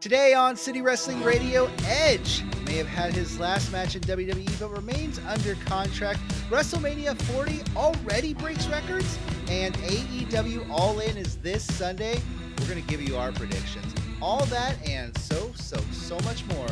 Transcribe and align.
Today 0.00 0.32
on 0.32 0.56
City 0.56 0.80
Wrestling 0.80 1.22
Radio, 1.22 1.70
Edge 1.84 2.42
may 2.64 2.76
have 2.76 2.86
had 2.86 3.12
his 3.12 3.38
last 3.38 3.70
match 3.70 3.96
in 3.96 4.00
WWE 4.00 4.58
but 4.58 4.70
remains 4.70 5.20
under 5.28 5.56
contract. 5.66 6.20
WrestleMania 6.48 7.20
40 7.34 7.60
already 7.76 8.32
breaks 8.32 8.66
records, 8.68 9.18
and 9.50 9.74
AEW 9.74 10.70
All 10.70 11.00
In 11.00 11.18
is 11.18 11.36
this 11.36 11.64
Sunday. 11.76 12.18
We're 12.58 12.66
going 12.66 12.82
to 12.82 12.88
give 12.88 13.06
you 13.06 13.18
our 13.18 13.30
predictions. 13.30 13.92
All 14.22 14.46
that 14.46 14.74
and 14.88 15.14
so, 15.18 15.52
so, 15.54 15.76
so 15.92 16.18
much 16.20 16.46
more 16.46 16.68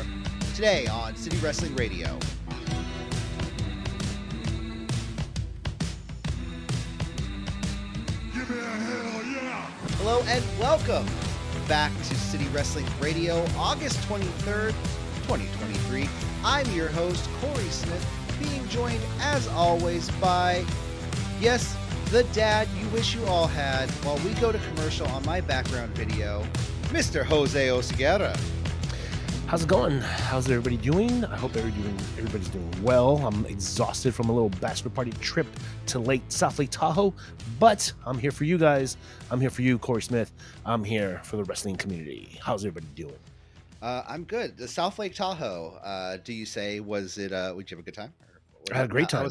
today 0.55 0.87
on 0.87 1.15
City 1.15 1.37
Wrestling 1.37 1.77
Radio. 1.77 2.19
Give 8.33 8.49
me 8.49 8.59
a 8.59 8.63
hell 8.63 9.23
yeah! 9.27 9.71
Hello 9.99 10.23
and 10.27 10.43
welcome 10.59 11.07
back 11.69 11.93
to 11.99 12.15
City 12.15 12.47
Wrestling 12.49 12.87
Radio, 12.99 13.45
August 13.55 13.99
23rd, 14.09 14.73
2023. 15.27 16.09
I'm 16.43 16.69
your 16.71 16.89
host, 16.89 17.29
Corey 17.43 17.63
Smith, 17.65 18.07
being 18.41 18.67
joined 18.69 19.03
as 19.21 19.47
always 19.49 20.11
by, 20.13 20.65
yes, 21.41 21.77
the 22.07 22.25
dad 22.33 22.69
you 22.81 22.89
wish 22.89 23.15
you 23.15 23.23
all 23.27 23.47
had 23.47 23.91
while 24.03 24.17
we 24.25 24.33
go 24.41 24.51
to 24.51 24.59
commercial 24.71 25.07
on 25.09 25.23
my 25.27 25.43
background 25.43 25.95
video, 25.95 26.43
Mr. 26.85 27.23
Jose 27.23 27.69
Oseguera. 27.69 28.58
How's 29.49 29.63
it 29.63 29.69
going? 29.69 29.99
How's 30.03 30.45
everybody 30.51 30.77
doing? 30.77 31.25
I 31.25 31.35
hope 31.35 31.57
everybody 31.57 31.83
doing, 31.83 31.97
everybody's 32.19 32.51
doing 32.51 32.71
well. 32.83 33.17
I'm 33.27 33.47
exhausted 33.47 34.15
from 34.15 34.29
a 34.29 34.33
little 34.33 34.51
bachelor 34.61 34.91
party 34.91 35.13
trip 35.23 35.47
to 35.87 35.99
Lake 35.99 36.21
South 36.29 36.59
Lake 36.59 36.69
Tahoe, 36.71 37.15
but 37.59 37.91
I'm 38.05 38.19
here 38.19 38.31
for 38.31 38.45
you 38.45 38.59
guys. 38.59 38.99
I'm 39.31 39.41
here 39.41 39.49
for 39.49 39.63
you, 39.63 39.79
Corey 39.79 40.03
Smith. 40.03 40.33
I'm 40.67 40.85
here 40.85 41.23
for 41.25 41.37
the 41.39 41.45
wrestling 41.45 41.77
community. 41.77 42.39
How's 42.43 42.67
everybody 42.67 42.89
doing? 42.95 43.17
Uh, 43.81 44.03
I'm 44.07 44.25
good. 44.25 44.55
The 44.59 44.69
South 44.69 44.99
Lake 44.99 45.15
Tahoe, 45.15 45.79
uh, 45.83 46.19
do 46.23 46.35
you 46.35 46.45
say, 46.45 46.81
was 46.81 47.17
it, 47.17 47.33
uh, 47.33 47.55
would 47.57 47.71
you 47.71 47.79
have 47.79 47.83
a 47.83 47.87
good 47.87 47.95
time? 47.95 48.13
Or- 48.53 48.75
I 48.75 48.77
had 48.77 48.85
a 48.85 48.89
great 48.89 49.09
time. 49.09 49.27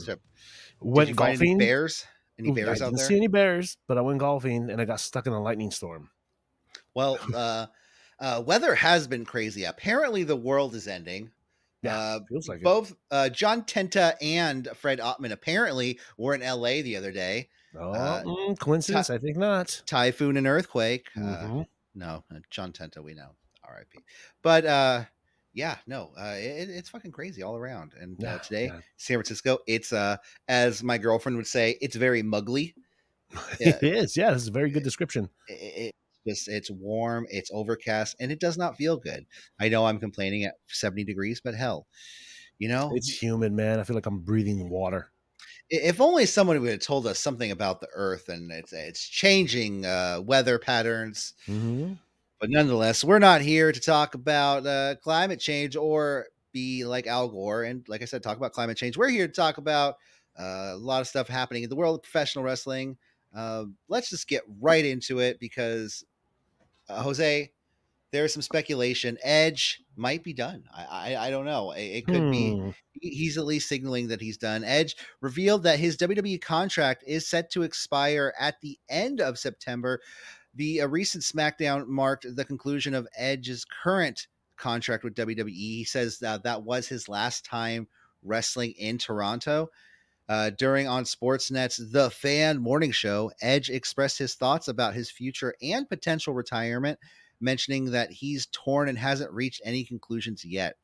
Went 0.79 1.07
Did 1.07 1.11
you 1.11 1.15
find 1.15 1.29
any 1.29 1.37
golfing. 1.37 1.57
bears? 1.59 2.05
Any 2.39 2.52
bears 2.53 2.81
I 2.81 2.85
out 2.85 2.89
didn't 2.89 2.97
there? 2.97 3.07
see 3.07 3.17
any 3.17 3.27
bears, 3.27 3.77
but 3.87 3.99
I 3.99 4.02
went 4.02 4.17
golfing 4.17 4.71
and 4.71 4.81
I 4.81 4.85
got 4.85 4.99
stuck 4.99 5.27
in 5.27 5.33
a 5.33 5.41
lightning 5.41 5.69
storm. 5.69 6.09
Well, 6.95 7.19
uh, 8.19 8.23
uh, 8.37 8.41
weather 8.41 8.75
has 8.75 9.07
been 9.07 9.25
crazy. 9.25 9.63
Apparently, 9.63 10.23
the 10.23 10.35
world 10.35 10.75
is 10.75 10.87
ending. 10.87 11.31
Yeah, 11.83 11.97
Uh, 11.97 12.19
feels 12.27 12.47
like 12.47 12.57
it. 12.59 12.63
Both 12.63 12.95
uh, 13.11 13.29
John 13.29 13.63
Tenta 13.63 14.15
and 14.21 14.67
Fred 14.75 14.99
Ottman 14.99 15.31
apparently 15.31 15.99
were 16.17 16.33
in 16.33 16.41
LA 16.41 16.81
the 16.81 16.95
other 16.95 17.11
day. 17.11 17.49
Oh, 17.79 17.91
uh, 17.93 18.55
coincidence? 18.55 19.09
I 19.09 19.17
think 19.19 19.37
not. 19.37 19.81
Typhoon 19.85 20.37
and 20.37 20.47
earthquake. 20.47 21.07
Uh, 21.15 21.19
Mhm. 21.19 21.67
no, 21.93 22.23
uh, 22.33 22.39
John 22.49 22.71
Tenta, 22.73 23.03
we 23.03 23.13
know. 23.13 23.35
R.I.P. 23.63 23.99
But 24.41 24.65
uh, 24.65 25.03
yeah, 25.53 25.77
no, 25.85 26.13
uh, 26.17 26.35
it, 26.37 26.69
it's 26.69 26.89
fucking 26.89 27.11
crazy 27.11 27.43
all 27.43 27.55
around. 27.55 27.93
And 27.99 28.23
uh, 28.23 28.27
Yeah, 28.27 28.37
today, 28.39 28.65
yeah. 28.67 28.79
San 28.95 29.17
Francisco, 29.17 29.59
it's 29.67 29.91
uh, 29.93 30.17
as 30.47 30.81
my 30.83 30.97
girlfriend 30.97 31.37
would 31.37 31.47
say, 31.47 31.77
it's 31.81 31.95
very 31.95 32.23
muggly. 32.23 32.73
Yeah. 33.59 33.77
it 33.81 33.83
is. 33.83 34.15
Yeah, 34.15 34.31
this 34.31 34.43
is 34.43 34.47
a 34.47 34.52
very 34.52 34.69
good 34.71 34.83
description. 34.83 35.29
it, 35.47 35.53
it's 35.53 35.97
just 36.28 36.47
it's 36.47 36.70
warm 36.70 37.25
it's 37.30 37.52
overcast 37.53 38.16
and 38.20 38.31
it 38.31 38.39
does 38.39 38.58
not 38.58 38.78
feel 38.78 38.97
good. 38.97 39.25
I 39.59 39.70
know 39.70 39.86
i'm 39.86 40.00
complaining 40.00 40.44
at 40.45 40.56
70 40.67 41.03
degrees 41.03 41.42
but 41.44 41.56
hell 41.56 41.88
you 42.59 42.70
know? 42.70 42.92
It's 42.95 43.09
humid, 43.22 43.53
man. 43.53 43.80
I 43.80 43.83
feel 43.83 43.95
like 43.95 44.08
I'm 44.08 44.20
breathing 44.20 44.70
water. 44.70 45.11
if 45.70 46.02
only 46.02 46.25
someone 46.25 46.59
would 46.59 46.72
have 46.72 46.80
told 46.80 47.05
us 47.05 47.20
something 47.20 47.52
about 47.52 47.81
the 47.81 47.88
earth 47.94 48.30
and 48.30 48.52
it's 48.52 48.73
it's 48.73 49.08
changing 49.08 49.86
uh, 49.86 50.22
weather 50.23 50.59
patterns. 50.59 51.33
Hmm 51.45 51.94
but 52.39 52.50
nonetheless 52.50 53.03
we're 53.03 53.20
not 53.20 53.42
here 53.42 53.72
to 53.72 53.80
talk 53.80 54.14
about 54.16 54.66
uh, 54.66 54.95
climate 55.03 55.39
change 55.39 55.75
or 55.75 56.28
be 56.53 56.86
like 56.86 57.08
al 57.08 57.28
gore 57.28 57.64
and 57.64 57.86
like 57.88 58.02
i 58.02 58.05
said 58.05 58.23
talk 58.23 58.38
about 58.38 58.53
climate 58.53 58.78
change. 58.78 58.98
We're 58.98 59.09
here 59.09 59.28
to 59.28 59.33
talk 59.33 59.58
about 59.58 59.95
uh, 60.39 60.72
a 60.73 60.78
lot 60.78 61.02
of 61.02 61.08
stuff 61.08 61.28
happening 61.28 61.64
in 61.64 61.70
the 61.70 61.76
world 61.76 61.98
of 61.98 62.04
professional 62.04 62.43
wrestling. 62.43 62.98
Uh, 63.36 63.66
let's 63.87 64.10
just 64.10 64.27
get 64.27 64.43
right 64.61 64.86
into 64.86 65.20
it 65.20 65.39
because 65.39 66.04
uh, 66.89 67.02
jose 67.03 67.52
there's 68.11 68.33
some 68.33 68.42
speculation 68.42 69.17
edge 69.23 69.81
might 69.95 70.23
be 70.23 70.33
done 70.33 70.64
i 70.73 70.86
i, 71.15 71.27
I 71.27 71.30
don't 71.30 71.45
know 71.45 71.71
it, 71.71 71.81
it 71.81 72.05
could 72.08 72.31
be 72.31 72.52
Hmm. 72.52 72.70
he- 72.93 73.09
he's 73.15 73.37
at 73.37 73.45
least 73.45 73.70
signaling 73.70 74.08
that 74.08 74.21
he's 74.21 74.37
done. 74.37 74.64
Edge 74.64 74.95
revealed 75.21 75.61
that 75.64 75.77
his 75.77 75.98
WWE 75.98 76.42
contract 76.42 77.03
is 77.05 77.27
set 77.30 77.52
to 77.52 77.61
expire 77.61 78.33
at 78.39 78.59
the 78.61 78.80
end 78.89 79.21
of 79.21 79.37
September. 79.37 80.02
The 80.55 80.81
uh, 80.81 80.87
recent 80.87 81.23
SmackDown 81.23 81.86
marked 81.87 82.25
the 82.36 82.43
conclusion 82.43 82.95
of 82.95 83.08
Edge's 83.15 83.65
current 83.65 84.25
contract 84.58 85.04
with 85.04 85.14
WWE. 85.14 85.48
He 85.52 85.83
says 85.83 86.17
that 86.19 86.42
that 86.43 86.64
was 86.64 86.87
his 86.87 87.08
last 87.08 87.45
time 87.45 87.87
wrestling 88.23 88.71
in 88.80 88.98
Toronto. 88.98 89.69
Uh, 90.30 90.49
during 90.52 90.88
on 90.88 91.05
Sportsnet's 91.05 91.77
The 91.92 92.10
Fan 92.10 92.58
Morning 92.60 92.92
Show, 92.92 93.32
Edge 93.42 93.70
expressed 93.70 94.17
his 94.17 94.36
thoughts 94.36 94.67
about 94.67 94.93
his 94.93 95.10
future 95.10 95.55
and 95.61 95.88
potential 95.88 96.33
retirement, 96.33 96.99
mentioning 97.39 97.92
that 97.92 98.11
he's 98.11 98.48
torn 98.48 98.89
and 98.89 98.98
hasn't 98.98 99.32
reached 99.32 99.61
any 99.64 99.86
conclusions 99.86 100.43
yet. 100.43 100.76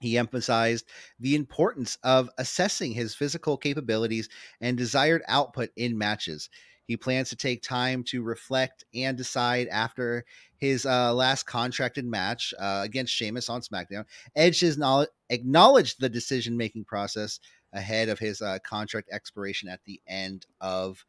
He 0.00 0.18
emphasized 0.18 0.86
the 1.20 1.34
importance 1.34 1.98
of 2.02 2.30
assessing 2.38 2.92
his 2.92 3.14
physical 3.14 3.56
capabilities 3.56 4.28
and 4.60 4.76
desired 4.76 5.22
output 5.28 5.70
in 5.76 5.96
matches. 5.96 6.48
He 6.86 6.96
plans 6.96 7.30
to 7.30 7.36
take 7.36 7.62
time 7.62 8.04
to 8.04 8.22
reflect 8.22 8.84
and 8.94 9.16
decide 9.16 9.68
after 9.68 10.24
his 10.58 10.84
uh, 10.84 11.14
last 11.14 11.44
contracted 11.44 12.04
match 12.04 12.52
uh, 12.58 12.82
against 12.84 13.14
Sheamus 13.14 13.48
on 13.48 13.62
SmackDown. 13.62 14.04
Edge 14.36 14.60
has 14.60 14.76
knowl- 14.76 15.06
acknowledged 15.30 16.00
the 16.00 16.10
decision 16.10 16.56
making 16.56 16.84
process 16.84 17.40
ahead 17.74 18.08
of 18.08 18.18
his 18.18 18.40
uh, 18.40 18.58
contract 18.64 19.08
expiration 19.12 19.68
at 19.68 19.80
the 19.84 20.00
end 20.06 20.46
of 20.60 21.04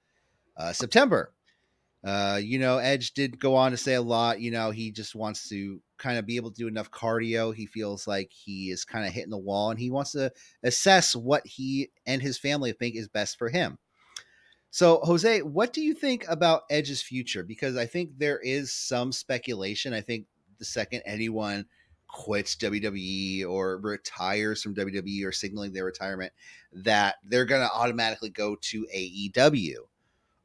uh, 0.57 0.73
September. 0.73 1.31
Uh, 2.03 2.39
you 2.41 2.59
know, 2.59 2.77
Edge 2.77 3.13
did 3.13 3.39
go 3.39 3.55
on 3.55 3.71
to 3.71 3.77
say 3.77 3.95
a 3.95 4.01
lot. 4.01 4.39
You 4.39 4.51
know, 4.51 4.69
he 4.69 4.91
just 4.91 5.15
wants 5.15 5.49
to 5.49 5.81
kind 5.97 6.19
of 6.19 6.25
be 6.25 6.35
able 6.35 6.51
to 6.51 6.55
do 6.55 6.67
enough 6.67 6.91
cardio. 6.91 7.53
He 7.53 7.65
feels 7.65 8.05
like 8.05 8.31
he 8.31 8.69
is 8.69 8.85
kind 8.85 9.07
of 9.07 9.13
hitting 9.13 9.31
the 9.31 9.37
wall 9.37 9.71
and 9.71 9.79
he 9.79 9.89
wants 9.89 10.11
to 10.11 10.31
assess 10.63 11.15
what 11.15 11.45
he 11.47 11.89
and 12.05 12.21
his 12.21 12.37
family 12.37 12.73
think 12.73 12.95
is 12.95 13.07
best 13.07 13.39
for 13.39 13.49
him. 13.49 13.79
So, 14.69 14.99
Jose, 15.03 15.41
what 15.41 15.73
do 15.73 15.81
you 15.81 15.93
think 15.95 16.25
about 16.27 16.63
Edge's 16.69 17.01
future? 17.01 17.43
Because 17.43 17.75
I 17.75 17.85
think 17.85 18.11
there 18.17 18.39
is 18.39 18.71
some 18.71 19.11
speculation. 19.11 19.93
I 19.93 20.01
think 20.01 20.25
the 20.59 20.65
second 20.65 21.01
anyone 21.05 21.65
quits 22.15 22.55
WWE 22.55 23.45
or 23.45 23.77
retires 23.77 24.63
from 24.63 24.73
WWE 24.73 25.25
or 25.25 25.33
signaling 25.33 25.73
their 25.73 25.83
retirement, 25.83 26.31
that 26.71 27.15
they're 27.25 27.43
going 27.43 27.61
to 27.61 27.73
automatically 27.73 28.29
go 28.29 28.55
to 28.61 28.87
AEW. 28.95 29.75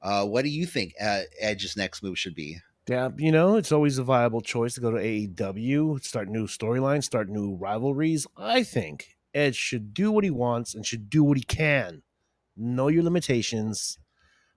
Uh, 0.03 0.26
what 0.26 0.42
do 0.42 0.50
you 0.50 0.66
think 0.66 0.94
uh, 1.00 1.22
Edge's 1.41 1.76
next 1.76 2.03
move 2.03 2.19
should 2.19 2.34
be? 2.34 2.58
Yeah, 2.88 3.10
you 3.16 3.31
know, 3.31 3.54
it's 3.54 3.70
always 3.70 3.98
a 3.98 4.03
viable 4.03 4.41
choice 4.41 4.75
to 4.75 4.81
go 4.81 4.91
to 4.91 4.98
AEW, 4.98 6.03
start 6.03 6.28
new 6.28 6.48
storylines, 6.48 7.04
start 7.04 7.28
new 7.28 7.54
rivalries. 7.54 8.26
I 8.37 8.64
think 8.64 9.16
Edge 9.32 9.54
should 9.54 9.94
do 9.94 10.10
what 10.10 10.25
he 10.25 10.31
wants 10.31 10.75
and 10.75 10.84
should 10.84 11.08
do 11.08 11.22
what 11.22 11.37
he 11.37 11.44
can. 11.44 12.02
Know 12.56 12.88
your 12.88 13.04
limitations. 13.04 13.97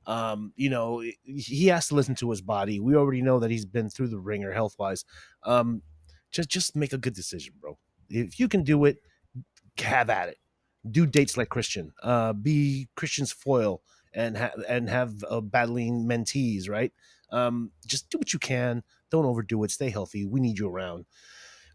Um, 0.07 0.51
you 0.55 0.71
know, 0.71 1.03
he 1.23 1.67
has 1.67 1.89
to 1.89 1.95
listen 1.95 2.15
to 2.15 2.31
his 2.31 2.41
body. 2.41 2.79
We 2.79 2.95
already 2.95 3.21
know 3.21 3.39
that 3.39 3.51
he's 3.51 3.67
been 3.67 3.91
through 3.91 4.07
the 4.07 4.19
ringer 4.19 4.51
health 4.51 4.75
wise. 4.79 5.05
Um, 5.43 5.83
just 6.33 6.49
just 6.49 6.75
make 6.75 6.93
a 6.93 6.97
good 6.97 7.13
decision, 7.13 7.53
bro. 7.61 7.77
If 8.09 8.39
you 8.39 8.47
can 8.47 8.63
do 8.63 8.85
it, 8.85 8.97
have 9.77 10.09
at 10.09 10.29
it. 10.29 10.37
Do 10.89 11.05
dates 11.05 11.37
like 11.37 11.49
Christian. 11.49 11.93
Uh, 12.01 12.33
be 12.33 12.89
Christian's 12.95 13.31
foil 13.31 13.81
and 14.13 14.37
ha- 14.37 14.51
and 14.67 14.89
have 14.89 15.23
uh, 15.29 15.41
battling 15.41 16.05
mentees, 16.05 16.69
right? 16.69 16.91
Um, 17.31 17.71
just 17.85 18.09
do 18.09 18.17
what 18.17 18.33
you 18.33 18.39
can. 18.39 18.83
Don't 19.09 19.25
overdo 19.25 19.63
it. 19.63 19.71
Stay 19.71 19.89
healthy. 19.89 20.25
We 20.25 20.39
need 20.39 20.59
you 20.59 20.67
around. 20.67 21.05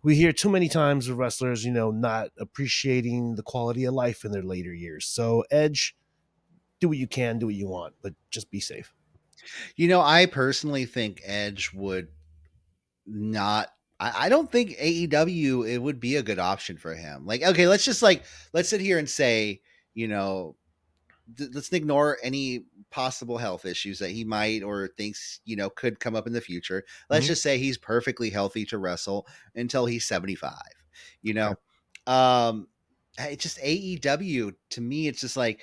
We 0.03 0.15
hear 0.15 0.33
too 0.33 0.51
many 0.51 0.69
times 0.69 1.09
of 1.09 1.19
wrestlers, 1.19 1.65
you 1.65 1.73
know, 1.73 1.91
not 1.91 2.31
appreciating 2.39 3.35
the 3.35 3.43
quality 3.43 3.85
of 3.85 3.95
life 3.95 4.25
in 4.25 4.31
their 4.31 4.45
later 4.45 4.73
years. 4.73 5.07
So, 5.07 5.45
Edge, 5.51 5.97
do 6.81 6.89
what 6.89 6.99
you 6.99 7.09
can, 7.09 7.39
do 7.39 7.47
what 7.47 7.57
you 7.57 7.69
want, 7.69 7.95
but 8.03 8.15
just 8.31 8.51
be 8.51 8.61
safe. 8.61 8.95
You 9.75 9.89
know, 9.89 10.01
I 10.01 10.27
personally 10.27 10.85
think 10.85 11.21
Edge 11.25 11.73
would 11.75 12.09
not. 13.07 13.71
I, 14.01 14.27
I 14.27 14.29
don't 14.29 14.51
think 14.51 14.77
AEW 14.79 15.63
it 15.69 15.79
would 15.79 16.01
be 16.01 16.17
a 16.17 16.23
good 16.23 16.39
option 16.39 16.77
for 16.77 16.95
him. 16.95 17.27
Like, 17.27 17.43
okay, 17.43 17.67
let's 17.67 17.85
just 17.85 18.03
like 18.03 18.25
let's 18.53 18.69
sit 18.69 18.81
here 18.81 18.99
and 18.99 19.09
say, 19.09 19.61
you 19.95 20.09
know, 20.09 20.57
th- 21.37 21.51
let's 21.53 21.73
ignore 21.73 22.19
any 22.23 22.65
possible 22.91 23.39
health 23.39 23.65
issues 23.65 23.99
that 23.99 24.11
he 24.11 24.25
might 24.25 24.63
or 24.63 24.89
thinks 24.97 25.41
you 25.45 25.57
know 25.57 25.71
could 25.71 26.01
come 26.01 26.17
up 26.17 26.27
in 26.27 26.33
the 26.33 26.41
future. 26.41 26.85
Let's 27.11 27.27
Mhm. 27.27 27.29
just 27.29 27.43
say 27.43 27.59
he's 27.59 27.79
perfectly 27.79 28.31
healthy 28.31 28.65
to 28.67 28.79
wrestle 28.79 29.27
until 29.55 29.87
he's 29.87 30.07
seventy 30.07 30.35
five. 30.35 30.55
You 31.23 31.35
know, 31.35 31.55
um, 32.07 32.69
it's 33.19 33.43
just 33.43 33.59
AEW 33.63 34.53
to 34.71 34.81
me. 34.81 35.09
It's 35.09 35.21
just 35.21 35.37
like 35.37 35.63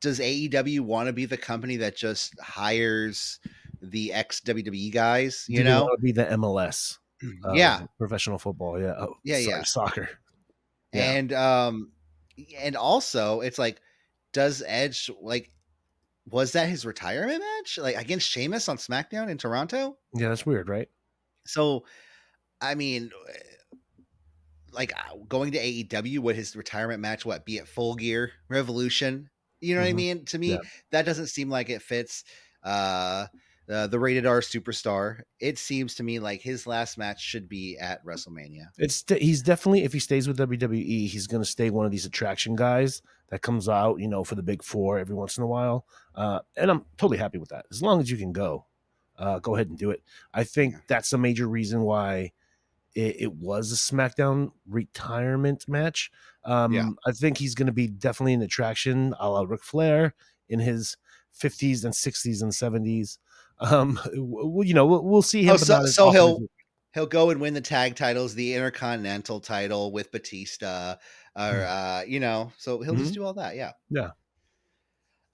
does 0.00 0.20
AEW 0.20 0.80
want 0.82 1.06
to 1.06 1.12
be 1.12 1.24
the 1.24 1.36
company 1.36 1.76
that 1.76 1.96
just 1.96 2.38
hires 2.40 3.40
the 3.82 4.12
ex 4.12 4.40
WWE 4.40 4.92
guys? 4.92 5.44
You 5.48 5.64
know, 5.64 5.84
wanna 5.84 5.98
be 5.98 6.12
the 6.12 6.24
MLS. 6.26 6.98
uh, 7.44 7.52
yeah, 7.52 7.86
professional 7.98 8.38
football. 8.38 8.80
Yeah, 8.80 8.94
oh, 8.98 9.14
Yeah, 9.24 9.36
sorry, 9.36 9.46
yeah. 9.46 9.62
soccer. 9.64 10.08
Yeah. 10.92 11.12
and 11.12 11.32
um, 11.32 11.92
and 12.58 12.76
also 12.76 13.40
it's 13.40 13.58
like, 13.58 13.80
does 14.32 14.62
Edge 14.66 15.10
like? 15.20 15.50
Was 16.28 16.52
that 16.52 16.68
his 16.68 16.84
retirement 16.84 17.38
match, 17.40 17.78
like 17.78 17.94
against 17.96 18.28
Sheamus 18.28 18.68
on 18.68 18.78
SmackDown 18.78 19.28
in 19.30 19.38
Toronto? 19.38 19.96
Yeah, 20.12 20.28
that's 20.28 20.44
weird, 20.44 20.68
right? 20.68 20.88
So, 21.46 21.84
I 22.60 22.74
mean, 22.74 23.10
like 24.72 24.92
uh, 24.92 25.16
going 25.28 25.52
to 25.52 25.58
AEW, 25.58 26.18
would 26.18 26.34
his 26.36 26.56
retirement 26.56 27.00
match 27.00 27.24
what 27.24 27.44
be 27.44 27.58
at 27.58 27.68
Full 27.68 27.94
Gear 27.94 28.32
Revolution? 28.48 29.30
You 29.60 29.74
know 29.76 29.80
what 29.82 29.86
I 29.88 29.92
Mhm. 29.92 29.96
mean? 29.96 30.24
To 30.26 30.38
me, 30.38 30.52
Yeah. 30.52 30.58
that 30.90 31.06
doesn't 31.06 31.28
seem 31.28 31.48
like 31.48 31.70
it 31.70 31.80
fits. 31.80 32.24
Uh, 32.62 33.26
uh, 33.70 33.86
the 33.86 33.98
rated 33.98 34.26
R 34.26 34.40
superstar. 34.40 35.20
It 35.40 35.58
seems 35.58 35.94
to 35.96 36.02
me 36.02 36.18
like 36.18 36.40
his 36.40 36.66
last 36.66 36.98
match 36.98 37.20
should 37.20 37.48
be 37.48 37.76
at 37.78 38.04
WrestleMania. 38.04 38.68
It's 38.78 39.04
he's 39.08 39.42
definitely 39.42 39.84
if 39.84 39.92
he 39.92 39.98
stays 39.98 40.28
with 40.28 40.38
WWE, 40.38 41.08
he's 41.08 41.26
going 41.26 41.42
to 41.42 41.48
stay 41.48 41.70
one 41.70 41.84
of 41.84 41.92
these 41.92 42.06
attraction 42.06 42.54
guys 42.54 43.02
that 43.30 43.42
comes 43.42 43.68
out, 43.68 43.98
you 43.98 44.08
know, 44.08 44.22
for 44.22 44.36
the 44.36 44.42
big 44.42 44.62
four 44.62 44.98
every 44.98 45.14
once 45.14 45.36
in 45.36 45.42
a 45.42 45.46
while. 45.46 45.86
Uh, 46.14 46.40
and 46.56 46.70
I'm 46.70 46.84
totally 46.96 47.18
happy 47.18 47.38
with 47.38 47.48
that. 47.48 47.66
As 47.70 47.82
long 47.82 48.00
as 48.00 48.10
you 48.10 48.16
can 48.16 48.32
go, 48.32 48.66
uh, 49.18 49.38
go 49.40 49.56
ahead 49.56 49.68
and 49.68 49.78
do 49.78 49.90
it. 49.90 50.02
I 50.32 50.44
think 50.44 50.76
that's 50.86 51.12
a 51.12 51.18
major 51.18 51.48
reason 51.48 51.82
why 51.82 52.32
it, 52.94 53.16
it 53.20 53.34
was 53.34 53.72
a 53.72 53.74
SmackDown 53.74 54.52
retirement 54.68 55.68
match. 55.68 56.10
Um, 56.44 56.72
Yeah. 56.72 56.90
I 57.06 57.12
think 57.12 57.38
he's 57.38 57.54
going 57.54 57.66
to 57.66 57.72
be 57.72 57.88
definitely 57.88 58.34
an 58.34 58.42
attraction, 58.42 59.14
a 59.18 59.28
la 59.28 59.42
Ric 59.42 59.62
Flair 59.62 60.14
in 60.48 60.60
his 60.60 60.96
50s 61.38 61.84
and 61.84 61.92
60s 61.92 62.42
and 62.42 62.52
70s. 62.52 63.18
Um, 63.58 63.94
w- 64.04 64.42
w- 64.42 64.68
you 64.68 64.74
know, 64.74 64.86
we'll, 64.86 65.02
we'll 65.04 65.22
see 65.22 65.42
him. 65.44 65.54
Oh, 65.54 65.56
so- 65.56 65.86
so 65.86 66.10
he'll- 66.10 66.40
He'll 66.94 67.04
go 67.06 67.28
and 67.28 67.42
win 67.42 67.52
the 67.52 67.60
tag 67.60 67.94
titles, 67.94 68.34
the 68.34 68.54
Intercontinental 68.54 69.38
title 69.38 69.92
with 69.92 70.10
Batista, 70.12 70.92
or 71.36 71.42
Mhm. 71.42 72.00
uh, 72.00 72.04
you 72.06 72.20
know, 72.20 72.52
so 72.56 72.80
he'll 72.80 72.94
just 72.94 73.10
Mhm. 73.10 73.16
do 73.16 73.24
all 73.24 73.34
that. 73.34 73.54
Yeah. 73.54 73.72
Yeah. 73.90 74.12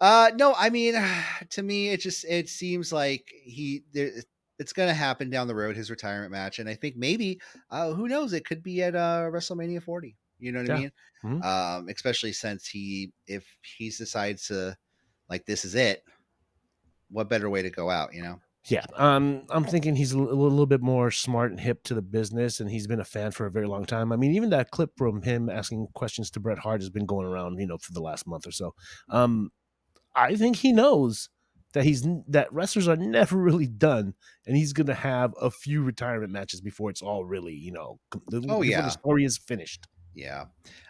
Uh, 0.01 0.33
no, 0.37 0.55
I 0.57 0.71
mean, 0.71 0.95
to 1.51 1.63
me, 1.63 1.91
it 1.91 2.01
just 2.01 2.25
it 2.25 2.49
seems 2.49 2.93
like 2.93 3.31
he 3.45 3.85
there. 3.93 4.11
It's 4.59 4.73
going 4.73 4.89
to 4.89 4.95
happen 4.95 5.31
down 5.31 5.47
the 5.49 5.55
road, 5.55 5.75
his 5.77 5.91
retirement 5.91 6.31
match, 6.33 6.59
and 6.61 6.69
I 6.69 6.75
think 6.75 6.97
maybe, 6.97 7.41
uh, 7.71 7.93
who 7.93 8.07
knows, 8.07 8.33
it 8.33 8.45
could 8.45 8.63
be 8.63 8.83
at 8.83 8.95
uh, 8.95 9.29
WrestleMania 9.33 9.83
40. 9.83 10.17
You 10.39 10.53
know 10.53 10.63
what 10.63 10.71
I 10.71 10.75
Yeah. 10.75 10.81
mean? 10.81 10.93
Mhm. 11.41 11.45
Um, 11.45 11.89
especially 11.89 12.33
since 12.33 12.67
he, 12.67 13.13
if 13.27 13.45
he 13.77 13.89
decides 13.91 14.47
to, 14.49 14.77
like, 15.29 15.47
this 15.47 15.65
is 15.65 15.75
it. 15.75 16.05
What 17.12 17.29
better 17.29 17.49
way 17.49 17.62
to 17.62 17.70
go 17.70 17.91
out? 17.91 18.14
You 18.14 18.23
know? 18.23 18.41
Yeah, 18.69 18.85
um, 18.94 19.43
I'm 19.50 19.64
thinking 19.64 19.97
he's 19.97 20.12
a 20.12 20.19
little 20.19 20.67
bit 20.67 20.81
more 20.81 21.11
smart 21.11 21.50
and 21.50 21.59
hip 21.59 21.82
to 21.85 21.94
the 21.94 22.03
business, 22.03 22.61
and 22.61 22.70
he's 22.70 22.87
been 22.87 23.00
a 23.00 23.05
fan 23.05 23.32
for 23.32 23.44
a 23.47 23.50
very 23.50 23.67
long 23.67 23.85
time. 23.85 24.12
I 24.12 24.17
mean, 24.17 24.32
even 24.37 24.50
that 24.50 24.70
clip 24.70 24.91
from 24.97 25.23
him 25.23 25.50
asking 25.50 25.88
questions 25.94 26.31
to 26.31 26.41
Bret 26.41 26.59
Hart 26.59 26.81
has 26.81 26.88
been 26.88 27.05
going 27.06 27.26
around, 27.26 27.59
you 27.59 27.67
know, 27.67 27.76
for 27.79 27.93
the 27.93 28.00
last 28.00 28.25
month 28.25 28.47
or 28.47 28.53
so. 28.53 28.75
Um, 29.09 29.50
I 30.14 30.37
think 30.37 30.56
he 30.56 30.73
knows 30.73 31.29
that 31.73 31.85
he's 31.85 32.06
that 32.29 32.53
wrestlers 32.53 32.87
are 32.87 32.97
never 32.97 33.37
really 33.43 33.67
done, 33.67 34.14
and 34.47 34.56
he's 34.56 34.73
going 34.73 34.87
to 34.87 34.94
have 34.94 35.35
a 35.41 35.50
few 35.50 35.82
retirement 35.82 36.31
matches 36.32 36.61
before 36.61 36.88
it's 36.88 37.03
all 37.03 37.25
really, 37.25 37.55
you 37.55 37.73
know, 37.73 37.99
Oh, 38.49 38.62
yeah. 38.62 38.82
the 38.82 38.91
story 38.91 39.25
is 39.25 39.38
finished. 39.38 39.88
Yeah. 40.14 40.44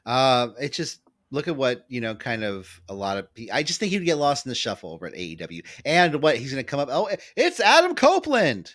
Um, 0.05 0.55
it 0.61 0.73
just 0.75 1.01
look 1.33 1.49
at 1.49 1.57
what 1.57 1.85
you 1.89 2.01
know, 2.01 2.15
kind 2.15 2.45
of 2.45 2.81
a 2.89 2.95
lot 2.95 3.17
of. 3.19 3.27
I 3.53 3.65
just 3.65 3.81
think 3.81 3.91
he'd 3.91 4.05
get 4.05 4.19
lost 4.19 4.47
in 4.47 4.51
the 4.51 4.55
shuffle 4.55 4.93
over 4.93 5.07
at 5.07 5.15
AEW, 5.15 5.65
and 5.85 6.23
what 6.23 6.37
he's 6.37 6.53
going 6.53 6.63
to 6.65 6.71
come 6.71 6.79
up. 6.79 6.89
Oh, 6.93 7.09
it's 7.37 7.59
Adam 7.59 7.97
Copeland. 7.97 8.75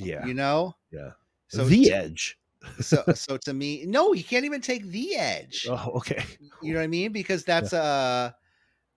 Yeah, 0.00 0.26
You 0.26 0.34
know. 0.34 0.74
yeah. 0.90 1.10
So 1.48 1.64
the 1.64 1.84
to- 1.84 1.90
Edge. 1.90 2.38
so 2.80 3.04
so 3.14 3.36
to 3.36 3.52
me, 3.52 3.84
no, 3.86 4.12
he 4.12 4.22
can't 4.22 4.46
even 4.46 4.62
take 4.62 4.86
the 4.86 5.14
edge. 5.16 5.66
Oh, 5.70 5.92
okay. 5.96 6.24
You 6.62 6.72
know 6.72 6.78
what 6.78 6.84
I 6.84 6.88
mean? 6.88 7.12
Because 7.12 7.44
that's 7.44 7.74
uh 7.74 8.30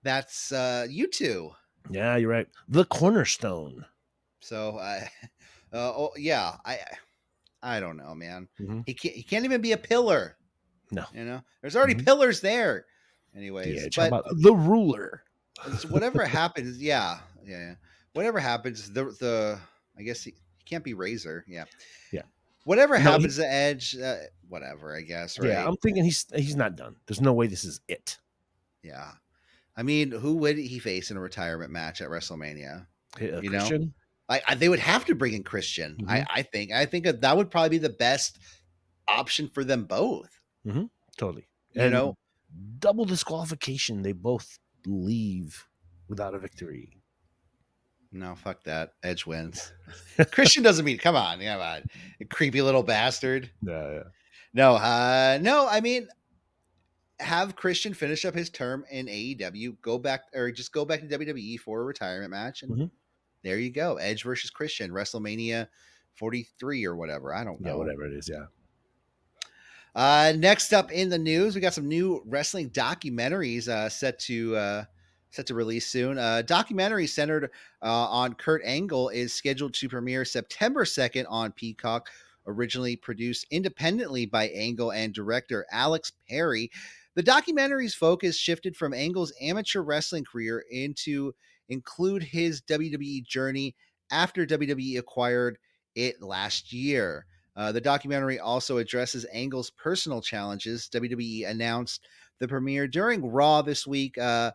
that's 0.02 0.50
uh 0.52 0.86
U2. 0.90 1.52
Yeah, 1.90 2.16
you're 2.16 2.30
right. 2.30 2.48
The 2.68 2.86
cornerstone. 2.86 3.84
So 4.40 4.78
uh, 4.78 5.00
uh 5.74 5.92
oh 5.94 6.12
yeah, 6.16 6.54
I 6.64 6.78
I 7.62 7.78
don't 7.80 7.98
know, 7.98 8.14
man. 8.14 8.48
Mhm. 8.58 8.84
He 8.86 8.94
can't 8.94 9.14
he 9.16 9.22
can't 9.22 9.44
even 9.44 9.60
be 9.60 9.72
a 9.72 9.76
pillar. 9.76 10.37
No. 10.90 11.04
You 11.14 11.24
know, 11.24 11.42
there's 11.60 11.76
already 11.76 11.94
Mhm. 11.94 12.04
pillars 12.04 12.40
there. 12.40 12.86
The 13.34 13.38
Anyways. 13.40 13.94
How 13.96 14.10
but 14.10 14.24
the 14.40 14.54
ruler? 14.54 15.22
whatever 15.90 16.24
happens, 16.24 16.78
yeah, 16.82 17.18
yeah, 17.44 17.58
yeah. 17.58 17.74
Whatever 18.14 18.38
happens, 18.40 18.90
the 18.90 19.04
the 19.04 19.58
I 19.98 20.02
guess 20.02 20.22
he, 20.22 20.30
he 20.56 20.64
can't 20.64 20.84
be 20.84 20.94
Razor, 20.94 21.44
yeah, 21.48 21.64
Yeah. 22.12 22.22
Whatever 22.64 22.94
No, 22.94 23.00
he- 23.00 23.04
happens 23.04 23.36
to 23.36 23.46
Edge, 23.50 23.96
uh, 23.96 24.16
whatever, 24.48 24.96
I 24.96 25.02
guess, 25.02 25.38
right? 25.38 25.48
Yeah, 25.50 25.66
I'm 25.66 25.76
thinking 25.78 26.04
he's 26.04 26.26
he's 26.34 26.56
not 26.56 26.76
done. 26.76 26.96
There's 27.06 27.20
no 27.20 27.32
way 27.32 27.46
this 27.48 27.64
is 27.64 27.80
it. 27.88 28.18
Yeah. 28.82 29.12
I 29.76 29.82
mean, 29.82 30.10
who 30.10 30.34
would 30.38 30.58
he 30.58 30.78
face 30.78 31.10
in 31.10 31.16
a 31.16 31.20
retirement 31.20 31.70
match 31.70 32.00
at 32.00 32.08
WrestleMania? 32.08 32.86
Uh, 33.20 33.40
You 33.40 33.50
know? 33.50 33.58
Christian? 33.58 33.94
I, 34.28 34.42
I 34.48 34.54
they 34.56 34.68
would 34.68 34.80
have 34.80 35.04
to 35.06 35.14
bring 35.14 35.34
in 35.34 35.42
Christian. 35.44 36.04
I, 36.08 36.24
I 36.28 36.42
think. 36.42 36.70
I 36.72 36.84
think 36.84 37.04
that 37.06 37.36
would 37.36 37.50
probably 37.50 37.70
be 37.70 37.78
the 37.78 37.88
best 37.88 38.38
option 39.06 39.48
for 39.48 39.64
them 39.64 39.84
both. 39.84 40.37
Totally. 41.16 41.46
You 41.72 41.82
And 41.82 41.92
know, 41.92 42.16
double 42.78 43.04
disqualification. 43.04 44.02
They 44.02 44.12
both 44.12 44.58
leave 44.86 45.66
without 46.08 46.34
a 46.34 46.38
victory. 46.38 47.00
no, 48.12 48.34
fuck 48.34 48.64
that. 48.64 48.92
Edge 49.02 49.26
wins. 49.26 49.72
Christian 50.32 50.62
doesn't 50.62 50.84
mean. 50.84 50.98
Come 50.98 51.16
on, 51.16 51.40
come 51.40 51.60
on, 51.60 51.82
you 52.18 52.26
creepy 52.26 52.62
little 52.62 52.82
bastard. 52.82 53.50
Yeah, 53.62 53.90
yeah. 53.92 54.02
No, 54.54 54.74
uh, 54.76 55.38
no. 55.42 55.68
I 55.68 55.80
mean, 55.82 56.08
have 57.20 57.54
Christian 57.56 57.92
finish 57.94 58.24
up 58.24 58.34
his 58.34 58.48
term 58.48 58.84
in 58.90 59.06
AEW. 59.06 59.80
Go 59.82 59.98
back 59.98 60.22
or 60.34 60.50
just 60.50 60.72
go 60.72 60.84
back 60.84 61.00
to 61.00 61.06
WWE 61.06 61.58
for 61.58 61.82
a 61.82 61.84
retirement 61.84 62.30
match, 62.30 62.62
and 62.62 62.70
Mhm. 62.72 62.90
there 63.42 63.58
you 63.58 63.70
go. 63.70 63.96
Edge 63.96 64.22
versus 64.24 64.50
Christian, 64.50 64.90
WrestleMania 64.90 65.68
43 66.14 66.84
or 66.86 66.96
whatever. 66.96 67.34
I 67.34 67.44
don't 67.44 67.60
know. 67.60 67.70
Yeah, 67.70 67.74
whatever 67.76 68.06
it 68.06 68.12
is. 68.14 68.28
Yeah. 68.28 68.46
Uh, 69.98 70.32
next 70.36 70.72
up 70.72 70.92
in 70.92 71.08
the 71.08 71.18
news, 71.18 71.56
we 71.56 71.60
got 71.60 71.74
some 71.74 71.88
new 71.88 72.22
wrestling 72.24 72.70
documentaries 72.70 73.66
uh, 73.66 73.88
set 73.88 74.16
to 74.16 74.54
uh, 74.54 74.84
set 75.32 75.44
to 75.44 75.56
release 75.56 75.88
soon. 75.88 76.18
A 76.18 76.40
documentary 76.40 77.08
centered 77.08 77.50
uh, 77.82 78.06
on 78.06 78.34
Kurt 78.34 78.62
Angle 78.64 79.08
is 79.08 79.32
scheduled 79.32 79.74
to 79.74 79.88
premiere 79.88 80.24
September 80.24 80.84
second 80.84 81.26
on 81.26 81.50
Peacock. 81.50 82.10
Originally 82.46 82.94
produced 82.94 83.44
independently 83.50 84.24
by 84.24 84.46
Angle 84.50 84.92
and 84.92 85.12
director 85.12 85.66
Alex 85.72 86.12
Perry, 86.30 86.70
the 87.16 87.22
documentary's 87.24 87.96
focus 87.96 88.38
shifted 88.38 88.76
from 88.76 88.94
Angle's 88.94 89.32
amateur 89.40 89.80
wrestling 89.80 90.24
career 90.24 90.64
into 90.70 91.32
include 91.68 92.22
his 92.22 92.62
WWE 92.62 93.26
journey 93.26 93.74
after 94.12 94.46
WWE 94.46 94.96
acquired 94.96 95.58
it 95.96 96.22
last 96.22 96.72
year. 96.72 97.26
Uh, 97.58 97.72
the 97.72 97.80
documentary 97.80 98.38
also 98.38 98.78
addresses 98.78 99.24
Angle's 99.32 99.70
personal 99.70 100.22
challenges. 100.22 100.88
WWE 100.94 101.48
announced 101.48 102.06
the 102.38 102.46
premiere 102.46 102.86
during 102.86 103.26
Raw 103.26 103.62
this 103.62 103.84
week, 103.84 104.16
uh, 104.16 104.52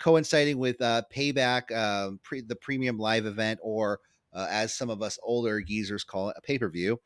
coinciding 0.00 0.56
with 0.56 0.80
uh, 0.80 1.02
Payback, 1.14 1.70
uh, 1.70 2.12
pre- 2.22 2.40
the 2.40 2.56
premium 2.56 2.98
live 2.98 3.26
event, 3.26 3.60
or 3.62 4.00
uh, 4.32 4.46
as 4.50 4.74
some 4.74 4.88
of 4.88 5.02
us 5.02 5.18
older 5.22 5.60
geezers 5.60 6.02
call 6.02 6.30
it, 6.30 6.36
a 6.38 6.40
pay 6.40 6.58
per 6.58 6.70
view, 6.70 6.98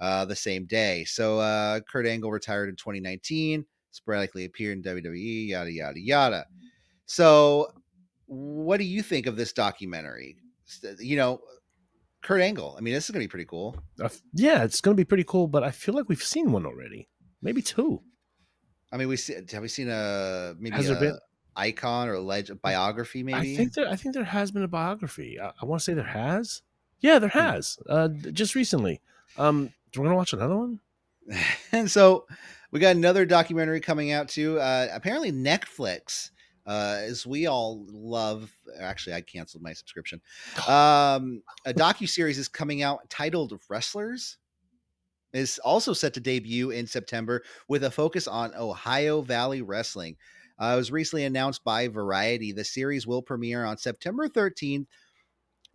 uh, 0.00 0.24
the 0.24 0.36
same 0.36 0.64
day. 0.64 1.04
So 1.04 1.80
Kurt 1.90 2.06
Angle 2.06 2.30
retired 2.30 2.68
in 2.68 2.76
2019, 2.76 3.66
sporadically 3.90 4.44
appeared 4.44 4.78
in 4.78 4.84
WWE, 4.84 5.48
yada, 5.48 5.72
yada, 5.72 6.00
yada. 6.00 6.46
So, 7.06 7.72
what 8.26 8.76
do 8.76 8.84
you 8.84 9.02
think 9.02 9.26
of 9.26 9.34
this 9.34 9.52
documentary? 9.52 10.36
You 11.00 11.16
know, 11.16 11.40
Kurt 12.22 12.40
Angle. 12.40 12.74
I 12.76 12.80
mean, 12.80 12.94
this 12.94 13.04
is 13.04 13.10
going 13.10 13.20
to 13.22 13.26
be 13.28 13.30
pretty 13.30 13.44
cool. 13.46 13.76
Uh, 14.00 14.08
yeah, 14.34 14.64
it's 14.64 14.80
going 14.80 14.96
to 14.96 15.00
be 15.00 15.04
pretty 15.04 15.24
cool, 15.24 15.46
but 15.46 15.62
I 15.62 15.70
feel 15.70 15.94
like 15.94 16.08
we've 16.08 16.22
seen 16.22 16.50
one 16.52 16.66
already. 16.66 17.08
Maybe 17.42 17.62
two. 17.62 18.02
I 18.92 18.96
mean, 18.96 19.08
we 19.08 19.16
see, 19.16 19.34
have 19.52 19.62
we 19.62 19.68
seen 19.68 19.88
a 19.88 20.54
maybe 20.58 20.74
Has 20.76 20.88
there 20.88 20.96
a 20.96 21.00
been- 21.00 21.18
icon 21.56 22.08
or 22.08 22.14
a 22.14 22.20
legend 22.20 22.60
biography? 22.62 23.22
Maybe 23.22 23.52
I 23.54 23.56
think 23.56 23.74
there. 23.74 23.88
I 23.88 23.96
think 23.96 24.14
there 24.14 24.24
has 24.24 24.50
been 24.50 24.62
a 24.62 24.68
biography. 24.68 25.38
I, 25.40 25.52
I 25.60 25.64
want 25.66 25.80
to 25.80 25.84
say 25.84 25.94
there 25.94 26.04
has. 26.04 26.62
Yeah, 27.00 27.18
there 27.18 27.28
Hmm. 27.30 27.38
has. 27.38 27.78
Uh, 27.88 28.08
just 28.08 28.54
recently. 28.54 29.00
Um, 29.36 29.72
we're 29.96 30.04
gonna 30.04 30.16
watch 30.16 30.32
another 30.32 30.56
one. 30.56 30.80
and 31.72 31.90
so 31.96 32.26
we 32.72 32.80
got 32.80 32.96
another 32.96 33.24
documentary 33.26 33.80
coming 33.80 34.10
out 34.10 34.28
too. 34.28 34.58
Uh, 34.58 34.88
apparently, 34.92 35.30
Netflix, 35.32 36.30
uh, 36.68 36.98
as 37.00 37.26
we 37.26 37.46
all 37.46 37.86
love. 37.90 38.54
Actually, 38.78 39.14
I 39.14 39.22
canceled 39.22 39.62
my 39.62 39.72
subscription. 39.72 40.20
Um, 40.68 41.42
a 41.64 41.72
docu 41.72 42.08
series 42.08 42.38
is 42.38 42.46
coming 42.46 42.82
out 42.82 43.08
titled 43.10 43.58
"Wrestlers." 43.68 44.36
Is 45.34 45.58
also 45.58 45.92
set 45.92 46.14
to 46.14 46.20
debut 46.20 46.70
in 46.70 46.86
September 46.86 47.42
with 47.68 47.84
a 47.84 47.90
focus 47.90 48.26
on 48.26 48.54
Ohio 48.54 49.20
Valley 49.20 49.60
Wrestling. 49.60 50.16
Uh, 50.58 50.72
it 50.72 50.76
was 50.76 50.90
recently 50.90 51.24
announced 51.24 51.62
by 51.64 51.86
Variety. 51.88 52.52
The 52.52 52.64
series 52.64 53.06
will 53.06 53.20
premiere 53.20 53.64
on 53.64 53.76
September 53.76 54.28
13th 54.28 54.86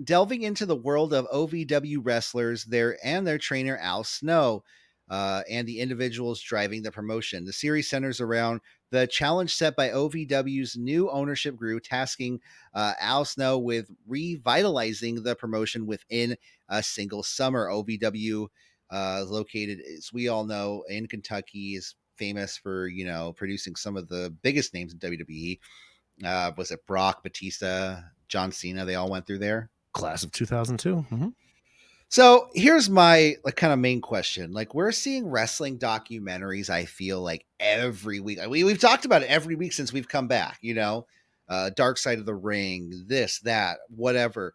delving 0.03 0.41
into 0.41 0.65
the 0.65 0.75
world 0.75 1.13
of 1.13 1.29
OVW 1.29 1.99
wrestlers 2.01 2.65
there 2.65 2.97
and 3.03 3.25
their 3.25 3.37
trainer 3.37 3.77
Al 3.77 4.03
Snow 4.03 4.63
uh, 5.09 5.41
and 5.49 5.67
the 5.67 5.79
individuals 5.79 6.41
driving 6.41 6.83
the 6.83 6.91
promotion. 6.91 7.45
The 7.45 7.53
series 7.53 7.89
centers 7.89 8.21
around 8.21 8.61
the 8.91 9.07
challenge 9.07 9.53
set 9.53 9.75
by 9.75 9.89
OVW's 9.89 10.77
new 10.77 11.09
ownership 11.09 11.55
group, 11.55 11.83
tasking 11.83 12.39
uh, 12.73 12.93
Al 12.99 13.25
Snow 13.25 13.57
with 13.57 13.89
revitalizing 14.07 15.23
the 15.23 15.35
promotion 15.35 15.85
within 15.85 16.37
a 16.69 16.83
single 16.83 17.23
summer. 17.23 17.67
OVW, 17.67 18.47
uh, 18.91 19.25
located, 19.27 19.79
as 19.97 20.11
we 20.13 20.27
all 20.27 20.45
know, 20.45 20.83
in 20.87 21.07
Kentucky, 21.07 21.75
is 21.75 21.95
famous 22.15 22.57
for 22.57 22.87
you 22.87 23.05
know 23.05 23.33
producing 23.33 23.75
some 23.75 23.97
of 23.97 24.07
the 24.07 24.33
biggest 24.41 24.73
names 24.73 24.93
in 24.93 24.99
WWE. 24.99 25.59
Uh, 26.23 26.51
was 26.55 26.71
it 26.71 26.85
Brock, 26.85 27.23
Batista, 27.23 27.97
John 28.27 28.51
Cena? 28.51 28.85
They 28.85 28.95
all 28.95 29.09
went 29.09 29.25
through 29.25 29.39
there. 29.39 29.69
Class 29.93 30.23
of 30.23 30.31
2002. 30.31 30.95
Mm-hmm. 30.95 31.27
So 32.13 32.49
here's 32.53 32.91
my 32.91 33.37
like 33.43 33.55
kind 33.55 33.73
of 33.73 33.79
main 33.79 33.99
question. 33.99 34.53
Like 34.53 34.75
we're 34.75 34.91
seeing 34.91 35.31
wrestling 35.31 35.79
documentaries, 35.79 36.69
I 36.69 36.85
feel 36.85 37.19
like 37.21 37.43
every 37.59 38.19
week. 38.19 38.37
We, 38.47 38.63
we've 38.63 38.79
talked 38.79 39.05
about 39.05 39.23
it 39.23 39.29
every 39.29 39.55
week 39.55 39.73
since 39.73 39.91
we've 39.91 40.07
come 40.07 40.27
back, 40.27 40.59
you 40.61 40.75
know, 40.75 41.07
uh, 41.49 41.71
Dark 41.75 41.97
Side 41.97 42.19
of 42.19 42.27
the 42.27 42.35
Ring, 42.35 43.05
this, 43.07 43.39
that, 43.39 43.79
whatever. 43.89 44.53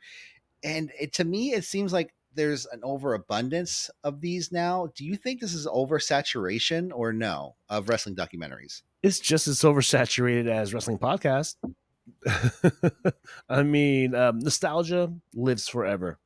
And 0.62 0.92
it, 1.00 1.12
to 1.14 1.24
me, 1.24 1.52
it 1.52 1.64
seems 1.64 1.92
like 1.92 2.14
there's 2.32 2.64
an 2.66 2.78
overabundance 2.84 3.90
of 4.04 4.20
these 4.20 4.52
now. 4.52 4.92
Do 4.94 5.04
you 5.04 5.16
think 5.16 5.40
this 5.40 5.52
is 5.52 5.66
oversaturation 5.66 6.92
or 6.94 7.12
no 7.12 7.56
of 7.68 7.88
wrestling 7.88 8.14
documentaries? 8.14 8.82
It's 9.02 9.18
just 9.18 9.48
as 9.48 9.62
oversaturated 9.62 10.46
as 10.46 10.72
wrestling 10.72 10.98
podcast. 10.98 11.56
I 13.48 13.64
mean, 13.64 14.14
um, 14.14 14.38
nostalgia 14.38 15.12
lives 15.34 15.66
forever 15.66 16.20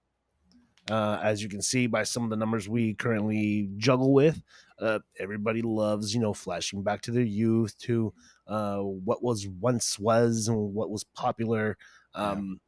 uh, 0.90 1.18
as 1.22 1.42
you 1.42 1.48
can 1.48 1.62
see 1.62 1.86
by 1.86 2.02
some 2.02 2.24
of 2.24 2.30
the 2.30 2.36
numbers 2.36 2.68
we 2.68 2.94
currently 2.94 3.70
juggle 3.76 4.12
with, 4.12 4.42
uh, 4.80 4.98
everybody 5.18 5.62
loves, 5.62 6.14
you 6.14 6.20
know, 6.20 6.32
flashing 6.32 6.82
back 6.82 7.02
to 7.02 7.10
their 7.10 7.22
youth, 7.22 7.78
to 7.78 8.12
uh, 8.48 8.78
what 8.78 9.22
was 9.22 9.46
once 9.46 9.98
was 9.98 10.48
and 10.48 10.56
what 10.74 10.90
was 10.90 11.04
popular. 11.04 11.76
Um, 12.14 12.60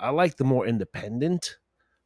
yeah. 0.00 0.06
I 0.06 0.10
like 0.10 0.36
the 0.36 0.44
more 0.44 0.66
independent 0.66 1.58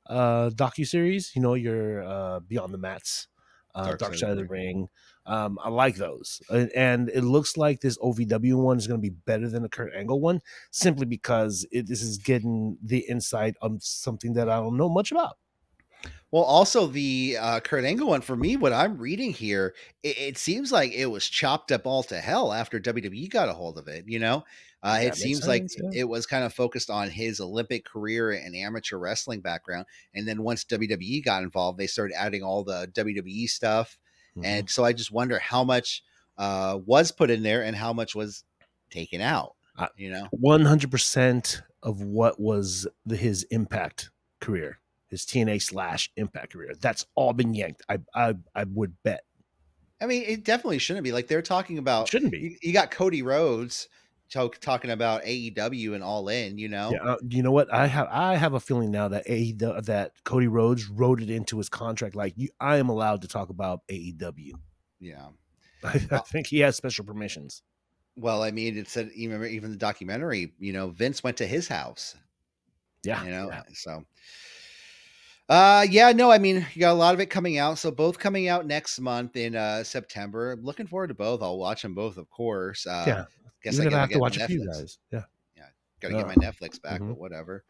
uh, 0.07 0.51
docu 0.51 0.87
series. 0.87 1.35
You 1.35 1.43
know, 1.43 1.55
your 1.55 2.03
uh, 2.03 2.41
Beyond 2.41 2.75
the 2.75 2.79
Mats, 2.79 3.29
uh, 3.75 3.87
Dark, 3.87 3.99
Dark 4.01 4.15
Side, 4.17 4.31
of 4.31 4.37
the 4.37 4.45
Ring. 4.45 4.89
Um, 5.27 5.59
I 5.63 5.71
like 5.71 5.97
those, 5.97 6.43
and, 6.51 6.71
and, 6.77 7.09
it 7.09 7.23
looks 7.23 7.57
like 7.57 7.81
this 7.81 7.97
OVW 7.97 8.57
one 8.57 8.77
is 8.77 8.87
going 8.87 9.01
to 9.01 9.03
be 9.03 9.17
better 9.25 9.49
than 9.49 9.63
the 9.63 9.71
Kurt 9.71 9.95
Angle 9.95 10.21
one, 10.21 10.41
simply 10.71 11.07
because 11.07 11.67
it, 11.73 11.87
this 11.87 12.03
is 12.03 12.19
getting 12.19 12.77
the 12.83 12.99
insight 12.99 13.55
on 13.63 13.81
something 13.81 14.35
that 14.35 14.51
I 14.51 14.57
don't 14.57 14.77
know 14.77 14.91
much 14.91 15.13
about. 15.13 15.39
Well, 16.35 16.43
also 16.43 16.89
the 16.89 17.39
uh, 17.41 17.61
Kurt 17.61 17.85
Angle 17.85 18.09
one 18.09 18.21
for 18.21 18.35
me, 18.35 18.57
what 18.57 18.73
I'm 18.73 18.99
reading 18.99 19.33
here, 19.33 19.75
it, 20.03 20.19
it, 20.19 20.37
seems 20.37 20.73
like 20.73 20.93
it 20.93 21.07
was 21.07 21.29
chopped 21.29 21.71
up 21.71 21.87
all 21.87 22.03
to 22.03 22.21
hell 22.21 22.53
after 22.53 22.81
WWE 22.81 23.31
got 23.31 23.49
a 23.49 23.53
hold 23.53 23.79
of 23.79 23.87
it. 23.87 24.05
You 24.09 24.19
know, 24.19 24.45
uh, 24.83 24.99
it 25.01 25.15
seems 25.15 25.45
sense, 25.45 25.47
like 25.47 25.93
yeah. 25.93 26.01
it 26.01 26.09
was 26.09 26.27
kind 26.27 26.43
of 26.43 26.53
focused 26.53 26.91
on 26.91 27.09
his 27.09 27.41
Olympic 27.41 27.85
career 27.85 28.33
and 28.33 28.57
amateur 28.57 28.99
wrestling 28.99 29.43
background, 29.43 29.87
and 30.13 30.27
then 30.27 30.43
once 30.43 30.65
WWE 30.65 31.25
got 31.25 31.45
involved, 31.45 31.79
they 31.79 31.87
started 31.87 32.17
adding 32.19 32.43
all 32.43 32.65
the 32.65 32.91
WWE 32.95 33.49
stuff 33.49 33.97
Mm-hmm. 34.37 34.45
And 34.45 34.71
so 34.71 34.85
I 34.85 34.93
just 34.93 35.13
wonder 35.13 35.39
how 35.39 35.65
much 35.65 36.03
uh, 36.39 36.79
was 36.85 37.13
put 37.13 37.31
in 37.31 37.43
there 37.43 37.63
and 37.63 37.77
how 37.77 37.93
much 37.93 38.15
was 38.15 38.45
taken 38.91 39.21
out. 39.21 39.55
Uh, 39.77 39.89
you 39.97 40.11
know, 40.11 40.29
one 40.31 40.65
hundred 40.65 40.91
percent 40.91 41.63
of 41.83 42.01
what 42.01 42.39
was 42.41 42.87
the, 43.07 43.17
his 43.17 43.43
Impact 43.51 44.11
career, 44.41 44.79
his 45.09 45.25
TNA 45.25 45.63
slash 45.63 46.11
Impact 46.17 46.53
career. 46.53 46.75
That's 46.81 47.07
all 47.15 47.33
been 47.33 47.55
yanked. 47.55 47.83
I 47.89 47.99
I 48.15 48.35
I 48.55 48.65
would 48.65 48.95
bet. 49.03 49.25
I 50.01 50.07
mean, 50.07 50.25
it 50.27 50.45
definitely 50.45 50.79
shouldn't 50.79 51.05
be. 51.05 51.13
Like 51.13 51.27
they're 51.27 51.43
talking 51.43 51.79
about. 51.79 52.09
Shouldn't 52.09 52.31
be. 52.31 52.39
You, 52.39 52.57
you 52.63 52.73
got 52.73 52.91
Cody 52.91 53.23
Rhodes 53.23 53.89
talking 54.31 54.91
about 54.91 55.23
AEW 55.25 55.95
and 55.95 56.03
All 56.03 56.29
In. 56.29 56.59
You 56.59 56.69
know. 56.69 56.91
Yeah. 56.93 57.03
Uh, 57.03 57.17
you 57.29 57.43
know 57.43 57.53
what? 57.53 57.73
I 57.73 57.87
have 57.87 58.09
I 58.11 58.37
have 58.37 58.55
a 58.55 58.61
feeling 58.61 58.91
now 58.91 59.09
that 59.09 59.27
AEW 59.27 59.85
that 59.87 60.13
Cody 60.25 60.49
Rhodes 60.49 60.89
wrote 60.89 61.23
it 61.23 61.31
into 61.31 61.59
his 61.59 61.69
contract. 61.69 62.15
Like 62.15 62.35
you, 62.37 62.49
I 62.61 62.77
am 62.77 62.89
allowed 62.89 63.23
to 63.23 63.29
talk 63.29 63.51
about 63.51 63.81
AEW. 63.91 64.53
Yeah. 65.01 65.27
I, 65.85 66.01
I 66.11 66.19
think 66.19 66.47
he 66.47 66.61
has 66.61 66.77
special 66.77 67.05
permissions. 67.05 67.63
Well, 68.17 68.43
I 68.43 68.51
mean, 68.51 68.79
it 68.79 68.89
said 68.89 69.11
even 69.15 69.45
even 69.45 69.71
the 69.71 69.77
documentary. 69.77 70.53
You 70.59 70.73
know, 70.73 70.89
Vince 70.91 71.23
went 71.23 71.37
to 71.39 71.47
his 71.47 71.69
house. 71.69 72.15
Yeah. 73.05 73.23
You 73.25 73.31
know, 73.31 73.49
yeah. 73.51 73.63
so. 73.73 74.05
Uh 75.47 75.87
yeah, 75.91 76.11
no, 76.13 76.31
I 76.31 76.39
mean 76.39 76.67
you 76.73 76.81
got 76.81 76.93
a 76.93 76.95
lot 76.95 77.13
of 77.13 77.21
it 77.21 77.27
coming 77.27 77.59
out. 77.59 77.79
So 77.79 77.91
both 77.91 78.19
coming 78.19 78.49
out 78.49 78.67
next 78.67 78.99
month 78.99 79.37
in 79.37 79.55
uh 79.55 79.85
September. 79.85 80.53
I'm 80.53 80.65
looking 80.65 80.87
forward 80.87 81.09
to 81.09 81.15
both. 81.15 81.43
I'll 81.43 81.59
watch 81.59 81.83
them 81.83 81.95
both, 81.95 82.17
of 82.17 82.31
course. 82.31 82.87
Uh 82.87 83.05
yeah. 83.07 83.25
Guess 83.65 83.79
Even 83.79 83.95
I, 83.95 83.97
I 83.97 84.01
have 84.01 84.11
to 84.11 84.19
watch 84.19 84.37
a 84.37 84.47
few 84.47 84.67
guys. 84.67 84.99
Yeah. 85.11 85.23
Yeah. 85.57 85.65
Gotta 86.01 86.15
get 86.15 86.27
my 86.27 86.35
Netflix 86.35 86.81
back, 86.81 87.01
mm-hmm. 87.01 87.11
but 87.11 87.19
whatever. 87.19 87.65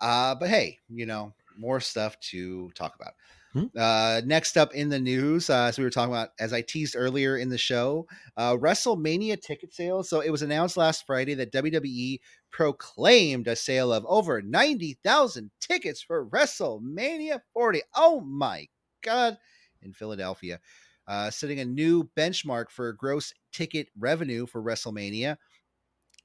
Uh 0.00 0.34
but 0.34 0.48
hey, 0.48 0.78
you 0.88 1.06
know, 1.06 1.34
more 1.56 1.80
stuff 1.80 2.18
to 2.20 2.70
talk 2.70 2.94
about. 2.96 3.12
Hmm? 3.52 3.64
Uh, 3.76 4.20
next 4.26 4.56
up 4.58 4.74
in 4.74 4.90
the 4.90 4.98
news, 4.98 5.48
uh, 5.48 5.64
as 5.64 5.78
we 5.78 5.84
were 5.84 5.90
talking 5.90 6.12
about, 6.12 6.30
as 6.38 6.52
I 6.52 6.60
teased 6.60 6.94
earlier 6.96 7.38
in 7.38 7.48
the 7.48 7.56
show, 7.56 8.06
uh, 8.36 8.54
WrestleMania 8.54 9.40
ticket 9.40 9.72
sales. 9.72 10.10
So 10.10 10.20
it 10.20 10.30
was 10.30 10.42
announced 10.42 10.76
last 10.76 11.06
Friday 11.06 11.34
that 11.34 11.52
WWE 11.52 12.20
proclaimed 12.50 13.48
a 13.48 13.56
sale 13.56 13.92
of 13.92 14.04
over 14.06 14.42
90,000 14.42 15.50
tickets 15.60 16.02
for 16.02 16.26
WrestleMania 16.26 17.40
40. 17.54 17.82
Oh 17.96 18.20
my 18.20 18.66
God, 19.02 19.38
in 19.82 19.94
Philadelphia, 19.94 20.60
uh, 21.08 21.30
setting 21.30 21.58
a 21.58 21.64
new 21.64 22.04
benchmark 22.16 22.70
for 22.70 22.92
gross 22.92 23.32
ticket 23.52 23.88
revenue 23.98 24.46
for 24.46 24.62
WrestleMania. 24.62 25.36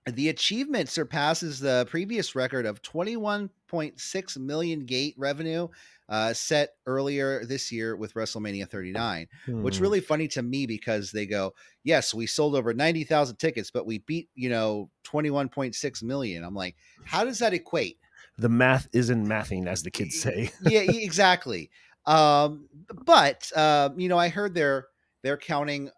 The 0.05 0.27
achievement 0.27 0.89
surpasses 0.89 1.61
the 1.61 1.87
previous 1.89 2.35
record 2.35 2.65
of 2.65 2.81
21.6 2.81 4.37
million 4.37 4.85
gate 4.85 5.15
revenue 5.17 5.69
uh, 6.09 6.33
set 6.33 6.71
earlier 6.85 7.45
this 7.45 7.71
year 7.71 7.95
with 7.95 8.13
WrestleMania 8.13 8.69
39. 8.69 9.27
Hmm. 9.45 9.63
Which 9.63 9.79
really 9.79 10.01
funny 10.01 10.27
to 10.29 10.43
me 10.43 10.65
because 10.65 11.11
they 11.11 11.25
go, 11.25 11.53
"Yes, 11.85 12.13
we 12.13 12.27
sold 12.27 12.55
over 12.55 12.73
90,000 12.73 13.37
tickets, 13.37 13.71
but 13.71 13.85
we 13.85 13.99
beat, 13.99 14.29
you 14.35 14.49
know, 14.49 14.89
21.6 15.05 16.03
million." 16.03 16.43
I'm 16.43 16.53
like, 16.53 16.75
"How 17.05 17.23
does 17.23 17.39
that 17.39 17.53
equate?" 17.53 17.97
The 18.37 18.49
math 18.49 18.89
isn't 18.91 19.25
mathing 19.25 19.67
as 19.67 19.83
the 19.83 19.91
kids 19.91 20.19
say. 20.19 20.51
yeah, 20.63 20.81
exactly. 20.87 21.69
Um, 22.05 22.67
but 23.05 23.51
uh, 23.55 23.89
you 23.95 24.09
know, 24.09 24.17
I 24.17 24.29
heard 24.29 24.53
they're 24.53 24.87
they're 25.23 25.37
counting 25.37 25.89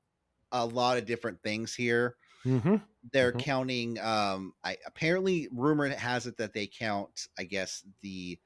a 0.52 0.66
lot 0.66 0.98
of 0.98 1.06
different 1.06 1.42
things 1.42 1.74
here. 1.74 2.16
Mm-hmm. 2.46 2.76
They're 3.12 3.32
mm-hmm. 3.32 3.40
counting. 3.40 4.00
Um, 4.00 4.54
I 4.64 4.78
apparently 4.86 5.48
rumor 5.52 5.90
has 5.90 6.28
it 6.28 6.38
that 6.38 6.54
they 6.54 6.68
count. 6.68 7.28
I 7.38 7.44
guess 7.44 7.84
the 8.02 8.38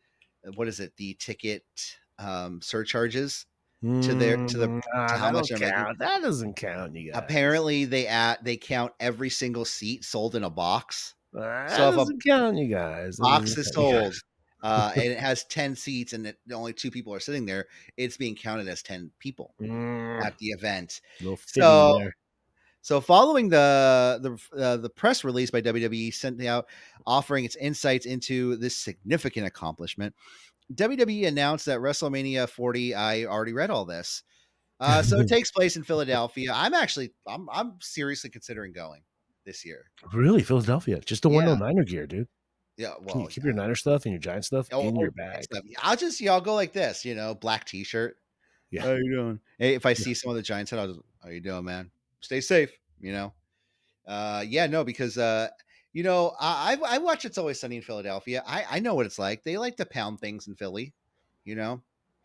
what 0.56 0.68
is 0.68 0.80
it? 0.80 0.94
The 0.98 1.16
ticket 1.20 1.64
um, 2.18 2.62
surcharges 2.62 3.46
to 3.82 4.14
their 4.14 4.36
to 4.36 4.58
the 4.58 4.68
mm, 4.68 4.82
to 5.08 5.18
how 5.18 5.32
much 5.32 5.50
count. 5.56 6.00
that 6.00 6.22
doesn't 6.22 6.56
count. 6.56 6.94
You 6.96 7.12
guys. 7.12 7.22
apparently 7.24 7.86
they 7.86 8.08
at 8.08 8.44
they 8.44 8.58
count 8.58 8.92
every 9.00 9.30
single 9.30 9.64
seat 9.64 10.04
sold 10.04 10.36
in 10.36 10.44
a 10.44 10.50
box. 10.50 11.16
That 11.32 11.72
so 11.72 11.92
doesn't 11.92 12.16
if 12.16 12.26
a 12.26 12.30
count, 12.30 12.58
you 12.58 12.68
guys. 12.68 13.18
Box 13.18 13.58
is 13.58 13.72
sold. 13.72 14.16
Uh, 14.62 14.92
and 14.96 15.06
it 15.06 15.20
has 15.20 15.44
10 15.46 15.76
seats 15.76 16.14
and 16.14 16.28
it, 16.28 16.38
only 16.54 16.74
two 16.74 16.92
people 16.92 17.14
are 17.14 17.20
sitting 17.20 17.46
there, 17.46 17.68
it's 17.98 18.18
being 18.18 18.36
counted 18.36 18.68
as 18.68 18.82
10 18.84 19.12
people 19.20 19.54
mm. 19.62 20.24
at 20.24 20.38
the 20.38 20.48
event. 20.48 21.02
So, 21.46 22.10
so 22.82 23.02
following 23.02 23.50
the 23.50 24.20
the 24.52 24.60
uh, 24.60 24.78
the 24.78 24.90
press 24.90 25.24
release 25.24 25.52
by 25.52 25.62
WWE 25.62 26.14
sent 26.14 26.44
out 26.46 26.68
offering 27.06 27.44
its 27.44 27.58
insights 27.58 28.06
into 28.06 28.56
this 28.56 28.76
significant 28.76 29.46
accomplishment, 29.46 30.16
WWE 30.74 31.28
announced 31.28 31.66
that 31.66 31.80
WrestleMania 31.80 32.48
40. 32.48 32.96
I 32.96 33.26
already 33.26 33.54
read 33.54 33.70
all 33.70 33.86
this. 33.86 34.24
Uh, 34.80 35.02
so 35.02 35.20
it 35.20 35.28
takes 35.30 35.52
place 35.52 35.76
in 35.76 35.84
Philadelphia. 35.84 36.52
I'm 36.54 36.74
actually 36.74 37.12
I'm 37.28 37.50
I'm 37.52 37.74
seriously 37.82 38.30
considering 38.30 38.72
going 38.72 39.02
this 39.46 39.66
year. 39.66 39.86
Really, 40.14 40.42
Philadelphia? 40.42 41.00
Just 41.00 41.24
the 41.24 41.30
one 41.30 41.48
yeah. 41.48 41.56
Niner 41.56 41.84
gear, 41.84 42.08
dude. 42.08 42.28
Yeah, 42.80 42.94
well, 43.02 43.12
Can 43.12 43.22
you 43.24 43.28
keep 43.28 43.44
yeah. 43.44 43.48
your 43.48 43.56
Niner 43.56 43.76
stuff 43.76 44.06
and 44.06 44.14
your 44.14 44.22
Giant 44.22 44.46
stuff 44.46 44.70
oh, 44.72 44.88
in 44.88 44.96
your 44.96 45.12
bag. 45.12 45.44
I'll 45.84 45.98
just 45.98 46.22
y'all 46.22 46.40
go 46.40 46.56
like 46.56 46.72
this, 46.72 47.04
you 47.04 47.14
know, 47.14 47.36
black 47.36 47.66
T-shirt. 47.66 48.16
Yeah, 48.72 48.84
how 48.84 48.94
you 48.94 49.12
doing? 49.12 49.40
Hey, 49.58 49.76
if 49.76 49.86
I 49.86 49.92
see 49.92 50.12
yeah. 50.12 50.16
some 50.16 50.30
of 50.30 50.38
the 50.38 50.42
Giants 50.42 50.72
I'll 50.72 50.88
just, 50.88 51.02
how 51.22 51.30
you 51.30 51.42
doing, 51.42 51.66
man? 51.66 51.92
Stay 52.22 52.40
safe, 52.40 52.72
you 53.02 53.12
know. 53.12 53.34
Uh, 54.08 54.46
yeah, 54.48 54.66
no, 54.66 54.86
because 54.86 55.18
uh, 55.18 55.50
you 55.92 56.04
know, 56.04 56.34
I 56.40 56.78
I 56.88 57.00
watch 57.00 57.26
It's 57.26 57.38
Always 57.38 57.60
Sunny 57.60 57.76
in 57.76 57.82
Philadelphia. 57.82 58.44
I 58.48 58.64
I 58.72 58.80
know 58.80 58.96
what 58.96 59.06
it's 59.06 59.20
like. 59.20 59.44
They 59.44 59.58
like 59.58 59.76
to 59.76 59.86
pound 59.86 60.22
things 60.22 60.48
in 60.48 60.56
Philly, 60.56 60.94
you 61.44 61.56
know. 61.56 61.82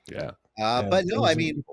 Yeah. 0.06 0.30
Uh, 0.56 0.82
yeah, 0.82 0.88
but 0.88 1.04
no, 1.06 1.26
I 1.26 1.34
mean. 1.34 1.64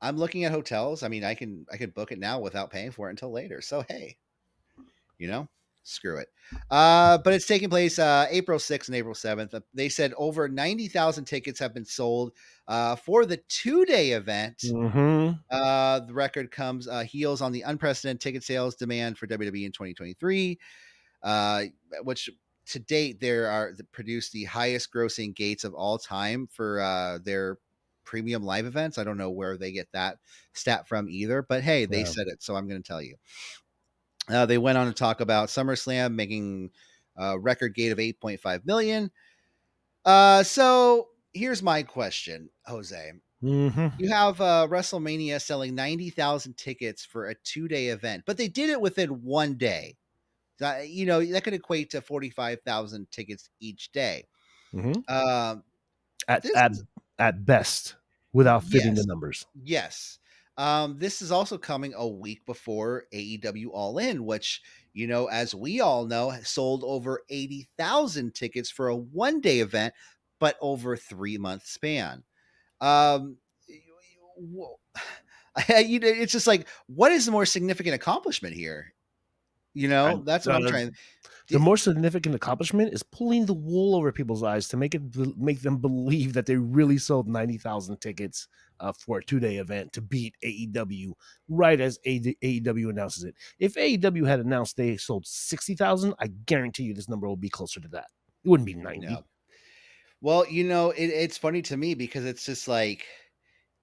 I'm 0.00 0.16
looking 0.16 0.44
at 0.44 0.52
hotels. 0.52 1.02
I 1.02 1.08
mean, 1.08 1.24
I 1.24 1.34
can 1.34 1.66
I 1.72 1.76
can 1.76 1.90
book 1.90 2.12
it 2.12 2.20
now 2.20 2.38
without 2.38 2.70
paying 2.70 2.92
for 2.92 3.08
it 3.08 3.10
until 3.10 3.32
later. 3.32 3.60
So 3.60 3.84
hey, 3.88 4.16
you 5.18 5.26
know. 5.26 5.48
Screw 5.88 6.18
it. 6.18 6.28
Uh, 6.70 7.18
but 7.18 7.32
it's 7.34 7.46
taking 7.46 7.70
place 7.70 7.98
uh, 7.98 8.26
April 8.30 8.58
6th 8.58 8.88
and 8.88 8.96
April 8.96 9.14
7th. 9.14 9.54
Uh, 9.54 9.60
They 9.74 9.88
said 9.88 10.12
over 10.16 10.48
90,000 10.48 11.24
tickets 11.26 11.58
have 11.60 11.74
been 11.74 11.84
sold 11.84 12.32
uh, 12.68 12.96
for 12.96 13.26
the 13.26 13.38
two 13.48 13.84
day 13.84 14.12
event. 14.12 14.62
hmm 14.62 15.40
Uh, 15.50 16.00
the 16.00 16.12
record 16.12 16.50
comes 16.50 16.86
uh, 16.86 17.04
heels 17.04 17.40
on 17.40 17.52
the 17.52 17.62
unprecedented 17.62 18.20
ticket 18.20 18.44
sales 18.44 18.74
demand 18.76 19.16
for 19.18 19.26
WWE 19.26 19.64
in 19.64 19.72
2023, 19.72 20.58
uh, 21.22 21.64
which 22.02 22.28
to 22.66 22.78
date 22.78 23.20
there 23.20 23.46
are 23.48 23.72
produced 23.92 24.32
the 24.32 24.44
highest 24.44 24.92
grossing 24.92 25.34
gates 25.34 25.64
of 25.64 25.74
all 25.74 25.98
time 25.98 26.46
for 26.48 26.80
uh, 26.80 27.18
their 27.18 27.58
premium 28.04 28.42
live 28.42 28.66
events. 28.66 28.98
I 28.98 29.04
don't 29.04 29.16
know 29.16 29.30
where 29.30 29.56
they 29.56 29.72
get 29.72 29.90
that 29.92 30.18
stat 30.52 30.86
from 30.86 31.08
either, 31.08 31.42
but 31.42 31.62
hey, 31.62 31.86
they 31.86 32.04
Yeah. 32.04 32.04
said 32.04 32.26
it, 32.28 32.42
so 32.42 32.54
I'm 32.56 32.68
going 32.68 32.82
to 32.82 32.86
tell 32.86 33.02
you. 33.02 33.16
Uh, 34.30 34.46
they 34.46 34.58
went 34.58 34.78
on 34.78 34.86
to 34.86 34.92
talk 34.92 35.20
about 35.20 35.48
SummerSlam 35.48 36.14
making 36.14 36.70
a 37.16 37.38
record 37.38 37.74
gate 37.74 37.92
of 37.92 37.98
8.5 37.98 38.66
million. 38.66 39.10
Uh, 40.04 40.42
so 40.42 41.08
here's 41.34 41.62
my 41.62 41.82
question, 41.82 42.50
Jose 42.66 43.12
hmm 43.42 43.88
you 43.98 44.10
have 44.10 44.40
uh, 44.40 44.66
WrestleMania 44.70 45.40
selling 45.42 45.74
90,000 45.74 46.56
tickets 46.56 47.04
for 47.04 47.28
a 47.28 47.34
two 47.34 47.68
day 47.68 47.88
event, 47.88 48.24
but 48.26 48.36
they 48.36 48.48
did 48.48 48.70
it 48.70 48.80
within 48.80 49.22
one 49.22 49.54
day. 49.56 49.96
You 50.84 51.06
know, 51.06 51.24
that 51.24 51.44
could 51.44 51.54
equate 51.54 51.90
to 51.90 52.00
45,000 52.02 53.10
tickets 53.10 53.50
each 53.60 53.92
day. 53.92 54.26
hmm 54.72 55.00
Um, 55.08 55.64
At 56.28 56.44
at 56.54 56.72
at 57.18 57.44
best, 57.44 57.96
without 58.32 58.62
fitting 58.64 58.94
Yes. 58.94 58.94
the 58.94 59.04
numbers. 59.04 59.46
yes. 59.54 60.18
Um, 60.58 60.98
this 60.98 61.22
is 61.22 61.30
also 61.30 61.56
coming 61.56 61.94
a 61.96 62.06
week 62.06 62.44
before 62.44 63.04
AEW 63.14 63.68
All 63.72 63.98
In, 63.98 64.24
which, 64.24 64.60
you 64.92 65.06
know, 65.06 65.26
as 65.26 65.54
we 65.54 65.80
all 65.80 66.04
know, 66.04 66.34
sold 66.42 66.82
over 66.84 67.22
80,000 67.30 68.34
tickets 68.34 68.68
for 68.68 68.88
a 68.88 68.96
one 68.96 69.40
day 69.40 69.60
event, 69.60 69.94
but 70.40 70.56
over 70.60 70.94
a 70.94 70.96
three 70.96 71.38
month 71.38 71.64
span. 71.64 72.24
Um, 72.80 73.36
you 75.78 76.00
know, 76.00 76.08
it's 76.08 76.32
just 76.32 76.48
like, 76.48 76.66
what 76.88 77.12
is 77.12 77.26
the 77.26 77.32
more 77.32 77.46
significant 77.46 77.94
accomplishment 77.94 78.54
here? 78.54 78.92
You 79.74 79.86
know, 79.86 80.06
And, 80.06 80.26
that's 80.26 80.44
what 80.44 80.56
I'm 80.56 80.66
trying. 80.66 80.92
The 81.50 81.60
more 81.60 81.76
significant 81.76 82.34
accomplishment 82.34 82.92
is 82.92 83.04
pulling 83.04 83.46
the 83.46 83.54
wool 83.54 83.94
over 83.94 84.10
people's 84.10 84.42
eyes 84.42 84.66
to 84.68 84.76
make 84.76 84.94
it 84.94 85.02
make 85.38 85.62
them 85.62 85.78
believe 85.78 86.32
that 86.34 86.46
they 86.46 86.56
really 86.56 86.98
sold 86.98 87.28
ninety 87.28 87.58
thousand 87.58 88.00
tickets 88.00 88.48
uh, 88.80 88.92
for 88.92 89.18
a 89.18 89.24
two 89.24 89.40
day 89.40 89.56
event 89.56 89.92
to 89.94 90.00
beat 90.00 90.34
AEW 90.44 91.12
right 91.48 91.80
as 91.80 91.98
AEW 92.06 92.90
announces 92.90 93.24
it. 93.24 93.34
If 93.58 93.74
AEW 93.74 94.26
had 94.26 94.40
announced 94.40 94.76
they 94.76 94.96
sold 94.96 95.26
sixty 95.26 95.74
thousand, 95.74 96.14
I 96.18 96.28
guarantee 96.46 96.84
you 96.84 96.94
this 96.94 97.08
number 97.08 97.26
will 97.28 97.36
be 97.36 97.48
closer 97.50 97.80
to 97.80 97.88
that. 97.88 98.06
It 98.44 98.48
wouldn't 98.48 98.66
be 98.66 98.74
ninety. 98.74 99.06
No. 99.08 99.24
Well, 100.20 100.46
you 100.48 100.64
know, 100.64 100.90
it, 100.90 101.06
it's 101.06 101.38
funny 101.38 101.62
to 101.62 101.76
me 101.76 101.94
because 101.94 102.24
it's 102.24 102.44
just 102.44 102.66
like 102.68 103.04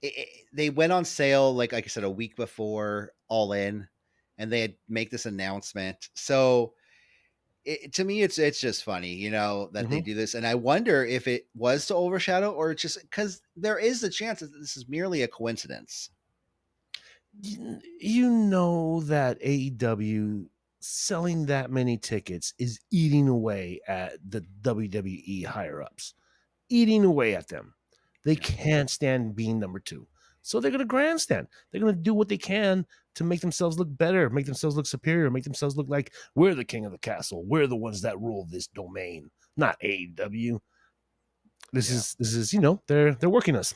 it, 0.02 0.14
it- 0.18 0.30
they 0.54 0.70
went 0.70 0.92
on 0.94 1.04
sale, 1.06 1.54
like 1.54 1.72
like 1.74 1.86
I 1.86 1.88
said, 1.88 2.04
a 2.04 2.10
week 2.10 2.36
before 2.36 3.12
All 3.28 3.54
In, 3.54 3.88
and 4.38 4.52
they 4.52 4.62
had 4.62 4.75
make 4.88 5.12
this 5.12 5.25
announcement. 5.25 6.10
So 6.14 6.74
it, 7.66 7.94
to 7.94 8.04
me, 8.04 8.22
it's 8.22 8.38
it's 8.38 8.60
just 8.60 8.84
funny, 8.84 9.14
you 9.14 9.32
know, 9.32 9.70
that 9.74 9.90
they 9.90 9.98
mm-hmm. 9.98 10.06
do 10.06 10.14
this, 10.14 10.36
and 10.36 10.46
I 10.46 10.56
wonder 10.56 11.04
if 11.04 11.28
it 11.28 11.48
was 11.56 11.88
to 11.88 11.96
overshadow 11.96 12.52
or 12.52 12.72
it's 12.72 12.82
just 12.82 13.02
because 13.02 13.42
there 13.56 13.80
is 13.80 14.04
a 14.04 14.10
chance 14.10 14.40
that 14.40 14.54
this 14.54 14.78
is 14.78 14.88
merely 14.88 15.24
a 15.24 15.28
coincidence. 15.28 16.12
you 17.42 17.80
you 18.00 18.30
know 18.30 19.02
that 19.02 19.42
AEW 19.42 20.46
selling 20.80 21.48
that 21.48 21.72
many 21.72 21.98
tickets 21.98 22.54
is 22.60 22.80
eating 22.92 23.28
away 23.28 23.82
at 23.88 24.14
the 24.30 24.46
WWE 24.62 25.46
higher 25.46 25.82
ups, 25.82 26.14
eating 26.70 27.04
away 27.04 27.36
at 27.36 27.48
them. 27.48 27.74
They 28.24 28.36
can't 28.36 28.90
stand 28.90 29.36
being 29.36 29.60
number 29.60 29.80
two. 29.80 30.08
So 30.44 30.60
they're 30.60 30.72
going 30.72 30.80
to 30.80 30.86
grandstand. 30.86 31.48
They're 31.72 31.82
going 31.82 31.96
to 31.96 32.00
do 32.00 32.14
what 32.14 32.30
they 32.30 32.38
can 32.38 32.86
to 33.16 33.24
make 33.24 33.42
themselves 33.42 33.78
look 33.80 33.90
better, 33.92 34.30
make 34.30 34.46
themselves 34.46 34.75
look 34.75 34.86
superior, 34.86 35.30
make 35.32 35.44
themselves 35.44 35.75
look 35.78 35.90
like 35.90 36.14
we're 36.36 36.56
the 36.56 36.66
king 36.66 36.86
of 36.86 36.92
the 36.92 36.98
castle. 36.98 37.44
We're 37.46 37.68
the 37.68 37.75
ones 37.75 38.01
that 38.01 38.20
rule 38.20 38.46
this 38.50 38.68
domain, 38.68 39.32
not 39.58 39.78
AEW. 39.82 40.60
This 41.72 41.90
Yeah. 41.90 41.96
is 41.96 42.16
this 42.20 42.34
is 42.34 42.54
you 42.54 42.60
know 42.60 42.82
they're 42.88 43.14
they're 43.16 43.30
working 43.30 43.56
us. 43.56 43.74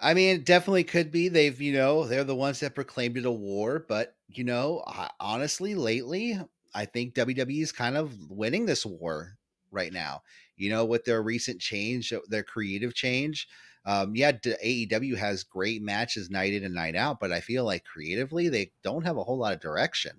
I 0.00 0.14
mean, 0.14 0.36
it 0.36 0.46
definitely 0.46 0.84
could 0.84 1.10
be. 1.10 1.28
They've, 1.28 1.60
you 1.60 1.72
know, 1.74 2.06
they're 2.06 2.24
the 2.24 2.34
ones 2.34 2.60
that 2.60 2.74
proclaimed 2.74 3.18
it 3.18 3.26
a 3.26 3.30
war. 3.30 3.84
But, 3.86 4.16
you 4.28 4.44
know, 4.44 4.82
honestly, 5.20 5.74
lately, 5.74 6.38
I 6.74 6.86
think 6.86 7.14
WWE 7.14 7.62
is 7.62 7.72
kind 7.72 7.96
of 7.96 8.30
winning 8.30 8.64
this 8.66 8.86
war 8.86 9.36
right 9.70 9.92
now. 9.92 10.22
You 10.56 10.70
know, 10.70 10.84
with 10.84 11.04
their 11.04 11.22
recent 11.22 11.60
change, 11.60 12.12
their 12.28 12.42
creative 12.42 12.94
change. 12.94 13.46
Um, 13.86 14.14
yeah, 14.14 14.32
d- 14.32 14.86
AEW 14.90 15.16
has 15.16 15.42
great 15.42 15.82
matches 15.82 16.28
night 16.30 16.52
in 16.52 16.64
and 16.64 16.74
night 16.74 16.94
out, 16.94 17.18
but 17.18 17.32
I 17.32 17.40
feel 17.40 17.64
like 17.64 17.84
creatively, 17.84 18.48
they 18.48 18.72
don't 18.82 19.04
have 19.06 19.16
a 19.16 19.24
whole 19.24 19.38
lot 19.38 19.54
of 19.54 19.60
direction. 19.60 20.12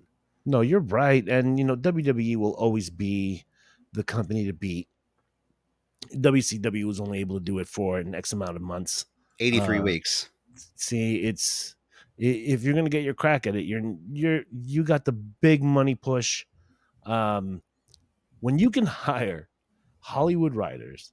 No, 0.44 0.60
you're 0.62 0.80
right. 0.80 1.26
And 1.28 1.58
you 1.58 1.64
know, 1.64 1.76
WWE 1.76 2.36
will 2.36 2.54
always 2.54 2.90
be 2.90 3.44
the 3.92 4.02
company 4.02 4.44
to 4.46 4.52
beat. 4.52 4.88
WCW 6.14 6.84
was 6.84 7.00
only 7.00 7.20
able 7.20 7.38
to 7.38 7.44
do 7.44 7.58
it 7.60 7.68
for 7.68 7.98
an 7.98 8.14
X 8.14 8.32
amount 8.32 8.56
of 8.56 8.62
months. 8.62 9.06
83 9.38 9.78
Uh, 9.78 9.82
weeks. 9.82 10.30
See, 10.74 11.16
it's 11.22 11.76
if 12.18 12.62
you're 12.62 12.74
gonna 12.74 12.90
get 12.90 13.04
your 13.04 13.14
crack 13.14 13.46
at 13.46 13.54
it, 13.56 13.62
you're 13.64 13.96
you're 14.12 14.42
you 14.50 14.82
got 14.82 15.04
the 15.04 15.12
big 15.12 15.62
money 15.62 15.94
push. 15.94 16.44
Um, 17.06 17.62
when 18.40 18.58
you 18.58 18.70
can 18.70 18.86
hire 18.86 19.48
Hollywood 20.00 20.54
writers 20.54 21.12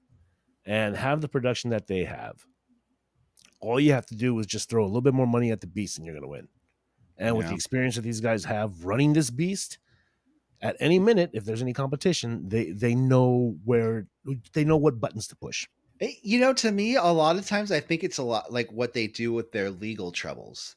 and 0.66 0.96
have 0.96 1.22
the 1.22 1.30
production 1.30 1.70
that 1.72 1.88
they 1.88 2.06
have, 2.06 2.46
all 3.60 3.80
you 3.80 3.92
have 3.92 4.06
to 4.08 4.16
do 4.16 4.38
is 4.40 4.46
just 4.46 4.70
throw 4.70 4.84
a 4.84 4.88
little 4.88 5.02
bit 5.02 5.14
more 5.14 5.28
money 5.28 5.52
at 5.52 5.62
the 5.62 5.68
beast, 5.68 5.98
and 5.98 6.06
you're 6.06 6.16
gonna 6.16 6.28
win. 6.28 6.48
And 7.18 7.36
with 7.36 7.48
the 7.48 7.56
experience 7.56 7.96
that 7.96 8.02
these 8.02 8.22
guys 8.22 8.46
have 8.46 8.86
running 8.86 9.14
this 9.14 9.30
beast, 9.30 9.80
at 10.62 10.78
any 10.80 11.00
minute, 11.00 11.32
if 11.34 11.46
there's 11.46 11.62
any 11.62 11.74
competition, 11.74 12.50
they 12.50 12.72
they 12.72 12.96
know 12.96 13.58
where 13.66 14.08
they 14.54 14.64
know 14.64 14.78
what 14.78 15.00
buttons 15.00 15.28
to 15.30 15.36
push. 15.36 15.68
Eh, 16.02 16.14
You 16.24 16.40
know, 16.40 16.54
to 16.54 16.72
me, 16.72 16.96
a 16.96 17.04
lot 17.06 17.38
of 17.38 17.46
times 17.48 17.72
I 17.72 17.80
think 17.80 18.04
it's 18.04 18.18
a 18.18 18.24
lot 18.24 18.52
like 18.52 18.72
what 18.72 18.94
they 18.94 19.08
do 19.08 19.34
with 19.34 19.52
their 19.52 19.70
legal 19.70 20.12
troubles. 20.12 20.76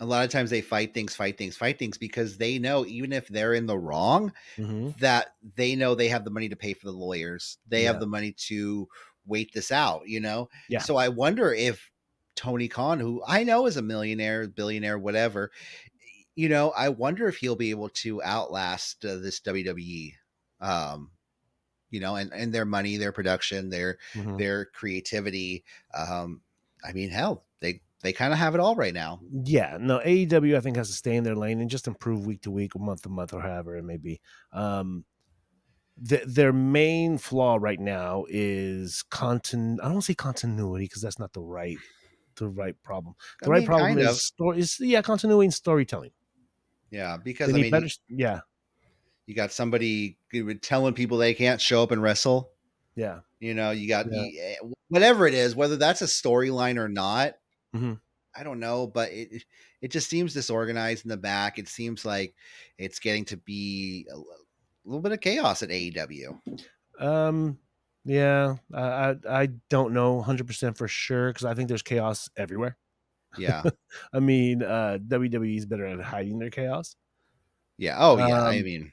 A 0.00 0.06
lot 0.06 0.24
of 0.24 0.30
times 0.30 0.50
they 0.50 0.60
fight 0.62 0.94
things, 0.94 1.14
fight 1.14 1.38
things, 1.38 1.56
fight 1.56 1.78
things 1.78 1.98
because 1.98 2.36
they 2.38 2.58
know 2.58 2.84
even 2.86 3.12
if 3.12 3.28
they're 3.28 3.54
in 3.54 3.66
the 3.66 3.78
wrong, 3.78 4.32
Mhm. 4.58 4.98
that 4.98 5.34
they 5.56 5.76
know 5.76 5.94
they 5.94 6.08
have 6.08 6.24
the 6.24 6.30
money 6.30 6.48
to 6.48 6.56
pay 6.56 6.74
for 6.74 6.86
the 6.86 6.92
lawyers. 6.92 7.58
They 7.68 7.84
have 7.84 8.00
the 8.00 8.06
money 8.06 8.32
to 8.48 8.88
wait 9.26 9.52
this 9.52 9.70
out, 9.72 10.08
you 10.08 10.20
know? 10.20 10.48
Yeah. 10.68 10.80
So 10.80 10.96
I 10.96 11.08
wonder 11.08 11.52
if 11.52 11.90
Tony 12.36 12.68
Khan, 12.68 12.98
who 13.00 13.22
I 13.26 13.44
know 13.44 13.66
is 13.66 13.76
a 13.76 13.82
millionaire, 13.82 14.48
billionaire, 14.48 14.98
whatever, 14.98 15.50
you 16.34 16.48
know, 16.48 16.70
I 16.70 16.88
wonder 16.88 17.28
if 17.28 17.36
he'll 17.38 17.56
be 17.56 17.70
able 17.70 17.90
to 17.90 18.22
outlast 18.22 19.04
uh, 19.04 19.16
this 19.16 19.40
WWE. 19.40 20.14
Um, 20.60 21.10
you 21.90 22.00
know, 22.00 22.16
and, 22.16 22.32
and 22.32 22.52
their 22.54 22.64
money, 22.64 22.96
their 22.96 23.12
production, 23.12 23.68
their 23.68 23.98
Mhm. 24.14 24.38
their 24.38 24.64
creativity. 24.66 25.64
Um, 25.94 26.42
I 26.84 26.92
mean, 26.92 27.10
hell, 27.10 27.44
they 27.60 27.82
they 28.02 28.12
kind 28.12 28.32
of 28.32 28.38
have 28.38 28.54
it 28.54 28.60
all 28.60 28.74
right 28.74 28.94
now. 28.94 29.20
Yeah, 29.44 29.76
no, 29.80 30.00
AEW 30.00 30.56
I 30.56 30.60
think 30.60 30.76
has 30.76 30.88
to 30.88 30.94
stay 30.94 31.16
in 31.16 31.24
their 31.24 31.36
lane 31.36 31.60
and 31.60 31.70
just 31.70 31.86
improve 31.86 32.26
week 32.26 32.42
to 32.42 32.50
week, 32.50 32.74
or 32.74 32.80
month 32.80 33.02
to 33.02 33.08
month, 33.10 33.32
or 33.34 33.40
however 33.42 33.76
it 33.76 33.82
may 33.84 33.98
be. 33.98 34.20
Um, 34.52 35.04
th- 36.06 36.24
their 36.26 36.52
main 36.52 37.18
flaw 37.18 37.58
right 37.60 37.80
now 37.80 38.24
is 38.28 39.02
content. 39.10 39.80
I 39.82 39.88
don't 39.88 40.02
say 40.02 40.14
continuity 40.14 40.84
because 40.86 41.02
that's 41.02 41.18
not 41.18 41.32
the 41.32 41.40
right 41.42 41.78
the 42.36 42.48
right 42.48 42.80
problem. 42.82 43.14
The 43.40 43.46
I 43.46 43.50
right 43.50 43.58
mean, 43.60 43.66
problem 43.66 43.98
is 43.98 44.08
of. 44.08 44.16
story. 44.16 44.58
Is 44.60 44.78
yeah, 44.80 45.02
continuity 45.02 45.46
and 45.46 45.54
storytelling. 45.54 46.12
Yeah, 46.90 47.16
because 47.16 47.52
They 47.52 47.58
I 47.58 47.62
mean, 47.62 47.70
better. 47.70 47.88
Yeah, 48.08 48.40
you 49.26 49.34
got 49.34 49.52
somebody 49.52 50.18
telling 50.62 50.94
people 50.94 51.18
they 51.18 51.34
can't 51.34 51.60
show 51.60 51.82
up 51.82 51.90
and 51.90 52.02
wrestle. 52.02 52.50
yeah, 52.94 53.20
You 53.40 53.54
know, 53.54 53.70
you 53.70 53.88
got 53.88 54.06
Yeah. 54.06 54.22
the, 54.22 54.40
eh, 54.40 54.56
whatever 54.88 55.26
it 55.26 55.34
is, 55.34 55.56
whether 55.56 55.76
that's 55.76 56.02
a 56.02 56.06
storyline 56.06 56.76
or 56.78 56.88
not. 56.88 57.34
Mhm. 57.74 58.00
I 58.34 58.42
don't 58.44 58.60
know, 58.60 58.86
but 58.86 59.10
it 59.12 59.44
it 59.80 59.88
just 59.90 60.08
seems 60.08 60.32
disorganized 60.34 61.04
in 61.04 61.08
the 61.10 61.16
back. 61.16 61.58
It 61.58 61.68
seems 61.68 62.04
like 62.04 62.34
it's 62.78 62.98
getting 62.98 63.24
to 63.26 63.36
be 63.36 64.06
a, 64.84 64.88
little 64.88 65.02
bit 65.02 65.12
of 65.12 65.20
chaos 65.20 65.62
at 65.62 65.68
AEW. 65.70 66.38
um, 66.98 67.58
yeah. 68.04 68.56
I 68.72 68.80
I, 68.80 69.16
I 69.42 69.46
don't 69.68 69.92
know 69.92 70.14
100 70.14 70.46
percent 70.46 70.76
for 70.78 70.88
sure 70.88 71.30
because 71.30 71.44
I 71.44 71.54
think 71.54 71.68
there's 71.68 71.82
chaos 71.82 72.28
everywhere. 72.36 72.76
Yeah, 73.38 73.62
I 74.12 74.20
mean, 74.20 74.62
uh, 74.62 74.98
WWE 75.06 75.56
is 75.56 75.66
better 75.66 75.86
at 75.86 76.00
hiding 76.00 76.38
their 76.38 76.50
chaos. 76.50 76.96
yeah. 77.78 77.96
Oh 77.98 78.18
yeah. 78.18 78.42
I 78.42 78.58
Um, 78.58 78.64
mean, 78.64 78.92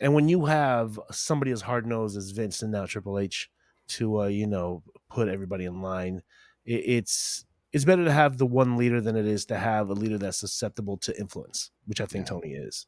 and 0.00 0.14
when 0.14 0.28
you 0.28 0.46
have 0.46 0.98
somebody 1.12 1.52
as 1.52 1.62
hard 1.62 1.86
nosed 1.86 2.16
as 2.16 2.30
Vince 2.30 2.62
and 2.62 2.72
now 2.72 2.86
Triple 2.86 3.18
H 3.18 3.50
to 3.88 4.22
uh, 4.22 4.26
you 4.26 4.46
know 4.46 4.82
put 5.10 5.28
everybody 5.28 5.64
in 5.64 5.80
line, 5.80 6.22
it, 6.64 6.82
it's 6.86 7.44
it's 7.72 7.84
better 7.84 8.04
to 8.04 8.12
have 8.12 8.36
the 8.38 8.46
one 8.46 8.76
leader 8.76 9.00
than 9.00 9.16
it 9.16 9.26
is 9.26 9.46
to 9.46 9.58
have 9.58 9.88
a 9.90 9.94
leader 9.94 10.18
that's 10.18 10.38
susceptible 10.38 10.96
to 10.98 11.18
influence, 11.20 11.70
which 11.86 12.00
I 12.00 12.06
think 12.06 12.26
Yeah. 12.26 12.30
Tony 12.30 12.52
is. 12.54 12.86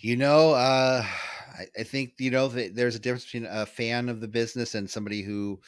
You 0.00 0.16
know, 0.16 0.52
uh, 0.52 1.04
I, 1.58 1.66
I 1.78 1.82
think 1.82 2.14
you 2.18 2.30
know 2.30 2.48
that 2.48 2.74
there's 2.74 2.94
a 2.96 2.98
difference 2.98 3.24
between 3.24 3.46
a 3.46 3.66
fan 3.66 4.08
of 4.08 4.20
the 4.20 4.28
business 4.28 4.74
and 4.74 4.88
somebody 4.88 5.22
who, 5.22 5.60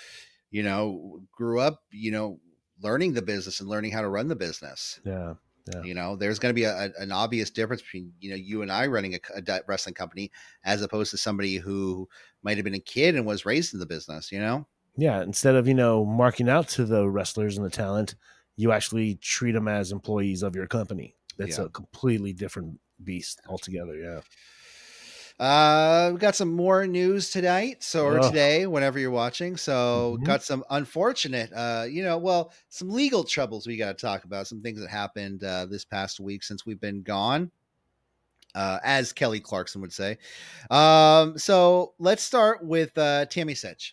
you 0.50 0.62
know, 0.62 1.20
grew 1.32 1.60
up, 1.60 1.82
you 1.90 2.10
know, 2.10 2.40
learning 2.80 3.12
the 3.12 3.22
business 3.22 3.60
and 3.60 3.68
learning 3.68 3.92
how 3.92 4.00
to 4.00 4.08
run 4.08 4.28
the 4.28 4.36
business. 4.36 5.00
Yeah. 5.04 5.34
Yeah. 5.72 5.82
You 5.84 5.94
know, 5.94 6.16
there's 6.16 6.40
going 6.40 6.50
to 6.52 6.58
be 6.60 6.64
a, 6.64 6.74
a- 6.86 7.00
an 7.02 7.12
obvious 7.12 7.48
difference 7.50 7.82
between 7.82 8.12
you 8.20 8.30
know 8.30 8.36
you 8.36 8.62
and 8.62 8.72
I 8.72 8.86
running 8.86 9.16
a, 9.34 9.40
di- 9.40 9.60
wrestling 9.68 9.94
company 9.94 10.32
as 10.64 10.82
opposed 10.82 11.10
to 11.12 11.18
somebody 11.18 11.56
who 11.56 12.08
might 12.42 12.56
have 12.56 12.64
been 12.64 12.74
a 12.74 12.80
kid 12.80 13.14
and 13.14 13.24
was 13.26 13.46
raised 13.46 13.72
in 13.72 13.78
the 13.80 13.86
business. 13.86 14.32
You 14.32 14.40
know, 14.40 14.66
Yeah. 14.96 15.22
Instead 15.22 15.54
of, 15.54 15.68
you 15.68 15.74
know, 15.74 16.04
marking 16.04 16.48
out 16.48 16.68
to 16.70 16.84
the 16.84 17.08
wrestlers 17.08 17.56
and 17.56 17.64
the 17.66 17.70
talent, 17.70 18.16
you 18.56 18.72
actually 18.72 19.14
treat 19.16 19.52
them 19.52 19.68
as 19.68 19.92
employees 19.92 20.42
of 20.42 20.56
your 20.56 20.66
company. 20.66 21.14
That's 21.38 21.58
Yeah. 21.58 21.64
a 21.66 21.68
completely 21.68 22.32
different 22.32 22.80
beast 23.04 23.40
altogether. 23.48 23.94
Yeah. 23.96 24.20
uh, 25.40 26.10
we 26.12 26.18
got 26.18 26.36
some 26.36 26.52
more 26.52 26.86
news 26.86 27.30
tonight, 27.30 27.82
so 27.82 28.06
or 28.06 28.20
today, 28.20 28.66
whenever 28.66 28.98
you're 28.98 29.10
watching. 29.10 29.56
So 29.56 30.18
Mhm. 30.20 30.24
got 30.24 30.42
some 30.42 30.62
unfortunate, 30.70 31.50
uh, 31.52 31.86
you 31.88 32.02
know, 32.04 32.18
well, 32.18 32.52
some 32.68 32.90
legal 32.90 33.24
troubles 33.24 33.66
we 33.66 33.76
got 33.76 33.98
to 33.98 34.00
talk 34.00 34.24
about. 34.24 34.46
Some 34.46 34.62
things 34.62 34.78
that 34.80 34.88
happened 34.90 35.42
uh, 35.42 35.66
this 35.66 35.84
past 35.84 36.20
week 36.20 36.42
since 36.44 36.64
we've 36.64 36.80
been 36.80 37.02
gone. 37.02 37.50
Uh, 38.54 38.78
as 38.84 39.14
Kelly 39.14 39.40
Clarkson 39.40 39.80
would 39.80 39.94
say. 39.94 40.18
Um, 40.70 41.38
so 41.38 41.94
let's 41.98 42.22
start 42.22 42.62
with 42.62 42.96
uh, 42.98 43.24
Tammy 43.24 43.54
Sytch. 43.54 43.92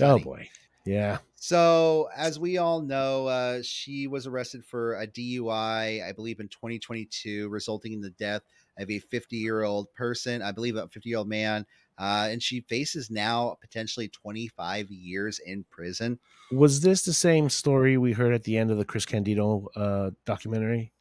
Oh 0.00 0.18
boy. 0.18 0.48
Yeah. 0.86 1.18
So, 1.40 2.08
as 2.16 2.38
we 2.38 2.58
all 2.58 2.82
know, 2.82 3.28
uh, 3.28 3.62
she 3.62 4.08
was 4.08 4.26
arrested 4.26 4.64
for 4.64 5.00
a 5.00 5.06
DUI, 5.06 6.04
I 6.04 6.10
believe, 6.12 6.40
in 6.40 6.48
2022, 6.48 7.48
resulting 7.48 7.92
in 7.92 8.00
the 8.00 8.10
death 8.10 8.42
of 8.76 8.90
a 8.90 8.98
50 8.98 9.36
year 9.36 9.62
old 9.62 9.92
person, 9.94 10.42
I 10.42 10.50
believe 10.50 10.74
a 10.74 10.88
50 10.88 11.08
year 11.08 11.18
old 11.18 11.28
man. 11.28 11.64
Uh, 11.96 12.28
and 12.30 12.42
she 12.42 12.60
faces 12.62 13.08
now 13.08 13.56
potentially 13.60 14.08
25 14.08 14.90
years 14.90 15.38
in 15.38 15.64
prison. 15.70 16.18
Was 16.50 16.80
this 16.80 17.02
the 17.02 17.12
same 17.12 17.48
story 17.48 17.96
we 17.96 18.12
heard 18.12 18.34
at 18.34 18.42
the 18.42 18.56
end 18.56 18.72
of 18.72 18.78
the 18.78 18.84
Chris 18.84 19.06
Candido 19.06 19.68
uh, 19.76 20.10
documentary 20.24 20.92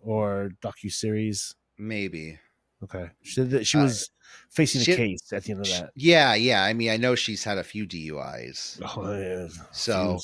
or 0.00 0.50
docu 0.60 0.90
series? 0.90 1.54
Maybe. 1.78 2.38
Okay, 2.84 3.10
she, 3.22 3.64
she 3.64 3.78
Uh, 3.78 3.82
was 3.82 4.10
facing 4.50 4.82
she- 4.82 4.92
a 4.92 4.96
case 4.96 5.32
at 5.32 5.44
the 5.44 5.52
end 5.52 5.60
of 5.60 5.66
that. 5.66 5.90
Yeah, 5.96 6.34
yeah. 6.34 6.62
I 6.64 6.72
mean, 6.72 6.90
I 6.90 6.96
know 6.96 7.14
she's 7.14 7.42
had 7.44 7.58
a 7.58 7.64
few 7.64 7.86
DUIs. 7.86 8.80
Oh, 8.96 9.18
yeah. 9.18 9.48
So- 9.72 10.18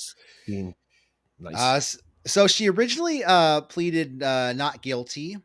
She 0.45 0.51
being 0.51 0.75
nice. 1.39 1.55
Uh, 1.55 1.99
so 2.27 2.47
she 2.47 2.69
originally 2.69 3.23
uh, 3.23 3.61
pleaded 3.61 4.21
uh, 4.21 4.53
not 4.53 4.81
guilty, 4.81 5.37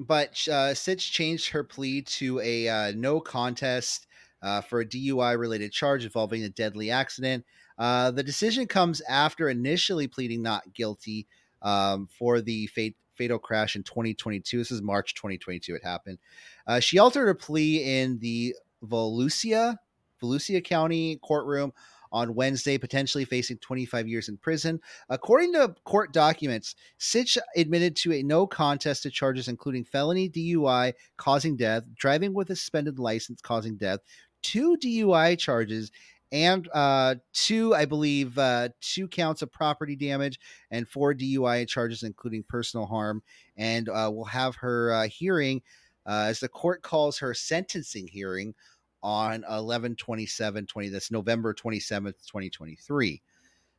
but 0.00 0.30
uh, 0.48 0.72
Sytch 0.74 1.10
changed 1.12 1.50
her 1.50 1.62
plea 1.62 2.02
to 2.02 2.40
a 2.40 2.68
uh, 2.68 2.92
no 2.96 3.20
contest 3.20 4.06
uh, 4.42 4.60
for 4.62 4.80
a 4.80 4.86
DUI 4.86 5.38
related 5.38 5.70
charge 5.72 6.04
involving 6.04 6.42
a 6.44 6.48
deadly 6.48 6.90
accident. 6.90 7.44
Uh, 7.78 8.10
the 8.10 8.22
decision 8.22 8.66
comes 8.66 9.00
after 9.02 9.48
initially 9.50 10.06
pleading 10.06 10.40
not 10.42 10.72
guilty 10.72 11.26
um, 11.62 12.08
for 12.18 12.40
the 12.40 12.66
fate, 12.68 12.96
fatal 13.16 13.38
crash 13.38 13.76
in 13.76 13.82
2022. 13.82 14.58
This 14.58 14.70
is 14.70 14.82
March 14.82 15.14
2022. 15.14 15.74
It 15.74 15.84
happened. 15.84 16.18
Uh, 16.66 16.80
she 16.80 16.98
altered 16.98 17.26
her 17.26 17.34
plea 17.34 18.00
in 18.00 18.18
the 18.18 18.54
Volusia, 18.84 19.76
Volusia 20.22 20.62
County 20.64 21.18
courtroom 21.22 21.72
on 22.12 22.34
Wednesday, 22.34 22.78
potentially 22.78 23.24
facing 23.24 23.58
25 23.58 24.06
years 24.06 24.28
in 24.28 24.36
prison. 24.36 24.80
According 25.08 25.52
to 25.54 25.74
court 25.84 26.12
documents, 26.12 26.76
Sytch 26.98 27.36
admitted 27.56 27.96
to 27.96 28.12
a 28.12 28.22
no 28.22 28.46
contest 28.46 29.02
to 29.02 29.10
charges 29.10 29.48
including 29.48 29.84
felony 29.84 30.30
DUI 30.30 30.92
causing 31.16 31.56
death, 31.56 31.82
driving 31.96 32.32
with 32.32 32.50
a 32.50 32.56
suspended 32.56 33.00
license 33.00 33.40
causing 33.40 33.76
death, 33.76 33.98
two 34.42 34.76
DUI 34.76 35.36
charges, 35.36 35.90
and 36.34 36.68
uh, 36.74 37.14
two, 37.32 37.76
I 37.76 37.84
believe, 37.84 38.36
uh, 38.36 38.70
two 38.80 39.06
counts 39.06 39.40
of 39.40 39.52
property 39.52 39.94
damage 39.94 40.40
and 40.68 40.88
four 40.88 41.14
DUI 41.14 41.68
charges, 41.68 42.02
including 42.02 42.42
personal 42.48 42.86
harm. 42.86 43.22
And 43.56 43.88
uh, 43.88 44.10
we'll 44.12 44.24
have 44.24 44.56
her 44.56 44.92
uh, 44.92 45.06
hearing 45.06 45.62
uh, 46.04 46.26
as 46.26 46.40
the 46.40 46.48
court 46.48 46.82
calls 46.82 47.18
her 47.18 47.34
sentencing 47.34 48.08
hearing 48.08 48.52
on 49.00 49.44
11 49.48 49.96
27 49.96 50.66
20 50.66 50.88
that's 50.88 51.10
november 51.10 51.52
27th 51.52 52.26
2023 52.26 53.20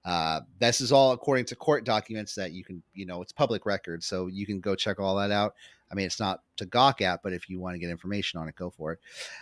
uh, 0.06 0.42
this 0.60 0.82
is 0.82 0.92
all 0.92 1.12
according 1.12 1.46
to 1.46 1.56
court 1.56 1.84
documents 1.84 2.36
that 2.36 2.52
you 2.52 2.64
can 2.64 2.82
you 2.94 3.06
know 3.06 3.22
it's 3.22 3.32
public 3.32 3.66
record 3.66 4.04
so 4.04 4.28
you 4.28 4.46
can 4.46 4.60
go 4.60 4.76
check 4.76 5.00
all 5.00 5.16
that 5.16 5.32
out. 5.32 5.56
I 5.92 5.96
mean 5.96 6.06
it's 6.06 6.20
not 6.20 6.42
to 6.58 6.66
gawk 6.66 7.02
at 7.02 7.22
but 7.24 7.34
if 7.34 7.50
you 7.50 7.60
want 7.60 7.74
to 7.76 7.80
get 7.80 7.90
information 7.90 8.40
on 8.40 8.48
it 8.48 8.56
go 8.56 8.70
for 8.70 8.94
it. 8.94 9.00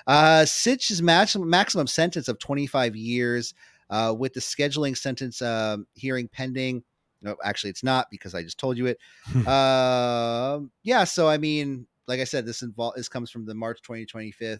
Uh 0.07 0.45
sytch's 0.45 1.01
maximum 1.01 1.49
maximum 1.49 1.87
sentence 1.87 2.29
of 2.29 2.39
25 2.39 2.95
years 2.95 3.53
uh, 3.89 4.15
with 4.17 4.33
the 4.33 4.39
scheduling 4.39 4.97
sentence 4.97 5.41
um, 5.41 5.85
hearing 5.93 6.29
pending. 6.29 6.83
No 7.21 7.35
actually 7.43 7.69
it's 7.69 7.83
not 7.83 8.07
because 8.09 8.33
i 8.33 8.41
just 8.41 8.57
told 8.57 8.77
you 8.77 8.87
it. 8.87 8.97
Um 9.47 10.71
yeah 10.83 11.03
so 11.03 11.27
i 11.27 11.37
mean 11.37 11.87
like 12.07 12.21
i 12.21 12.25
said 12.25 12.45
this 12.45 12.61
involve 12.61 12.95
this 12.95 13.09
comes 13.09 13.29
from 13.29 13.45
the 13.45 13.53
march 13.55 13.81
2025 13.81 14.59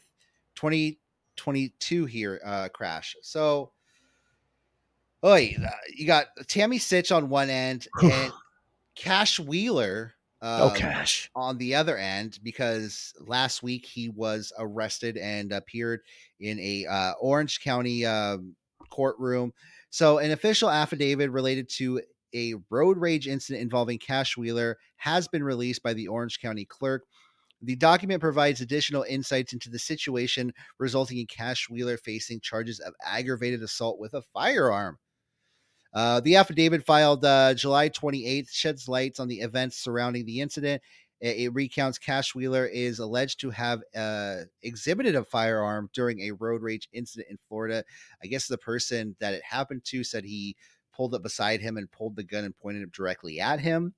2022 0.56 2.06
here 2.06 2.42
uh 2.44 2.68
crash. 2.70 3.16
So 3.22 3.73
oh 5.24 5.36
you 5.36 6.06
got 6.06 6.28
tammy 6.48 6.78
sytch 6.78 7.16
on 7.16 7.30
one 7.30 7.50
end 7.50 7.88
and 8.02 8.32
cash 8.96 9.40
wheeler 9.40 10.14
oh, 10.44 10.70
um, 10.70 10.76
cash. 10.76 11.32
on 11.36 11.58
the 11.58 11.76
other 11.76 11.98
end 11.98 12.38
because 12.44 13.14
last 13.20 13.64
week 13.64 13.86
he 13.86 14.10
was 14.10 14.54
arrested 14.60 15.18
and 15.18 15.52
appeared 15.52 16.02
in 16.40 16.60
a 16.60 16.86
uh, 16.86 17.14
Orange 17.20 17.62
County 17.62 18.06
um, 18.06 18.56
courtroom. 18.92 19.54
So, 19.90 20.20
an 20.20 20.32
official 20.32 20.70
affidavit 20.70 21.32
related 21.32 21.70
to 21.78 22.02
a 22.36 22.56
road 22.70 22.98
rage 22.98 23.28
incident 23.28 23.62
involving 23.62 24.00
Cash 24.00 24.38
Wheeler 24.38 24.78
has 24.98 25.28
been 25.28 25.44
released 25.44 25.84
by 25.84 25.94
the 25.94 26.08
Orange 26.08 26.40
County 26.40 26.66
clerk. 26.66 27.04
The 27.62 27.76
document 27.76 28.20
provides 28.20 28.60
additional 28.60 29.04
insights 29.04 29.54
into 29.54 29.70
the 29.70 29.80
situation, 29.80 30.52
resulting 30.80 31.20
in 31.20 31.28
Cash 31.28 31.70
Wheeler 31.70 31.98
facing 31.98 32.42
charges 32.42 32.80
of 32.80 32.94
aggravated 33.06 33.64
assault 33.64 34.00
with 34.00 34.14
a 34.16 34.24
firearm. 34.34 34.98
Uh, 35.94 36.20
the 36.22 36.36
affidavit 36.36 36.86
filed 36.86 37.24
uh, 37.24 37.54
July 37.54 37.90
28th 37.90 38.52
sheds 38.52 38.88
lights 38.88 39.20
on 39.20 39.28
the 39.28 39.42
events 39.42 39.78
surrounding 39.78 40.26
the 40.26 40.42
incident. 40.42 40.82
It, 41.22 41.38
it 41.38 41.54
recounts 41.54 41.98
Cash 41.98 42.34
Wheeler 42.34 42.66
is 42.66 43.00
alleged 43.00 43.40
to 43.42 43.52
have 43.52 43.82
uh, 43.96 44.38
exhibited 44.64 45.16
a 45.16 45.24
firearm 45.24 45.90
during 45.94 46.22
a 46.22 46.32
road 46.32 46.62
rage 46.62 46.90
incident 46.94 47.28
in 47.30 47.38
Florida. 47.48 47.84
I 48.24 48.28
guess 48.28 48.48
the 48.48 48.58
person 48.58 49.16
that 49.20 49.34
it 49.34 49.44
happened 49.44 49.84
to 49.86 50.04
said 50.04 50.26
he 50.26 50.56
pulled 50.96 51.14
up 51.14 51.24
beside 51.24 51.62
him 51.62 51.78
and 51.78 51.92
pulled 51.92 52.16
the 52.16 52.24
gun 52.24 52.44
and 52.44 52.58
pointed 52.58 52.84
it 52.84 52.92
directly 52.92 53.40
at 53.40 53.60
him. 53.60 53.94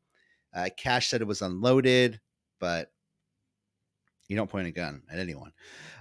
Uh, 0.53 0.69
Cash 0.77 1.07
said 1.07 1.21
it 1.21 1.27
was 1.27 1.41
unloaded, 1.41 2.19
but 2.59 2.89
you 4.27 4.35
don't 4.35 4.49
point 4.49 4.67
a 4.67 4.71
gun 4.71 5.03
at 5.11 5.19
anyone. 5.19 5.51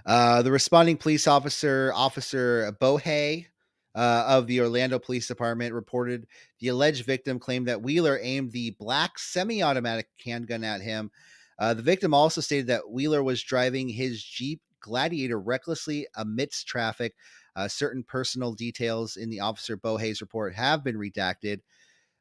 Uh, 0.05 0.41
the 0.41 0.51
responding 0.51 0.97
police 0.97 1.27
officer, 1.27 1.91
Officer 1.93 2.71
Bohey, 2.79 3.47
uh, 3.95 4.25
of 4.27 4.47
the 4.47 4.59
Orlando 4.59 4.99
Police 4.99 5.27
Department 5.27 5.73
reported 5.73 6.27
the 6.59 6.67
alleged 6.67 7.05
victim 7.05 7.39
claimed 7.39 7.67
that 7.67 7.81
Wheeler 7.81 8.19
aimed 8.21 8.51
the 8.51 8.71
black 8.71 9.17
semi 9.17 9.63
automatic 9.63 10.07
handgun 10.23 10.63
at 10.63 10.81
him. 10.81 11.11
Uh, 11.57 11.73
the 11.73 11.81
victim 11.81 12.13
also 12.13 12.41
stated 12.41 12.67
that 12.67 12.89
Wheeler 12.89 13.23
was 13.23 13.41
driving 13.41 13.87
his 13.87 14.21
Jeep 14.21 14.61
Gladiator 14.81 15.39
recklessly 15.39 16.07
amidst 16.15 16.67
traffic. 16.67 17.15
Uh, 17.55 17.69
certain 17.69 18.03
personal 18.03 18.51
details 18.51 19.15
in 19.15 19.29
the 19.29 19.39
Officer 19.39 19.77
Bohey's 19.77 20.19
report 20.19 20.53
have 20.55 20.83
been 20.83 20.97
redacted. 20.97 21.61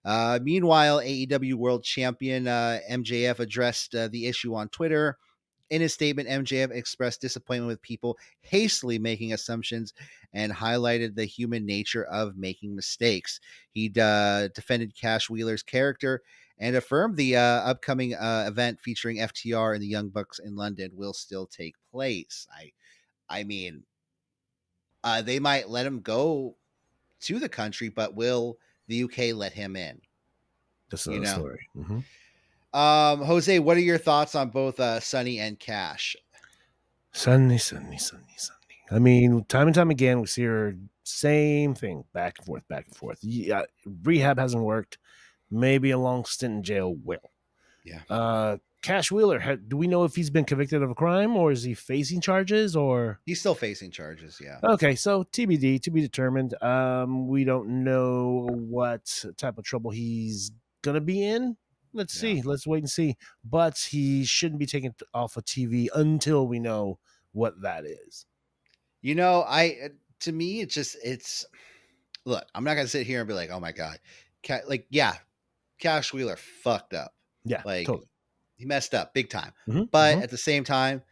Uh, 0.05 0.39
meanwhile, 0.43 1.01
AEW 1.01 1.55
World 1.55 1.83
Champion 1.83 2.47
uh, 2.47 2.79
MJF 2.91 3.41
addressed 3.41 3.95
uh, 3.95 4.07
the 4.09 4.27
issue 4.27 4.55
on 4.55 4.69
Twitter. 4.69 5.19
In 5.71 5.81
his 5.81 5.95
statement, 5.95 6.29
MJF 6.29 6.71
expressed 6.71 7.21
disappointment 7.21 7.69
with 7.69 7.83
people 7.83 8.19
hastily 8.43 8.99
making 8.99 9.33
assumptions 9.33 9.95
and 10.33 10.53
highlighted 10.53 11.15
the 11.15 11.25
human 11.25 11.65
nature 11.65 12.05
of 12.05 12.37
making 12.37 12.77
mistakes. 12.77 13.41
He 13.71 13.93
uh, 13.99 14.49
defended 14.49 14.95
Cash 14.95 15.31
Wheeler's 15.31 15.63
character 15.63 16.23
and 16.59 16.77
affirmed 16.77 17.17
the 17.17 17.37
uh, 17.37 17.41
upcoming 17.41 18.15
uh, 18.15 18.45
event 18.47 18.81
featuring 18.81 19.21
FTR 19.21 19.73
and 19.73 19.83
the 19.83 19.89
Young 19.89 20.11
Bucks 20.11 20.39
in 20.39 20.55
London 20.55 20.93
will 20.95 21.15
still 21.15 21.47
take 21.47 21.75
place. 21.91 22.47
I, 22.53 22.73
I 23.29 23.45
mean, 23.45 23.87
uh, 25.03 25.23
they 25.23 25.39
might 25.39 25.69
let 25.69 25.87
him 25.87 26.01
go 26.01 26.57
to 27.21 27.39
the 27.39 27.49
country, 27.49 27.89
but 27.89 28.15
will 28.15 28.59
the 28.87 28.97
UK 28.97 29.33
let 29.33 29.53
him 29.53 29.77
in? 29.77 30.03
That's 30.91 31.07
you 31.07 31.19
another 31.19 31.27
know. 31.27 31.41
story. 31.41 31.69
Mhm. 31.77 32.05
Um, 32.75 33.23
Jose, 33.23 33.59
what 33.61 33.77
are 33.77 33.81
your 33.81 33.99
thoughts 33.99 34.35
on 34.35 34.51
both 34.51 34.81
uh, 34.81 34.99
Sunny 34.99 35.39
and 35.39 35.59
Cash? 35.59 36.17
Sunny, 37.13 37.57
sunny, 37.59 37.97
sunny, 37.97 38.35
sunny. 38.37 38.59
I 38.91 38.99
mean, 38.99 39.45
time 39.45 39.69
and 39.69 39.75
time 39.75 39.91
again, 39.91 40.21
we 40.21 40.27
see 40.27 40.43
her 40.43 40.77
same 41.05 41.75
thing, 41.75 42.05
back 42.13 42.35
and 42.39 42.47
forth, 42.47 42.67
back 42.69 42.87
and 42.87 42.97
forth. 42.97 43.19
Yeah, 43.23 43.63
rehab 44.03 44.39
hasn't 44.39 44.65
worked. 44.65 44.99
Maybe 45.51 45.93
a 45.93 45.99
long 45.99 46.25
stint 46.25 46.55
in 46.55 46.63
jail 46.65 46.97
will. 47.05 47.31
Yeah. 47.85 48.01
Uh, 48.11 48.57
Cash 48.83 49.13
Wheeler, 49.13 49.57
do 49.57 49.77
we 49.77 49.87
know 49.87 50.05
if 50.05 50.15
he's 50.17 50.29
been 50.29 50.45
convicted 50.45 50.83
of 50.83 50.91
a 50.91 50.95
crime 50.95 51.37
or 51.37 51.53
is 51.53 51.63
he 51.63 51.73
facing 51.75 52.21
charges 52.21 52.75
or? 52.75 53.21
He's 53.25 53.41
still 53.41 53.55
facing 53.55 53.93
charges. 53.93 54.39
Yeah. 54.43 54.59
Okay, 54.63 54.95
so 54.95 55.25
TBD, 55.25 55.81
to 55.83 55.91
be 55.91 56.01
determined. 56.01 56.61
Um, 56.63 57.29
we 57.29 57.45
don't 57.45 57.85
know 57.85 58.49
what 58.51 59.25
type 59.39 59.59
of 59.59 59.65
trouble 59.65 59.91
he's 59.91 60.51
gonna 60.83 61.01
be 61.01 61.25
in. 61.25 61.57
Let's 61.95 62.15
Yeah. 62.15 62.35
see. 62.35 62.43
Let's 62.43 62.67
wait 62.67 62.81
and 62.81 62.91
see. 62.91 63.17
But 63.45 63.79
he 63.91 64.25
shouldn't 64.25 64.61
be 64.61 64.67
taken 64.67 64.95
off 65.15 65.37
of 65.37 65.45
TV 65.47 65.91
until 65.95 66.47
we 66.49 66.59
know 66.61 66.99
what 67.33 67.63
that 67.63 67.87
is. 67.87 68.27
You 69.03 69.15
know, 69.15 69.43
I 69.43 69.79
uh, 69.85 69.89
to 70.21 70.33
me 70.33 70.61
it's 70.61 70.75
just 70.75 70.97
it's 71.05 71.45
look, 72.25 72.47
I'm 72.55 72.65
not 72.65 72.75
gonna 72.75 72.89
sit 72.89 73.07
here 73.07 73.21
and 73.21 73.29
be 73.29 73.35
like, 73.35 73.51
oh 73.51 73.61
my 73.61 73.73
god, 73.73 74.01
Ca- 74.45 74.63
like 74.69 74.87
yeah, 74.91 75.19
Cash 75.79 76.13
Wheeler 76.15 76.37
fucked 76.37 76.95
up, 76.95 77.15
Yeah, 77.45 77.65
like 77.65 77.87
totally. 77.87 78.09
he 78.57 78.67
messed 78.67 78.95
up 78.95 79.15
big 79.15 79.31
time. 79.31 79.53
Mhm, 79.67 79.89
But 79.93 80.21
mhm. 80.21 80.23
at 80.23 80.31
the 80.31 80.39
same 80.39 80.65
time, 80.65 81.03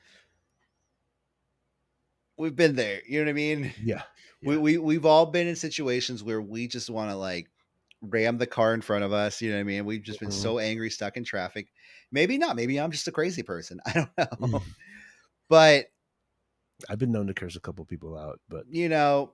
we've 2.37 2.57
been 2.57 2.77
there. 2.77 3.03
You 3.07 3.19
know 3.21 3.25
what 3.27 3.31
I 3.31 3.35
mean? 3.35 3.73
yeah, 3.77 4.03
We 4.45 4.57
Yeah. 4.57 4.59
we 4.59 4.79
we've 4.79 5.07
all 5.07 5.27
been 5.27 5.47
in 5.47 5.55
situations 5.57 6.25
where 6.25 6.43
we 6.43 6.67
just 6.67 6.91
want 6.91 7.11
to 7.13 7.17
like 7.17 7.52
ram 8.03 8.37
the 8.39 8.47
car 8.47 8.75
in 8.75 8.81
front 8.83 9.05
of 9.05 9.13
us. 9.13 9.41
You 9.41 9.51
know 9.51 9.57
what 9.57 9.61
I 9.61 9.65
mean? 9.65 9.85
We've 9.85 10.03
just 10.03 10.21
been 10.21 10.29
Mhm. 10.29 10.33
so 10.43 10.59
angry, 10.59 10.91
stuck 10.91 11.17
in 11.17 11.25
traffic. 11.25 11.69
Maybe 12.11 12.37
not. 12.37 12.57
Maybe 12.57 12.79
I'm 12.79 12.91
just 12.91 13.09
a 13.09 13.13
crazy 13.13 13.43
person. 13.43 13.81
I 13.87 13.93
don't 13.93 14.11
know. 14.19 14.49
Mm. 14.59 14.63
But 15.49 15.87
I've 16.89 16.99
been 16.99 17.13
known 17.13 17.29
to 17.29 17.35
curse 17.35 17.55
a 17.57 17.61
couple 17.61 17.85
people 17.85 18.19
out, 18.19 18.41
but 18.49 18.65
you 18.69 18.89
know, 18.89 19.33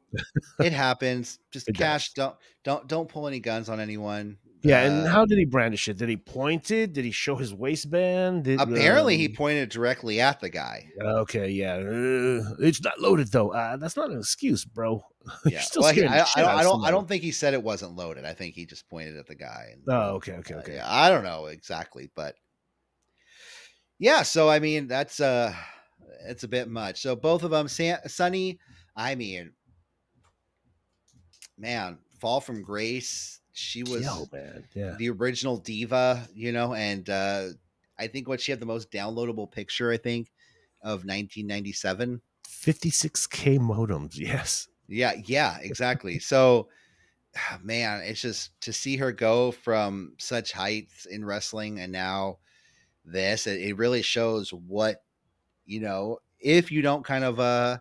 it 0.61 0.73
happens. 0.73 1.39
Just 1.51 1.69
It 1.69 1.77
cash. 1.77 2.13
Don't 2.13 2.37
don't 2.65 2.87
don't 2.87 3.09
pull 3.09 3.27
any 3.27 3.41
guns 3.41 3.69
on 3.69 3.81
anyone. 3.81 4.37
Yeah. 4.62 4.83
And 4.83 5.07
Uh, 5.07 5.11
how 5.11 5.25
did 5.25 5.38
he 5.38 5.44
brandish 5.44 5.88
it? 5.88 5.97
Did 5.99 6.09
he 6.09 6.16
point 6.16 6.71
it? 6.71 6.92
Did 6.92 7.05
he 7.05 7.11
show 7.11 7.37
his 7.37 7.55
waistband? 7.55 8.44
Did, 8.44 8.61
apparently 8.61 9.16
he 9.16 9.27
um, 9.27 9.35
pointed 9.35 9.68
directly 9.68 10.21
at 10.21 10.40
the 10.40 10.49
guy. 10.51 10.90
Okay, 11.01 11.51
yeah. 11.51 11.75
Uh, 11.75 12.55
it's 12.61 12.83
not 12.83 12.99
loaded 13.01 13.31
though. 13.31 13.51
Uh, 13.53 13.77
that's 13.77 13.97
not 13.97 14.11
an 14.11 14.18
excuse, 14.18 14.64
bro. 14.64 15.03
You're 15.44 15.55
Yeah. 15.55 15.61
still 15.61 15.83
Well, 15.83 15.92
he- 15.94 16.05
I, 16.05 16.21
I 16.21 16.59
I 16.59 16.62
don't. 16.62 16.85
I 16.85 16.90
don't 16.90 17.07
think 17.07 17.23
he 17.23 17.33
said 17.33 17.55
it 17.55 17.62
wasn't 17.62 17.97
loaded. 17.97 18.25
I 18.25 18.33
think 18.35 18.55
he 18.55 18.66
just 18.66 18.88
pointed 18.88 19.16
at 19.16 19.27
the 19.27 19.35
guy. 19.35 19.71
And, 19.73 19.83
Oh, 19.88 20.14
okay, 20.16 20.33
okay, 20.35 20.55
uh, 20.55 20.59
okay. 20.61 20.75
yeah, 20.77 20.87
I 20.90 21.09
don't 21.11 21.25
know 21.25 21.47
exactly, 21.47 22.11
but 22.14 22.35
yeah. 23.99 24.23
So 24.23 24.49
I 24.49 24.59
mean, 24.59 24.87
that's 24.88 25.21
uh, 25.21 25.55
it's 26.27 26.44
a 26.44 26.49
bit 26.49 26.68
much. 26.68 27.03
So 27.03 27.14
both 27.14 27.42
of 27.44 27.51
them, 27.51 27.68
San, 27.68 27.99
Sunny. 28.09 28.59
I 28.97 29.14
mean, 29.14 29.53
man, 31.57 31.99
fall 32.21 32.40
from 32.40 32.62
grace. 32.62 33.40
She 33.59 33.83
was 33.83 34.05
Yo. 34.05 34.29
Yeah. 34.75 34.94
the 34.99 35.11
original 35.11 35.57
diva, 35.57 36.29
you 36.35 36.53
know, 36.53 36.75
and 36.75 37.09
uh, 37.11 37.49
I 37.99 38.07
think 38.07 38.29
what 38.29 38.40
she 38.40 38.53
had 38.53 38.61
the 38.61 38.66
most 38.66 38.90
downloadable 38.90 39.51
picture. 39.51 39.90
I 39.90 39.97
think 39.97 40.31
of 40.81 41.05
1997. 41.05 42.21
56k 42.49 43.59
modems. 43.59 44.16
Yes. 44.16 44.68
Yeah, 44.87 45.12
yeah, 45.27 45.59
exactly. 45.61 46.18
so, 46.18 46.68
man, 47.62 48.03
it's 48.05 48.21
just 48.21 48.59
to 48.62 48.73
see 48.73 48.97
her 48.97 49.12
go 49.12 49.51
from 49.51 50.14
such 50.18 50.53
heights 50.53 51.07
in 51.07 51.25
wrestling 51.25 51.81
and 51.81 51.92
now 51.92 52.38
this, 53.05 53.47
it, 53.47 53.61
it 53.61 53.77
really 53.77 54.03
shows 54.03 54.51
what, 54.51 55.03
you 55.66 55.81
know, 55.81 56.18
if 56.40 56.71
you 56.71 56.81
don't 56.81 57.05
kind 57.05 57.25
of 57.25 57.40
uh 57.40 57.79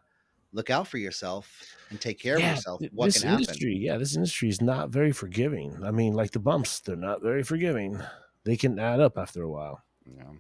look 0.51 0.69
out 0.71 0.87
for 0.87 0.97
yourself 0.97 1.76
and 1.89 1.99
take 2.01 2.19
care 2.19 2.37
Yeah, 2.39 2.51
of 2.51 2.55
yourself, 2.57 2.81
what 2.91 3.05
this 3.05 3.21
can 3.21 3.29
happen? 3.29 3.43
industry, 3.43 3.75
yeah, 3.77 3.97
this 3.97 4.15
industry 4.15 4.49
is 4.49 4.61
not 4.61 4.89
very 4.89 5.11
forgiving. 5.11 5.79
I 5.83 5.91
mean, 5.91 6.13
like 6.13 6.31
the 6.31 6.39
bumps, 6.39 6.79
they're 6.81 6.95
not 6.95 7.21
very 7.21 7.43
forgiving. 7.43 7.99
They 8.43 8.57
can 8.57 8.77
add 8.79 8.99
up 8.99 9.17
after 9.17 9.41
a 9.43 9.49
while. 9.49 9.83
Know. 10.05 10.37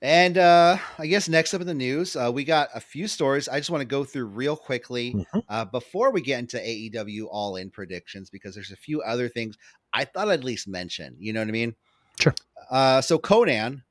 And 0.00 0.38
uh, 0.38 0.78
I 0.98 1.06
guess 1.08 1.28
next 1.28 1.54
up 1.54 1.60
in 1.60 1.66
the 1.66 1.74
news, 1.74 2.14
uh, 2.14 2.30
we 2.32 2.44
got 2.44 2.68
a 2.74 2.80
few 2.80 3.08
stories. 3.08 3.48
I 3.48 3.58
just 3.58 3.70
want 3.70 3.80
to 3.80 3.86
go 3.86 4.04
through 4.04 4.26
real 4.26 4.56
quickly 4.56 5.14
Mhm. 5.14 5.42
uh, 5.48 5.64
before 5.64 6.12
we 6.12 6.20
get 6.20 6.38
into 6.38 6.56
AEW 6.58 7.26
All 7.30 7.56
In 7.56 7.70
predictions 7.70 8.30
because 8.30 8.54
there's 8.54 8.70
a 8.70 8.76
few 8.76 9.02
other 9.02 9.28
things 9.28 9.56
I 9.92 10.04
thought 10.04 10.28
I'd 10.28 10.40
at 10.40 10.44
least 10.44 10.68
mention. 10.68 11.16
You 11.18 11.32
know 11.32 11.40
what 11.40 11.48
I 11.48 11.52
mean? 11.52 11.74
Sure. 12.20 12.34
Uh, 12.70 13.00
so 13.00 13.18
Konnan, 13.18 13.82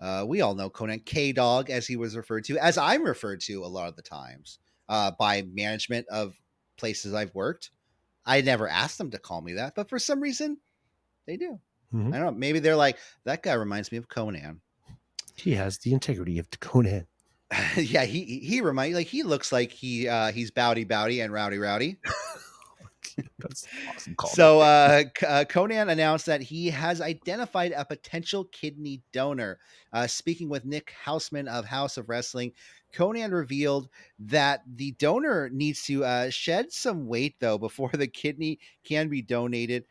uh, 0.00 0.24
we 0.26 0.40
all 0.40 0.54
know 0.54 0.70
Konnan 0.70 1.04
K 1.04 1.32
Dog 1.32 1.68
as 1.68 1.86
he 1.86 1.96
was 1.96 2.16
referred 2.16 2.44
to, 2.44 2.56
as 2.58 2.78
I'm 2.78 3.02
referred 3.02 3.40
to 3.42 3.64
a 3.64 3.66
lot 3.66 3.88
of 3.88 3.96
the 3.96 4.02
times 4.02 4.58
uh, 4.92 5.10
by 5.18 5.42
management 5.54 6.06
of 6.10 6.34
places 6.76 7.14
I've 7.14 7.34
worked. 7.34 7.70
I 8.26 8.42
never 8.42 8.68
asked 8.68 8.98
them 8.98 9.10
to 9.12 9.18
call 9.18 9.40
me 9.40 9.54
that, 9.54 9.74
but 9.74 9.88
for 9.88 9.98
some 9.98 10.20
reason, 10.20 10.58
they 11.26 11.36
do. 11.36 11.58
Mhm. 11.94 12.08
I 12.14 12.18
don't 12.18 12.26
know. 12.34 12.38
Maybe 12.38 12.58
they're 12.58 12.76
like 12.76 12.98
that 13.24 13.42
guy 13.42 13.54
reminds 13.54 13.90
me 13.90 13.98
of 13.98 14.08
Konnan. 14.08 14.60
He 15.34 15.54
has 15.54 15.78
the 15.78 15.92
integrity 15.92 16.38
of 16.38 16.48
Konnan. 16.50 17.06
yeah, 17.76 18.04
he 18.04 18.24
he- 18.24 18.38
he 18.40 18.60
remind 18.60 18.94
like 18.94 19.06
he 19.06 19.22
looks 19.22 19.50
like 19.52 19.72
he 19.72 20.08
uh 20.08 20.30
he's 20.32 20.50
bowdy 20.50 20.84
bowdy 20.84 21.20
and 21.20 21.32
rowdy 21.32 21.58
rowdy. 21.58 21.98
That's 23.38 23.66
awesome. 23.94 24.14
Call. 24.14 24.30
So 24.30 24.60
uh, 24.60 25.02
uh 25.26 25.44
Konnan 25.48 25.90
announced 25.90 26.26
that 26.26 26.40
he 26.40 26.70
has 26.70 27.00
identified 27.00 27.72
a 27.76 27.84
potential 27.84 28.44
kidney 28.52 29.02
donor. 29.12 29.58
Uh 29.92 30.06
speaking 30.06 30.48
with 30.48 30.64
Nick 30.64 30.94
Hausman 31.04 31.48
of 31.48 31.66
Haus 31.66 31.98
of 31.98 32.08
Wrestling, 32.08 32.52
Konnan 32.92 33.32
revealed 33.32 33.88
that 34.18 34.62
the 34.66 34.92
donor 34.92 35.48
needs 35.50 35.82
to 35.84 36.04
uh 36.04 36.30
shed 36.30 36.72
some 36.72 37.06
weight 37.06 37.36
though 37.40 37.58
before 37.58 37.90
the 37.92 38.06
kidney 38.08 38.58
can 38.84 39.08
be 39.08 39.22
donated. 39.22 39.84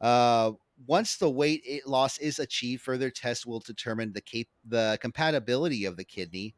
Uh 0.00 0.52
once 0.86 1.16
the 1.16 1.28
weight 1.30 1.64
loss 1.86 2.18
is 2.18 2.38
achieved, 2.38 2.82
further 2.82 3.10
tests 3.10 3.44
will 3.44 3.60
determine 3.60 4.12
the 4.12 4.20
cap- 4.20 4.46
the 4.64 4.98
compatibility 5.00 5.84
of 5.84 5.96
the 5.96 6.04
kidney. 6.04 6.54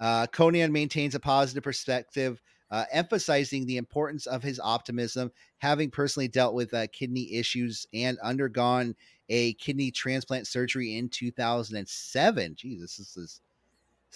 Uh, 0.00 0.26
Konnan 0.26 0.72
maintains 0.72 1.14
a 1.14 1.20
positive 1.20 1.62
perspective, 1.62 2.40
uh, 2.70 2.84
emphasizing 2.92 3.64
the 3.64 3.76
importance 3.78 4.26
of 4.26 4.42
his 4.42 4.60
optimism, 4.60 5.30
having 5.58 5.90
personally 5.90 6.28
dealt 6.28 6.54
with 6.54 6.74
uh, 6.74 6.86
kidney 6.92 7.32
issues 7.34 7.86
and 7.94 8.18
undergone 8.18 8.94
a 9.28 9.54
kidney 9.54 9.90
transplant 9.90 10.46
surgery 10.46 10.96
in 10.96 11.08
2007. 11.08 12.54
Jesus, 12.56 12.96
this 12.96 13.16
is 13.16 13.40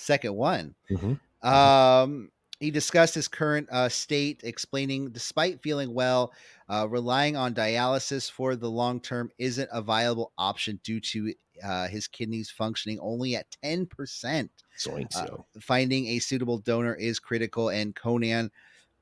second 0.01 0.35
one. 0.35 0.75
Mhm. 0.91 1.21
Um, 1.43 2.31
he 2.61 2.71
discussed 2.71 3.15
his 3.15 3.27
current 3.27 3.69
uh, 3.71 3.89
state, 3.89 4.43
explaining 4.45 5.11
despite 5.11 5.63
feeling 5.63 5.95
well, 5.95 6.33
uh, 6.69 6.87
relying 6.89 7.37
on 7.37 7.55
dialysis 7.55 8.31
for 8.31 8.55
the 8.55 8.71
long 8.71 9.01
term 9.01 9.31
isn't 9.39 9.69
a 9.73 9.81
viable 9.81 10.33
option 10.37 10.79
due 10.85 11.01
to 11.01 11.33
uh, 11.65 11.89
his 11.89 12.07
kidneys 12.07 12.51
functioning 12.51 12.99
only 13.01 13.37
at 13.37 13.47
10%. 13.65 14.49
Zoink, 14.79 15.17
uh, 15.17 15.27
so. 15.27 15.47
Finding 15.61 16.07
a 16.09 16.19
suitable 16.19 16.59
donor 16.59 16.95
is 16.95 17.19
critical, 17.19 17.71
and 17.71 17.97
Konnan 17.97 18.51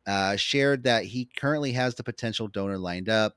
uh, 0.07 0.37
shared 0.37 0.85
that 0.85 1.05
he 1.05 1.29
currently 1.37 1.73
has 1.73 1.95
the 1.95 2.05
potential 2.05 2.49
donor 2.49 2.79
lined 2.79 3.09
up. 3.09 3.37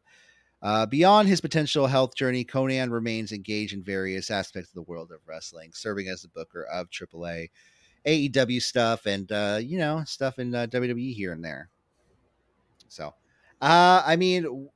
Uh, 0.62 0.86
beyond 0.86 1.28
his 1.28 1.42
potential 1.42 1.88
health 1.88 2.16
journey, 2.16 2.46
Konnan 2.46 2.92
remains 2.92 3.32
engaged 3.32 3.74
in 3.74 3.82
various 3.82 4.30
aspects 4.30 4.70
of 4.70 4.76
the 4.76 4.84
world 4.84 5.12
of 5.12 5.20
wrestling, 5.26 5.72
serving 5.74 6.08
as 6.08 6.22
the 6.22 6.28
booker 6.28 6.64
of 6.66 6.88
AAA, 6.92 7.50
AEW 8.06 8.62
stuff, 8.62 9.06
and 9.08 9.32
uh, 9.32 9.60
you 9.62 9.80
know 9.80 10.04
stuff 10.06 10.38
in 10.40 10.54
uh, 10.54 10.68
WWE 10.68 11.14
here 11.16 11.32
and 11.34 11.44
there. 11.44 11.70
So, 12.90 13.14
uh, 13.62 14.04
I 14.06 14.16
mean, 14.18 14.70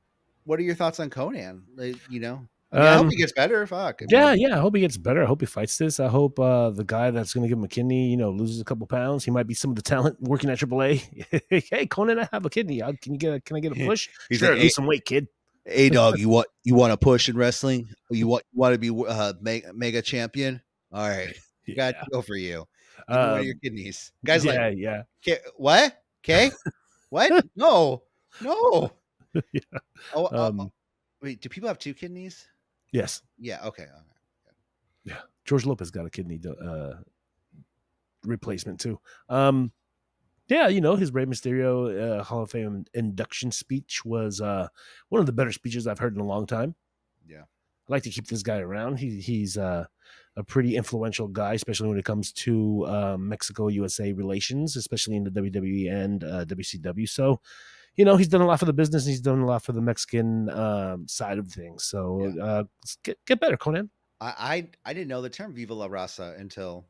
what 0.46 0.60
are 0.60 0.64
your 0.64 0.76
thoughts 0.76 1.00
on 1.00 1.10
Konnan? 1.10 1.62
Like, 1.76 1.98
you 2.10 2.20
know, 2.20 2.48
I, 2.72 2.78
mean, 2.78 2.88
I 2.88 2.94
hope 2.94 3.04
Um, 3.04 3.10
he 3.12 3.18
gets 3.18 3.34
better. 3.34 3.68
Fuck. 3.68 4.02
I 4.02 4.06
Yeah, 4.10 4.32
mean, 4.34 4.42
yeah. 4.42 4.58
I 4.58 4.60
hope 4.62 4.74
he 4.76 4.82
gets 4.82 4.98
better. 4.98 5.22
I 5.22 5.26
hope 5.26 5.42
he 5.42 5.46
fights 5.46 5.78
this. 5.78 6.00
I 6.00 6.08
hope 6.08 6.40
uh, 6.40 6.70
the 6.72 6.84
guy 6.84 7.12
that's 7.12 7.34
going 7.34 7.44
to 7.44 7.50
give 7.50 7.58
him 7.58 7.64
a 7.64 7.68
kidney, 7.68 8.10
you 8.10 8.18
know, 8.18 8.32
loses 8.32 8.60
a 8.62 8.64
couple 8.64 8.88
pounds. 8.88 9.26
He 9.26 9.32
might 9.32 9.48
be 9.48 9.54
some 9.54 9.72
of 9.72 9.76
the 9.76 9.82
talent 9.82 10.18
working 10.22 10.50
at 10.50 10.60
AAA. 10.60 11.42
hey, 11.70 11.86
Konnan, 11.88 12.20
I 12.22 12.30
have 12.32 12.46
a 12.46 12.50
kidney. 12.50 12.80
Can 13.02 13.14
you 13.14 13.20
get 13.20 13.34
a, 13.34 13.40
can 13.42 13.58
I 13.58 13.60
get 13.60 13.72
a 13.74 13.76
push? 13.86 14.10
He's 14.30 14.40
sure, 14.40 14.52
like, 14.54 14.62
lose 14.62 14.76
some 14.76 14.88
weight, 14.88 15.06
kid. 15.06 15.28
Hey 15.66 15.90
dog, 15.90 16.20
you 16.20 16.30
want 16.30 16.48
you 16.64 16.76
want 16.76 16.92
to 16.94 16.98
push 16.98 17.28
in 17.28 17.36
wrestling? 17.38 17.90
You 18.12 18.28
want 18.28 18.44
you 18.54 18.60
want 18.60 18.74
to 18.74 18.80
be 18.80 18.92
uh 19.08 19.34
mega, 19.42 19.74
mega 19.74 20.02
champion? 20.02 20.62
All 20.92 21.08
right, 21.10 21.36
you 21.66 21.76
got 21.76 21.96
to 21.96 22.06
go 22.12 22.22
for 22.22 22.36
you. 22.36 22.66
Give 23.10 23.18
me 23.18 23.26
one 23.26 23.30
of 23.32 23.40
Um, 23.40 23.46
your 23.46 23.56
kidneys, 23.56 24.12
guys. 24.24 24.46
yeah, 24.46 24.68
Like, 24.68 24.78
yeah. 24.78 25.04
"K- 25.24 25.40
what? 25.58 26.04
Okay, 26.24 26.52
what? 27.10 27.46
No, 27.56 28.04
no. 28.42 28.92
Yeah. 29.52 29.80
Oh, 30.14 30.30
oh, 30.32 30.46
Um, 30.48 30.60
oh, 30.62 30.72
wait. 31.22 31.42
Do 31.42 31.50
people 31.50 31.68
have 31.68 31.78
two 31.78 31.94
kidneys? 31.94 32.48
Yes. 32.94 33.22
Yeah. 33.38 33.66
Okay. 33.66 33.86
Yeah. 35.04 35.18
George 35.44 35.66
Lopez 35.66 35.92
got 35.92 36.06
a 36.06 36.10
kidney 36.10 36.40
uh, 36.64 36.94
replacement 38.24 38.80
too. 38.80 38.98
Um, 39.28 39.74
yeah, 40.48 40.68
you 40.68 40.82
know 40.82 40.96
his 40.96 41.14
Rey 41.14 41.26
Mysterio 41.26 42.20
uh, 42.20 42.24
Hall 42.24 42.44
of 42.44 42.52
Fame 42.52 42.86
induction 42.94 43.52
speech 43.52 44.04
was 44.06 44.42
uh, 44.42 44.68
one 45.10 45.20
of 45.20 45.26
the 45.26 45.32
better 45.34 45.52
speeches 45.52 45.88
I've 45.88 46.00
heard 46.00 46.16
in 46.16 46.22
a 46.22 46.26
long 46.26 46.46
time. 46.46 46.76
Yeah. 47.28 47.42
I 47.88 47.92
like 47.92 48.04
to 48.04 48.10
keep 48.10 48.28
this 48.28 48.44
guy 48.44 48.58
around. 48.60 48.98
He 48.98 49.20
he's 49.22 49.58
uh, 49.58 49.86
a 50.36 50.44
pretty 50.44 50.76
influential 50.76 51.28
guy, 51.28 51.54
especially 51.54 51.90
when 51.90 51.98
it 52.00 52.06
comes 52.06 52.32
to 52.34 52.86
uh, 52.88 53.18
Mexico 53.20 53.68
USA 53.70 54.12
relations, 54.14 54.76
especially 54.76 55.16
in 55.16 55.24
the 55.24 55.32
WWE 55.32 55.92
and 55.92 56.24
uh, 56.24 56.46
WCW. 56.46 57.08
So, 57.08 57.40
you 57.96 58.04
know, 58.04 58.18
he's 58.18 58.28
done 58.28 58.42
a 58.42 58.46
lot 58.46 58.60
for 58.60 58.66
the 58.66 58.74
business. 58.74 59.06
And 59.06 59.12
he's 59.12 59.22
done 59.22 59.40
a 59.40 59.46
lot 59.46 59.64
for 59.64 59.72
the 59.72 59.82
Mexican 59.82 60.50
um, 60.50 61.08
side 61.08 61.38
of 61.38 61.48
things. 61.48 61.86
So, 61.86 62.32
Yeah. 62.36 62.44
uh, 62.44 62.64
get 63.04 63.18
get 63.26 63.40
better, 63.40 63.58
Konnan. 63.58 63.90
I, 64.20 64.34
I 64.86 64.90
I 64.90 64.94
didn't 64.94 65.08
know 65.10 65.22
the 65.22 65.30
term 65.30 65.54
"Viva 65.54 65.74
la 65.74 65.88
Raza" 65.88 66.40
until 66.40 66.86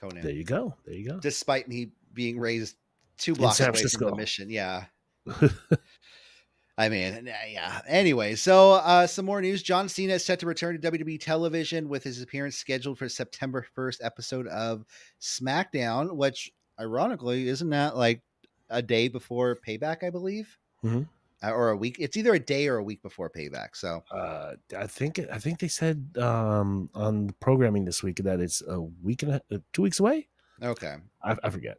Konnan. 0.00 0.22
There 0.22 0.32
you 0.32 0.44
go. 0.44 0.74
There 0.84 0.94
you 0.94 1.08
go. 1.10 1.18
Despite 1.20 1.68
me 1.68 1.90
being 2.16 2.40
raised 2.40 2.76
two 3.18 3.34
blocks 3.34 3.60
away 3.60 3.82
from 3.84 4.10
the 4.10 4.16
mission, 4.16 4.50
yeah. 4.50 4.86
I 6.78 6.90
mean, 6.90 7.30
yeah. 7.48 7.80
Anyway, 7.88 8.34
so 8.34 8.72
uh, 8.72 9.06
some 9.06 9.24
more 9.24 9.40
news. 9.40 9.62
John 9.62 9.88
Cena 9.88 10.14
is 10.14 10.24
set 10.24 10.40
to 10.40 10.46
return 10.46 10.78
to 10.78 10.90
WWE 10.90 11.18
television 11.18 11.88
with 11.88 12.04
his 12.04 12.20
appearance 12.20 12.56
scheduled 12.56 12.98
for 12.98 13.08
September 13.08 13.66
1st 13.76 13.98
episode 14.02 14.46
of 14.48 14.84
SmackDown, 15.20 16.14
which 16.14 16.52
ironically 16.78 17.48
isn't 17.48 17.70
that 17.70 17.96
like 17.96 18.20
a 18.68 18.82
day 18.82 19.08
before 19.08 19.56
Payback, 19.66 20.02
I 20.02 20.10
believe, 20.10 20.58
mm-hmm. 20.84 21.02
uh, 21.42 21.50
or 21.50 21.70
a 21.70 21.76
week. 21.76 21.96
It's 21.98 22.18
either 22.18 22.34
a 22.34 22.38
day 22.38 22.68
or 22.68 22.76
a 22.76 22.84
week 22.84 23.00
before 23.00 23.30
Payback. 23.30 23.68
So 23.74 24.02
uh, 24.10 24.56
I 24.76 24.86
think 24.86 25.18
I 25.32 25.38
think 25.38 25.60
they 25.60 25.68
said 25.68 26.18
um, 26.18 26.90
on 26.94 27.30
programming 27.40 27.86
this 27.86 28.02
week 28.02 28.16
that 28.18 28.40
it's 28.40 28.62
a 28.68 28.82
week 29.02 29.22
and 29.22 29.32
a, 29.32 29.42
uh, 29.50 29.58
two 29.72 29.80
weeks 29.80 29.98
away. 29.98 30.28
Okay, 30.62 30.96
I, 31.22 31.36
I 31.42 31.48
forget. 31.48 31.78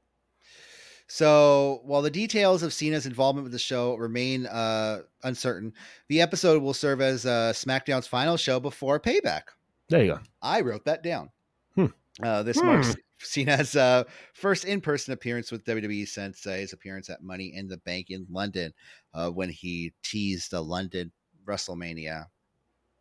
So 1.07 1.81
while 1.85 2.01
the 2.01 2.09
details 2.11 2.63
of 2.63 2.73
Cena's 2.73 3.05
involvement 3.05 3.43
with 3.43 3.53
the 3.53 3.59
show 3.59 3.95
remain 3.95 4.45
uh, 4.45 5.03
uncertain, 5.23 5.73
the 6.09 6.21
episode 6.21 6.61
will 6.61 6.73
serve 6.73 6.99
as 7.01 7.25
uh, 7.25 7.53
SmackDown's 7.55 8.07
final 8.07 8.35
show 8.37 8.59
before 8.59 8.99
Payback. 8.99 9.43
There 9.89 10.03
you 10.03 10.13
go. 10.15 10.19
I 10.41 10.61
wrote 10.61 10.83
that 10.85 11.03
down. 11.03 11.29
Hmm. 11.75 11.85
Uh, 12.21 12.43
this 12.43 12.59
Hmm. 12.59 12.65
marks 12.65 12.95
Cena's 13.19 13.75
uh, 13.75 14.03
first 14.33 14.65
in-person 14.65 15.13
appearance 15.13 15.49
with 15.51 15.63
WWE 15.63 16.05
since 16.07 16.45
uh, 16.45 16.51
his 16.51 16.73
appearance 16.73 17.09
at 17.09 17.23
Money 17.23 17.53
in 17.55 17.67
the 17.67 17.77
Bank 17.77 18.07
in 18.09 18.27
London, 18.29 18.73
uh, 19.13 19.29
when 19.29 19.49
he 19.49 19.93
teased 20.03 20.51
the 20.51 20.61
London 20.61 21.11
WrestleMania, 21.45 22.25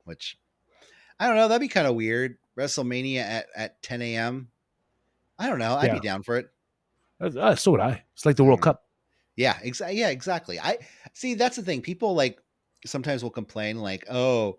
which 0.05 0.39
I 1.19 1.27
don't 1.27 1.37
know. 1.37 1.49
That'd 1.49 1.61
be 1.61 1.69
kind 1.69 1.87
of 1.89 1.97
weird. 1.97 2.39
WrestleMania 2.57 3.19
at 3.21 3.47
at 3.57 3.83
10 3.83 4.01
a.m. 4.03 4.49
I 5.39 5.49
don't 5.49 5.59
know. 5.59 5.75
I'd 5.75 5.87
Yeah. 5.89 5.95
be 5.95 6.01
down 6.01 6.23
for 6.23 6.37
it. 6.37 6.47
Uh, 7.21 7.55
so 7.55 7.71
would 7.73 7.81
I. 7.81 8.05
It's 8.15 8.27
like 8.27 8.37
the 8.37 8.45
World 8.45 8.61
Mm. 8.61 8.65
Cup. 8.65 8.85
Yeah, 9.37 9.59
exactly. 9.63 9.99
Yeah, 9.99 10.09
exactly. 10.09 10.59
I 10.61 10.79
see. 11.13 11.35
That's 11.35 11.57
the 11.57 11.63
thing. 11.63 11.83
People 11.83 12.15
like 12.15 12.41
sometimes 12.87 13.23
will 13.23 13.31
complain, 13.31 13.79
like, 13.79 14.05
"Oh, 14.11 14.59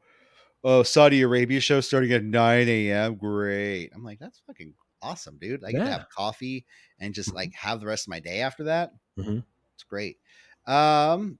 oh, 0.63 0.83
Saudi 0.83 1.21
Arabia 1.23 1.59
show 1.59 1.81
starting 1.81 2.11
at 2.13 2.23
nine 2.23 2.67
a.m. 2.69 3.15
Great." 3.15 3.91
I'm 3.95 4.03
like, 4.03 4.19
that's 4.19 4.39
fucking 4.45 4.73
awesome, 5.01 5.37
dude. 5.39 5.63
I 5.63 5.71
get 5.71 5.79
to 5.85 5.91
have 5.91 6.09
coffee 6.09 6.65
and 6.99 7.13
just 7.13 7.29
Mhm. 7.31 7.35
like 7.35 7.53
have 7.55 7.79
the 7.79 7.87
rest 7.87 8.05
of 8.05 8.09
my 8.11 8.19
day 8.19 8.41
after 8.41 8.65
that. 8.65 8.93
Mhm. 9.17 9.43
It's 9.75 9.83
great. 9.83 10.19
Um, 10.67 11.39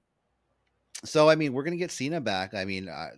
so 1.04 1.28
I 1.28 1.34
mean, 1.36 1.52
we're 1.52 1.62
gonna 1.64 1.76
get 1.76 1.90
Cena 1.92 2.20
back. 2.20 2.54
I 2.54 2.64
mean, 2.64 2.88
I, 2.88 3.10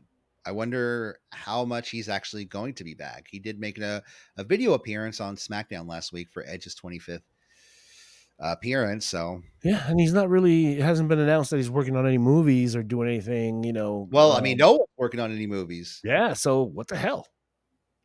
I 0.44 0.52
wonder 0.52 1.20
how 1.30 1.64
much 1.64 1.90
he's 1.90 2.08
actually 2.08 2.44
going 2.44 2.74
to 2.74 2.84
be 2.84 2.94
back. 2.94 3.26
He 3.30 3.38
did 3.38 3.58
make 3.60 3.78
a, 3.78 4.02
a 4.36 4.44
video 4.44 4.72
appearance 4.74 5.20
on 5.20 5.36
SmackDown 5.36 5.86
last 5.88 6.12
week 6.12 6.28
for 6.30 6.44
Edge's 6.46 6.74
25th 6.74 7.22
appearance. 8.40 9.06
So 9.06 9.42
Yeah, 9.62 9.84
and 9.86 10.00
he's 10.00 10.12
not 10.12 10.28
really. 10.28 10.78
It 10.78 10.82
hasn't 10.82 11.08
been 11.08 11.18
announced 11.18 11.50
that 11.50 11.58
he's 11.58 11.70
working 11.70 11.96
on 11.96 12.06
any 12.06 12.18
movies 12.18 12.74
or 12.74 12.82
doing 12.82 13.08
anything. 13.08 13.62
You 13.62 13.72
know. 13.72 14.08
Well, 14.10 14.32
I 14.32 14.40
mean, 14.40 14.60
um, 14.60 14.66
no 14.66 14.72
one's 14.72 14.88
working 14.96 15.20
on 15.20 15.32
any 15.32 15.46
movies. 15.46 16.00
Yeah. 16.02 16.32
So 16.32 16.62
what 16.62 16.88
the 16.88 16.96
hell? 16.96 17.26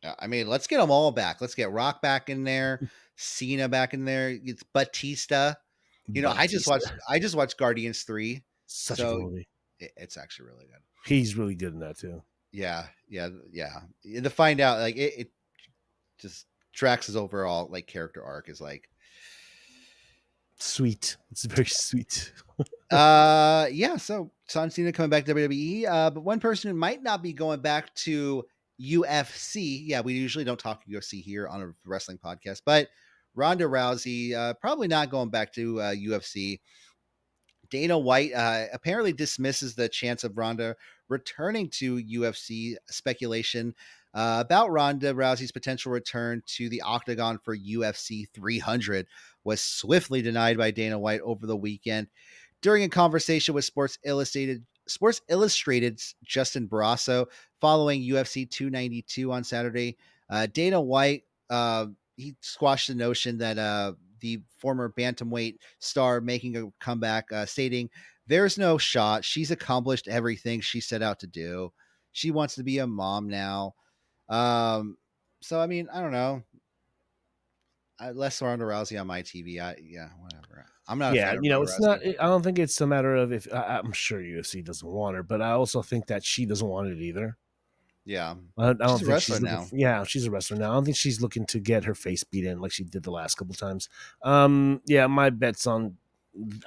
Uh, 0.04 0.14
I 0.18 0.26
mean, 0.26 0.46
let's 0.46 0.66
get 0.66 0.78
them 0.78 0.90
all 0.90 1.10
back. 1.10 1.40
Let's 1.40 1.54
get 1.54 1.72
Rock 1.72 2.02
back 2.02 2.28
in 2.28 2.44
there, 2.44 2.88
Cena 3.16 3.68
back 3.68 3.94
in 3.94 4.04
there. 4.04 4.38
It's 4.44 4.62
Batista. 4.62 5.54
You 6.08 6.22
know, 6.22 6.30
I 6.30 6.46
just 6.46 6.68
watched. 6.68 6.92
I 7.08 7.18
just 7.18 7.34
watched 7.34 7.58
Guardians 7.58 8.02
three. 8.02 8.42
such 8.66 8.98
so- 8.98 9.16
a 9.16 9.18
movie. 9.18 9.48
It, 9.78 9.92
it's 9.96 10.16
actually 10.16 10.46
really 10.46 10.66
good. 10.66 10.80
He's 11.04 11.36
really 11.36 11.54
good 11.54 11.74
in 11.74 11.80
that 11.80 11.98
too. 11.98 12.22
Yeah, 12.52 12.86
yeah, 13.08 13.28
yeah. 13.52 13.80
And 14.04 14.24
To 14.24 14.30
find 14.30 14.60
out, 14.60 14.78
like 14.80 14.96
it, 14.96 15.14
it 15.18 15.30
just 16.18 16.46
Drax's 16.72 17.16
overall 17.16 17.68
like 17.70 17.86
character 17.86 18.24
arc 18.24 18.48
is 18.48 18.60
like, 18.60 18.88
Sweet. 20.58 21.16
It's 21.30 21.44
very 21.44 21.66
sweet. 21.66 22.32
uh, 22.90 23.66
yeah. 23.70 23.96
So 23.96 24.30
John 24.48 24.70
Cena 24.70 24.92
coming 24.92 25.10
back 25.10 25.24
to 25.26 25.34
WWE, 25.34 25.86
uh, 25.86 26.10
but 26.10 26.22
one 26.22 26.40
person 26.40 26.70
who 26.70 26.76
might 26.76 27.02
not 27.02 27.22
be 27.22 27.32
going 27.32 27.60
back 27.60 27.94
to 27.96 28.44
UFC. 28.80 29.82
Yeah, 29.84 30.00
we 30.00 30.14
usually 30.14 30.44
don't 30.44 30.58
talk 30.58 30.82
UFC 30.88 31.22
here 31.22 31.46
on 31.48 31.62
a 31.62 31.72
wrestling 31.84 32.18
podcast, 32.18 32.62
but 32.64 32.88
Ronda 33.34 33.64
Rousey 33.64 34.34
uh, 34.34 34.54
probably 34.54 34.88
not 34.88 35.10
going 35.10 35.30
back 35.30 35.52
to 35.54 35.80
uh, 35.80 35.94
UFC. 35.94 36.60
Dana 37.68 37.98
White 37.98 38.32
uh, 38.32 38.66
apparently 38.72 39.12
dismisses 39.12 39.74
the 39.74 39.88
chance 39.88 40.24
of 40.24 40.38
Ronda 40.38 40.76
returning 41.08 41.68
to 41.70 42.02
UFC 42.02 42.76
speculation 42.88 43.74
uh, 44.14 44.42
about 44.44 44.70
Ronda 44.70 45.12
Rousey's 45.12 45.52
potential 45.52 45.92
return 45.92 46.42
to 46.46 46.68
the 46.68 46.80
octagon 46.82 47.38
for 47.38 47.56
UFC 47.56 48.26
300 48.32 49.06
was 49.46 49.62
swiftly 49.62 50.20
denied 50.20 50.58
by 50.58 50.70
Dana 50.70 50.98
White 50.98 51.20
over 51.22 51.46
the 51.46 51.56
weekend 51.56 52.08
during 52.60 52.82
a 52.82 52.88
conversation 52.88 53.54
with 53.54 53.64
Sports 53.64 53.98
Illustrated 54.04 54.64
Sports 54.88 55.20
Illustrated's 55.28 56.14
Justin 56.24 56.68
Barrasso 56.68 57.26
following 57.60 58.02
UFC 58.02 58.48
292 58.48 59.32
on 59.32 59.42
Saturday. 59.42 59.96
Uh, 60.28 60.46
Dana 60.52 60.80
White 60.80 61.22
uh, 61.48 61.86
he 62.16 62.34
squashed 62.40 62.88
the 62.88 62.94
notion 62.94 63.38
that 63.38 63.58
uh, 63.58 63.92
the 64.20 64.40
former 64.58 64.92
bantamweight 64.96 65.56
star 65.78 66.20
making 66.20 66.56
a 66.56 66.64
comeback, 66.80 67.30
uh, 67.32 67.46
stating, 67.46 67.88
"There's 68.26 68.58
no 68.58 68.78
shot. 68.78 69.24
She's 69.24 69.50
accomplished 69.50 70.08
everything 70.08 70.60
she 70.60 70.80
set 70.80 71.02
out 71.02 71.20
to 71.20 71.26
do. 71.26 71.72
She 72.12 72.30
wants 72.30 72.54
to 72.56 72.64
be 72.64 72.78
a 72.78 72.86
mom 72.86 73.28
now." 73.28 73.74
Um, 74.28 74.96
so 75.40 75.60
I 75.60 75.66
mean, 75.66 75.88
I 75.92 76.00
don't 76.00 76.12
know. 76.12 76.42
I, 77.98 78.10
less 78.10 78.40
Ronda 78.42 78.64
Rousey 78.64 79.00
on 79.00 79.06
my 79.06 79.22
TV. 79.22 79.60
I 79.60 79.76
yeah, 79.82 80.08
whatever. 80.20 80.66
I'm 80.88 80.98
not. 80.98 81.14
yeah, 81.14 81.34
you 81.40 81.50
know, 81.50 81.62
it's 81.62 81.80
not. 81.80 82.00
I 82.04 82.12
don't 82.26 82.42
think 82.42 82.58
it's 82.58 82.80
a 82.80 82.86
matter 82.86 83.16
of 83.16 83.32
if 83.32 83.52
I, 83.52 83.80
I'm 83.82 83.92
sure 83.92 84.20
UFC 84.20 84.64
doesn't 84.64 84.88
want 84.88 85.16
her, 85.16 85.22
but 85.22 85.42
I 85.42 85.52
also 85.52 85.82
think 85.82 86.06
that 86.06 86.24
she 86.24 86.46
doesn't 86.46 86.66
want 86.68 86.88
it 86.88 86.98
either. 86.98 87.36
Yeah, 88.04 88.36
I, 88.56 88.68
I 88.68 88.72
don't 88.74 88.88
She's 88.90 88.94
a 88.94 88.98
think 88.98 89.08
wrestler 89.10 89.36
she's 89.36 89.42
now. 89.42 89.62
for- 89.62 89.76
yeah, 89.76 90.04
she's 90.04 90.26
a 90.26 90.30
wrestler 90.30 90.58
now. 90.58 90.70
I 90.70 90.74
don't 90.74 90.84
think 90.84 90.96
she's 90.96 91.20
looking 91.20 91.44
to 91.46 91.58
get 91.58 91.84
her 91.84 91.94
face 91.94 92.22
beat 92.22 92.44
in 92.44 92.60
like 92.60 92.70
she 92.70 92.84
did 92.84 93.02
the 93.02 93.10
last 93.10 93.34
couple 93.34 93.54
times. 93.54 93.88
Um, 94.22 94.80
yeah, 94.86 95.08
my 95.08 95.30
bet's 95.30 95.66
on. 95.66 95.96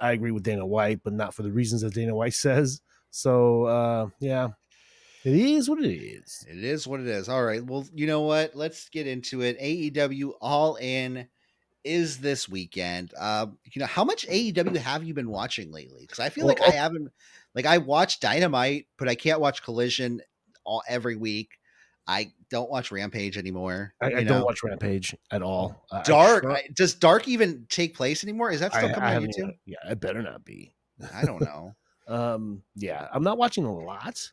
I 0.02 0.12
agree 0.12 0.32
with 0.32 0.44
Dana 0.44 0.66
White, 0.66 1.02
but 1.04 1.14
not 1.14 1.34
for 1.34 1.44
the 1.44 1.52
reasons 1.52 1.82
that 1.82 1.94
Dana 1.94 2.14
White 2.14 2.34
says. 2.34 2.82
So 3.12 3.64
uh, 3.66 4.08
yeah, 4.20 4.50
it 5.24 5.34
is 5.34 5.70
what 5.70 5.80
it 5.80 5.92
is. 5.94 6.46
It 6.50 6.64
is 6.64 6.88
what 6.88 7.00
it 7.00 7.08
is. 7.08 7.28
All 7.30 7.44
right. 7.44 7.64
Well, 7.64 7.86
you 7.94 8.08
know 8.08 8.22
what? 8.22 8.56
Let's 8.56 8.90
get 8.90 9.08
into 9.08 9.42
it. 9.42 9.60
AEW 9.60 10.34
All 10.42 10.76
In 10.76 11.28
is 11.84 12.18
this 12.20 12.48
weekend. 12.50 13.14
Uh, 13.20 13.48
you 13.66 13.80
know, 13.80 13.86
how 13.86 14.04
much 14.04 14.28
AEW 14.28 14.76
have 14.78 15.04
you 15.04 15.14
been 15.14 15.30
watching 15.30 15.72
lately? 15.72 16.02
Because 16.02 16.20
I 16.20 16.30
feel 16.30 16.46
Well, 16.46 16.56
like 16.60 16.68
I 16.74 16.76
haven't. 16.76 17.10
Like 17.56 17.66
I 17.66 17.80
watch 17.80 18.20
Dynamite, 18.20 18.88
but 18.98 19.10
I 19.10 19.16
can't 19.16 19.40
watch 19.40 19.64
Collision 19.64 20.22
all 20.64 20.84
every 20.88 21.16
week. 21.16 21.50
I 22.08 22.32
don't 22.50 22.70
watch 22.70 22.92
Rampage 22.92 23.38
anymore. 23.38 23.94
I, 24.02 24.08
I 24.14 24.24
don't 24.24 24.44
watch 24.44 24.64
Rampage 24.64 25.16
at 25.32 25.42
all. 25.42 25.86
I- 25.92 26.00
I 26.00 26.04
Dark. 26.04 26.46
I- 26.46 26.68
does 26.74 26.94
Dark 26.96 27.28
even 27.28 27.66
take 27.70 27.96
place 27.96 28.24
anymore? 28.24 28.52
Is 28.52 28.60
that 28.62 28.74
still 28.74 28.94
coming 28.94 29.16
on 29.16 29.24
YouTube? 29.26 29.54
Yeah, 29.66 29.78
it 29.90 30.00
better 30.00 30.22
not 30.22 30.44
be. 30.46 30.74
I 31.14 31.26
don't 31.26 31.42
know. 31.42 31.76
Um, 32.08 32.64
yeah, 32.76 33.08
I'm 33.14 33.22
not 33.22 33.38
watching 33.38 33.66
a 33.66 33.72
lot. 33.72 34.32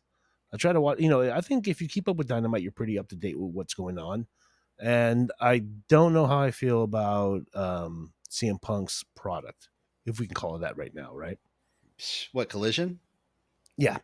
I 0.57 0.59
try 0.59 0.73
to 0.73 0.81
watch. 0.81 0.99
You 0.99 1.11
know, 1.11 1.31
I 1.31 1.42
think 1.42 1.69
if 1.69 1.83
you 1.83 1.88
keep 1.88 2.09
up 2.09 2.16
with 2.16 2.29
Dynamite, 2.29 2.62
you're 2.62 2.73
pretty 2.73 2.99
up 2.99 3.09
to 3.09 3.14
date 3.14 3.38
with 3.38 3.53
what's 3.53 3.75
going 3.75 3.99
on. 3.99 4.27
And 4.79 5.31
I 5.38 5.64
don't 5.88 6.14
know 6.14 6.27
how 6.27 6.38
I 6.38 6.51
feel 6.51 6.83
about 6.83 7.42
um, 7.55 8.14
CM 8.31 8.61
Punk's 8.62 9.05
product, 9.14 9.69
if 10.07 10.19
we 10.19 10.27
can 10.27 10.35
call 10.35 10.57
it 10.57 10.61
that 10.61 10.79
right 10.79 10.95
now, 10.95 11.14
right? 11.14 11.38
What 12.33 12.49
Collision? 12.49 13.01
Yeah. 13.77 13.99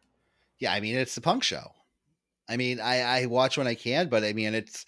Yeah, 0.59 0.75
I 0.75 0.81
mean 0.81 0.97
it's 0.97 1.15
the 1.15 1.23
punk 1.23 1.43
show. 1.43 1.73
I 2.51 2.59
mean, 2.59 2.81
I 2.81 3.01
I 3.01 3.27
watch 3.27 3.57
when 3.57 3.67
I 3.67 3.75
can, 3.75 4.11
but 4.11 4.23
I 4.23 4.35
mean 4.35 4.55
it's 4.55 4.85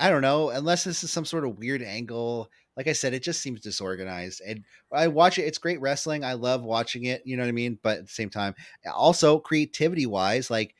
I 0.00 0.08
don't 0.08 0.22
know, 0.22 0.48
unless 0.48 0.84
this 0.84 1.04
is 1.04 1.10
some 1.10 1.26
sort 1.26 1.44
of 1.44 1.58
weird 1.58 1.82
angle. 1.82 2.50
Like 2.78 2.86
I 2.88 2.94
said, 2.94 3.14
it 3.14 3.24
just 3.24 3.42
seems 3.42 3.60
disorganized. 3.60 4.40
And 4.46 4.64
I 4.92 5.08
watch 5.08 5.38
it, 5.38 5.42
it's 5.44 5.58
great 5.58 5.82
wrestling. 5.82 6.24
I 6.24 6.34
love 6.34 6.62
watching 6.62 7.06
it, 7.06 7.22
you 7.26 7.36
know 7.36 7.42
what 7.44 7.50
I 7.50 7.52
mean? 7.52 7.80
But 7.82 7.98
at 7.98 8.04
the 8.06 8.12
same 8.12 8.30
time, 8.30 8.54
also 8.94 9.40
creativity 9.40 10.06
wise, 10.06 10.50
like 10.50 10.76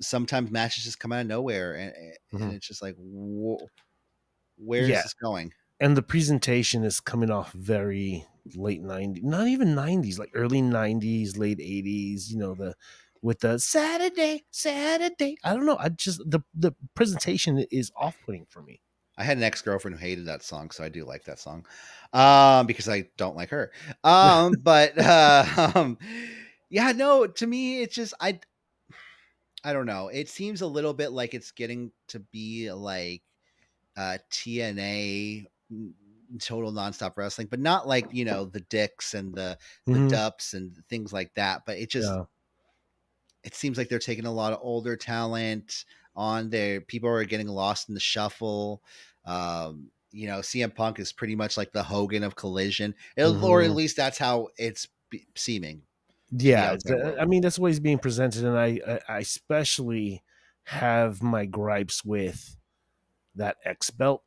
sometimes 0.00 0.50
matches 0.50 0.84
just 0.84 1.00
come 1.00 1.12
out 1.12 1.22
of 1.22 1.26
nowhere 1.26 1.74
and, 1.74 1.94
and 1.94 2.16
Mhm. 2.32 2.56
it's 2.56 2.66
just 2.66 2.82
like 2.82 2.96
whoa, 2.98 3.70
where 4.56 4.88
is 4.88 4.88
Yeah. 4.88 5.02
this 5.02 5.14
going? 5.14 5.52
And 5.80 5.96
the 5.96 6.02
presentation 6.02 6.84
is 6.84 7.00
coming 7.00 7.30
off 7.30 7.52
very 7.52 8.26
late 8.54 8.82
90s, 8.82 9.24
not 9.24 9.48
even 9.48 9.74
90s, 9.74 10.18
like 10.18 10.30
early 10.34 10.62
90s, 10.62 11.36
late 11.38 11.60
80s, 11.60 12.30
you 12.30 12.38
know, 12.38 12.54
the 12.54 12.74
with 13.22 13.40
the 13.40 13.58
Saturday, 13.58 14.44
Saturday. 14.50 15.36
I 15.44 15.54
don't 15.54 15.66
know. 15.66 15.78
I 15.78 15.88
just 15.90 16.18
the 16.30 16.40
the 16.54 16.72
presentation 16.94 17.64
is 17.70 17.92
off-putting 17.96 18.46
for 18.50 18.62
me. 18.62 18.80
I 19.20 19.24
had 19.24 19.36
an 19.36 19.42
ex 19.44 19.62
girlfriend 19.62 19.96
who 19.96 20.00
hated 20.00 20.26
that 20.26 20.42
song, 20.42 20.70
so 20.70 20.84
I 20.84 20.88
do 20.88 21.04
like 21.04 21.24
that 21.24 21.38
song, 21.38 21.66
um, 22.14 22.66
because 22.66 22.88
I 22.88 23.10
don't 23.18 23.36
like 23.36 23.50
her. 23.50 23.72
Um, 24.04 24.56
but 24.62 24.98
uh, 24.98 25.72
um, 25.74 25.98
yeah, 26.70 26.92
no, 26.92 27.26
to 27.26 27.46
me, 27.46 27.82
it's 27.82 27.94
just 27.94 28.14
I, 28.20 28.40
I 29.64 29.72
don't 29.72 29.86
know. 29.86 30.08
It 30.08 30.28
seems 30.28 30.62
a 30.62 30.66
little 30.66 30.94
bit 30.94 31.10
like 31.12 31.34
it's 31.34 31.52
getting 31.52 31.92
to 32.08 32.20
be 32.20 32.72
like 32.72 33.22
uh 33.96 34.18
TNA 34.30 35.46
total 36.40 36.72
nonstop 36.72 37.16
wrestling, 37.16 37.48
but 37.48 37.60
not 37.60 37.88
like, 37.88 38.08
you 38.12 38.24
know, 38.24 38.46
the 38.46 38.60
dicks 38.62 39.14
and 39.14 39.34
the 39.36 39.58
the 39.90 40.00
Mhm. 40.00 40.12
dups 40.12 40.54
and 40.54 40.76
things 40.88 41.12
like 41.12 41.34
that. 41.34 41.62
But 41.66 41.78
it 41.78 41.90
just 41.90 42.14
Yeah. 42.14 42.24
it 43.44 43.54
seems 43.54 43.78
like 43.78 43.88
they're 43.88 43.98
taking 43.98 44.26
a 44.26 44.32
lot 44.32 44.52
of 44.52 44.58
older 44.62 44.96
talent 44.96 45.84
on 46.20 46.50
there. 46.50 46.80
People 46.82 47.08
are 47.08 47.24
getting 47.24 47.48
lost 47.48 47.88
in 47.88 47.94
the 47.94 48.00
shuffle. 48.00 48.82
Um, 49.24 49.90
you 50.12 50.26
know, 50.26 50.40
CM 50.40 50.74
Punk 50.74 50.98
is 51.00 51.12
pretty 51.12 51.34
much 51.34 51.56
like 51.56 51.72
the 51.72 51.82
Hogan 51.82 52.22
of 52.24 52.36
Collision, 52.36 52.94
It- 53.16 53.24
or 53.24 53.62
at 53.62 53.70
Mhm. 53.70 53.74
least 53.74 53.96
that's 53.96 54.18
how 54.18 54.48
it's 54.58 54.86
be- 55.08 55.26
seeming. 55.34 55.82
Yeah, 56.32 56.76
I 57.18 57.24
mean 57.24 57.42
that's 57.42 57.56
the 57.56 57.62
way 57.62 57.70
he's 57.70 57.80
being 57.80 57.98
presented, 57.98 58.44
and 58.44 58.56
I, 58.56 59.00
I 59.08 59.18
especially 59.18 60.22
have 60.64 61.22
my 61.22 61.44
gripes 61.46 62.04
with 62.04 62.56
that 63.34 63.56
X 63.64 63.90
belt. 63.90 64.22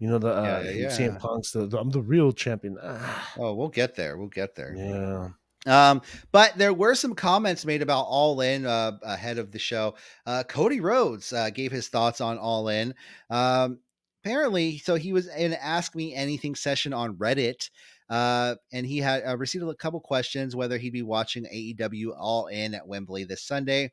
You 0.00 0.08
know 0.08 0.18
the 0.18 0.28
uh, 0.34 0.62
Yeah, 0.64 0.70
yeah, 0.70 0.88
CM. 0.88 1.18
Punk's 1.20 1.52
the, 1.52 1.66
the 1.66 1.78
I'm 1.78 1.90
the 1.90 2.00
real 2.02 2.32
champion. 2.32 2.76
Ah, 2.82 3.34
Oh, 3.38 3.54
we'll 3.54 3.68
get 3.68 3.94
there. 3.96 4.16
We'll 4.16 4.28
get 4.28 4.54
there. 4.56 4.74
yeah, 4.74 5.28
Um, 5.66 6.00
but 6.32 6.56
there 6.56 6.72
were 6.72 6.94
some 6.94 7.14
comments 7.14 7.66
made 7.66 7.82
about 7.82 8.06
All 8.08 8.40
In 8.40 8.64
uh, 8.64 8.98
ahead 9.02 9.38
of 9.38 9.52
the 9.52 9.58
show. 9.58 9.94
Uh, 10.26 10.42
Cody 10.42 10.80
Rhodes 10.80 11.32
uh, 11.32 11.50
gave 11.50 11.70
his 11.70 11.88
thoughts 11.88 12.20
on 12.20 12.38
All 12.38 12.68
In. 12.68 12.94
Um, 13.28 13.80
apparently, 14.24 14.78
so 14.78 14.94
he 14.94 15.12
was 15.12 15.28
in 15.28 15.52
Ask 15.54 15.94
Me 15.94 16.14
Anything 16.14 16.54
session 16.54 16.92
on 16.92 17.16
Reddit, 17.16 17.70
uh, 18.08 18.54
and 18.72 18.86
he 18.86 18.98
had 18.98 19.22
uh, 19.26 19.36
received 19.36 19.64
a 19.64 19.74
couple 19.74 20.00
questions 20.00 20.56
whether 20.56 20.78
he'd 20.78 20.92
be 20.92 21.02
watching 21.02 21.44
AEW 21.44 22.16
All 22.18 22.46
In 22.46 22.74
at 22.74 22.86
Wembley 22.86 23.24
this 23.24 23.42
Sunday. 23.42 23.92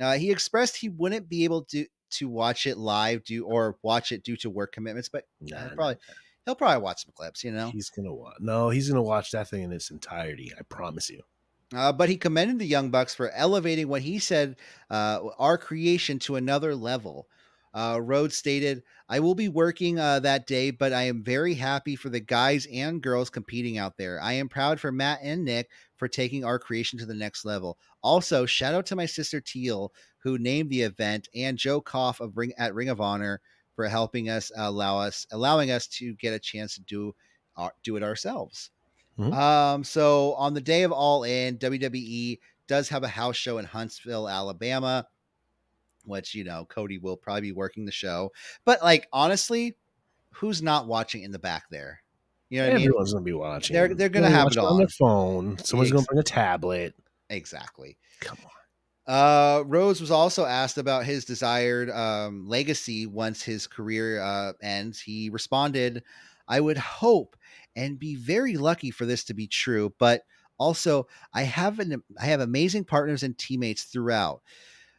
Uh, 0.00 0.14
he 0.14 0.30
expressed 0.30 0.76
he 0.76 0.88
wouldn't 0.88 1.28
be 1.28 1.44
able 1.44 1.64
to 1.64 1.86
to 2.10 2.28
watch 2.28 2.66
it 2.66 2.78
live 2.78 3.24
due 3.24 3.44
or 3.44 3.76
watch 3.82 4.12
it 4.12 4.22
due 4.22 4.36
to 4.36 4.48
work 4.48 4.72
commitments, 4.72 5.08
but 5.08 5.24
Nah, 5.40 5.58
he'll 5.58 5.68
nah, 5.70 5.74
probably 5.74 5.96
he'll 6.44 6.54
probably 6.54 6.82
watch 6.82 7.04
some 7.04 7.12
clips. 7.14 7.44
You 7.44 7.52
know, 7.52 7.70
he's 7.70 7.90
gonna 7.90 8.14
watch. 8.14 8.36
No, 8.40 8.70
he's 8.70 8.88
gonna 8.88 9.02
watch 9.02 9.30
that 9.32 9.48
thing 9.48 9.62
in 9.62 9.72
its 9.72 9.90
entirety. 9.90 10.52
I 10.58 10.62
promise 10.62 11.10
you. 11.10 11.22
Uh, 11.74 11.92
but 11.92 12.08
he 12.08 12.16
commended 12.16 12.58
the 12.58 12.66
Young 12.66 12.90
Bucks 12.90 13.14
for 13.14 13.30
elevating 13.30 13.88
what 13.88 14.02
he 14.02 14.18
said 14.18 14.56
uh, 14.90 15.20
our 15.38 15.58
creation 15.58 16.18
to 16.20 16.36
another 16.36 16.74
level. 16.74 17.26
Uh, 17.72 17.98
Rhodes 18.00 18.36
stated, 18.36 18.84
I 19.08 19.18
will 19.18 19.34
be 19.34 19.48
working 19.48 19.98
uh, 19.98 20.20
that 20.20 20.46
day, 20.46 20.70
but 20.70 20.92
I 20.92 21.04
am 21.04 21.24
very 21.24 21.54
happy 21.54 21.96
for 21.96 22.08
the 22.08 22.20
guys 22.20 22.68
and 22.72 23.02
girls 23.02 23.30
competing 23.30 23.78
out 23.78 23.96
there. 23.96 24.20
I 24.22 24.34
am 24.34 24.48
proud 24.48 24.78
for 24.78 24.92
Matt 24.92 25.18
and 25.22 25.44
Nick 25.44 25.68
for 25.96 26.06
taking 26.06 26.44
our 26.44 26.60
creation 26.60 27.00
to 27.00 27.06
the 27.06 27.14
next 27.14 27.44
level. 27.44 27.76
Also, 28.00 28.46
shout 28.46 28.74
out 28.74 28.86
to 28.86 28.96
my 28.96 29.06
sister 29.06 29.40
Teal, 29.40 29.92
who 30.18 30.38
named 30.38 30.70
the 30.70 30.82
event, 30.82 31.26
and 31.34 31.58
Joe 31.58 31.80
Koff 31.80 32.20
of 32.20 32.36
Ring 32.36 32.52
at 32.56 32.74
Ring 32.74 32.90
of 32.90 33.00
Honor 33.00 33.40
for 33.74 33.86
helping 33.88 34.28
us 34.30 34.50
allow 34.56 34.98
us 34.98 35.26
allowing 35.32 35.70
us 35.70 35.86
to 35.88 36.14
get 36.14 36.32
a 36.34 36.38
chance 36.38 36.74
to 36.74 36.80
do 36.82 37.14
our, 37.56 37.72
do 37.82 37.96
it 37.96 38.02
ourselves. 38.02 38.70
Mhm. 39.18 39.32
Um, 39.32 39.84
so 39.84 40.34
on 40.34 40.54
the 40.54 40.60
day 40.60 40.82
of 40.82 40.92
All 40.92 41.24
In, 41.24 41.56
WWE 41.58 42.40
does 42.66 42.88
have 42.88 43.02
a 43.04 43.08
house 43.08 43.36
show 43.36 43.58
in 43.58 43.64
Huntsville, 43.64 44.28
Alabama, 44.28 45.06
which 46.04 46.34
you 46.34 46.44
know 46.44 46.64
Cody 46.66 46.98
will 46.98 47.16
probably 47.16 47.42
be 47.42 47.52
working 47.52 47.84
the 47.84 47.92
show. 47.92 48.32
But 48.64 48.82
like 48.82 49.08
honestly, 49.12 49.76
who's 50.32 50.62
not 50.62 50.86
watching 50.86 51.22
in 51.22 51.30
the 51.30 51.38
back 51.38 51.64
there? 51.70 52.00
You 52.50 52.58
know 52.60 52.66
what 52.66 52.72
I 52.74 52.76
mean? 52.78 52.84
Everyone's 52.86 53.12
gonna 53.12 53.24
be 53.24 53.32
watching. 53.32 53.74
They're- 53.74 53.94
they're 53.94 54.08
gonna 54.08 54.30
have 54.30 54.48
it 54.48 54.58
on 54.58 54.78
their 54.78 54.88
phone. 54.88 55.58
Someone's 55.58 55.90
gonna 55.92 56.04
bring 56.08 56.18
a 56.18 56.22
tablet. 56.24 56.94
Exactly. 57.30 57.96
Come 58.20 58.38
on. 58.44 58.50
Uh, 59.06 59.62
Rhodes 59.66 60.00
was 60.00 60.10
also 60.10 60.46
asked 60.46 60.78
about 60.78 61.04
his 61.04 61.24
desired 61.26 61.90
um, 61.90 62.46
legacy 62.48 63.06
once 63.06 63.42
his 63.42 63.66
career 63.66 64.20
uh, 64.22 64.54
ends. 64.62 64.98
He 65.00 65.28
responded, 65.28 66.02
"I 66.48 66.60
would 66.60 66.78
hope 66.78 67.36
and 67.76 67.98
be 67.98 68.14
very 68.14 68.56
lucky 68.56 68.90
for 68.90 69.04
this 69.04 69.24
to 69.24 69.34
be 69.34 69.46
true, 69.46 69.94
but 69.98 70.22
also 70.58 71.06
I 71.34 71.42
have 71.42 71.80
an 71.80 72.02
I 72.18 72.26
have 72.26 72.40
amazing 72.40 72.84
partners 72.84 73.22
and 73.22 73.36
teammates 73.36 73.82
throughout. 73.84 74.40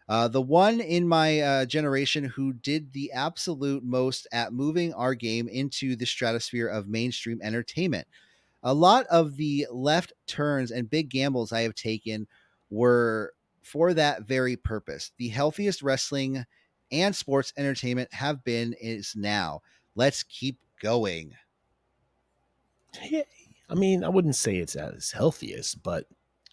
Uh, 0.08 0.28
the 0.28 0.42
one 0.42 0.82
in 0.82 1.08
my 1.08 1.40
uh, 1.40 1.66
generation 1.66 2.24
who 2.24 2.54
did 2.54 2.94
the 2.94 3.12
absolute 3.12 3.84
most 3.84 4.28
at 4.32 4.54
moving 4.54 4.94
our 4.94 5.16
game 5.16 5.48
into 5.48 5.96
the 5.96 6.06
stratosphere 6.06 6.68
of 6.68 6.88
mainstream 6.88 7.40
entertainment. 7.42 8.08
A 8.64 8.74
lot 8.74 9.08
of 9.08 9.38
the 9.38 9.68
left 9.72 10.14
turns 10.28 10.72
and 10.72 10.90
big 10.90 11.10
gambles 11.10 11.54
I 11.54 11.62
have 11.64 11.76
taken 11.76 12.28
were 12.72 13.35
for 13.66 13.94
that 13.96 14.24
very 14.28 14.56
purpose. 14.56 15.12
The 15.18 15.28
healthiest 15.28 15.82
wrestling 15.82 16.46
and 16.92 17.16
sports 17.16 17.52
entertainment 17.58 18.14
have 18.14 18.44
been 18.44 18.76
is 18.80 19.14
now. 19.16 19.62
Let's 19.96 20.22
keep 20.24 20.60
going. 20.84 21.34
Yeah, 23.10 23.24
I 23.70 23.74
mean, 23.74 24.04
I 24.04 24.10
wouldn't 24.10 24.36
say 24.36 24.58
it's 24.58 24.76
as 24.76 25.12
healthiest, 25.12 25.82
but 25.82 26.06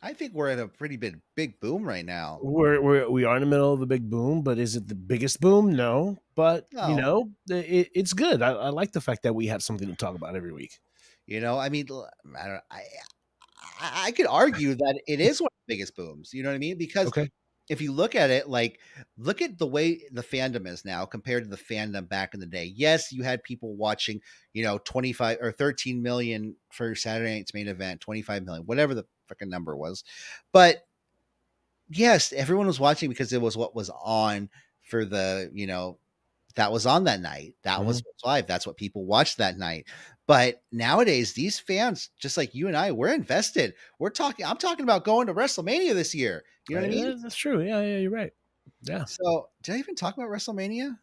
I 0.03 0.15
think 0.15 0.33
we're 0.33 0.49
at 0.49 0.59
a 0.59 0.67
pretty 0.67 0.97
big 0.97 1.21
big 1.37 1.61
boom 1.61 1.85
right 1.85 2.05
now. 2.05 2.41
we're, 2.43 2.81
we're 2.81 3.09
we 3.11 3.25
are 3.25 3.37
in 3.37 3.43
the 3.43 3.47
middle 3.47 3.73
of 3.75 3.81
the 3.81 3.87
big 3.87 4.09
boom. 4.09 4.43
But 4.43 4.59
is 4.59 4.75
it 4.75 4.89
the 4.89 4.95
biggest 4.95 5.41
boom? 5.41 5.71
No, 5.71 6.19
but 6.35 6.67
No. 6.73 6.89
you 6.89 6.97
know, 6.97 7.31
it, 7.51 7.91
it's 7.95 8.13
good. 8.15 8.41
I, 8.43 8.53
I 8.53 8.69
like 8.71 8.93
the 8.93 9.01
fact 9.03 9.23
that 9.25 9.35
we 9.35 9.47
have 9.49 9.63
something 9.63 9.87
to 9.89 9.95
talk 9.95 10.17
about 10.17 10.35
every 10.35 10.53
week. 10.53 10.81
You 11.27 11.41
know, 11.41 11.59
I 11.59 11.69
mean, 11.69 11.87
I 11.91 12.49
don't. 12.49 12.63
I 12.71 12.83
I, 13.83 14.07
I 14.07 14.11
could 14.13 14.27
argue 14.27 14.75
that 14.75 15.03
it 15.07 15.21
is 15.21 15.41
one 15.41 15.49
of 15.49 15.67
the 15.67 15.75
biggest 15.75 15.97
booms. 15.97 16.33
You 16.33 16.43
know 16.43 16.51
what 16.51 16.55
I 16.55 16.59
mean? 16.59 16.79
Because 16.79 17.09
Okay. 17.09 17.29
if 17.69 17.81
you 17.81 17.93
look 17.93 18.15
at 18.15 18.31
it, 18.31 18.49
like 18.49 18.81
look 19.19 19.43
at 19.43 19.59
the 19.59 19.67
way 19.67 20.03
the 20.13 20.23
fandom 20.23 20.67
is 20.67 20.85
now 20.85 21.05
compared 21.05 21.45
to 21.45 21.51
the 21.51 21.57
fandom 21.57 22.09
back 22.09 22.35
in 22.35 22.41
the 22.41 22.47
day. 22.47 22.73
Yes, 22.75 23.13
you 23.13 23.25
had 23.25 23.43
people 23.43 23.75
watching, 23.75 24.21
you 24.53 24.63
know, 24.63 24.79
25 24.79 25.39
or 25.41 25.53
13 25.53 26.03
million 26.03 26.57
for 26.71 26.95
Saturday 26.95 27.35
night's 27.35 27.55
main 27.55 27.69
event, 27.69 28.01
25 28.01 28.45
million, 28.45 28.67
whatever 28.67 28.95
the 28.95 29.05
freaking 29.29 29.49
number 29.49 29.77
was. 29.77 30.05
But 30.53 30.87
yes, 31.91 32.33
everyone 32.33 32.67
was 32.67 32.81
watching 32.81 33.09
because 33.09 33.33
it 33.33 33.41
was 33.41 33.57
what 33.57 33.75
was 33.75 33.91
on 34.03 34.49
for 34.83 35.05
the, 35.05 35.51
you 35.53 35.67
know, 35.67 35.99
that 36.55 36.73
was 36.73 36.87
on 36.87 37.05
that 37.05 37.21
night. 37.21 37.55
That 37.63 37.85
was 37.85 38.03
mm-hmm. 38.03 38.29
live. 38.29 38.47
That's 38.47 38.67
what 38.67 38.77
people 38.77 39.05
watched 39.05 39.39
that 39.39 39.57
night. 39.57 39.87
But 40.33 40.63
nowadays, 40.73 41.35
these 41.35 41.59
fans, 41.59 42.09
just 42.19 42.39
like 42.39 42.55
you 42.55 42.67
and 42.67 42.75
I, 42.75 42.91
we're 42.91 43.13
invested. 43.13 43.75
We're 43.99 44.09
talking. 44.09 44.47
I'm 44.47 44.57
talking 44.57 44.83
about 44.83 45.05
going 45.05 45.27
to 45.27 45.35
WrestleMania 45.35 45.93
this 45.93 46.15
year. 46.15 46.43
You 46.69 46.77
know 46.77 46.81
what 46.81 46.87
I 46.91 46.95
Yeah, 46.95 47.05
mean? 47.09 47.23
That's 47.23 47.37
true. 47.37 47.61
Yeah, 47.61 47.83
yeah, 47.83 47.99
you're 47.99 48.11
right. 48.11 48.33
Yeah, 48.81 49.05
So, 49.05 49.51
did 49.63 49.75
I 49.75 49.79
even 49.79 49.95
talk 49.95 50.17
about 50.17 50.31
WrestleMania? 50.31 50.97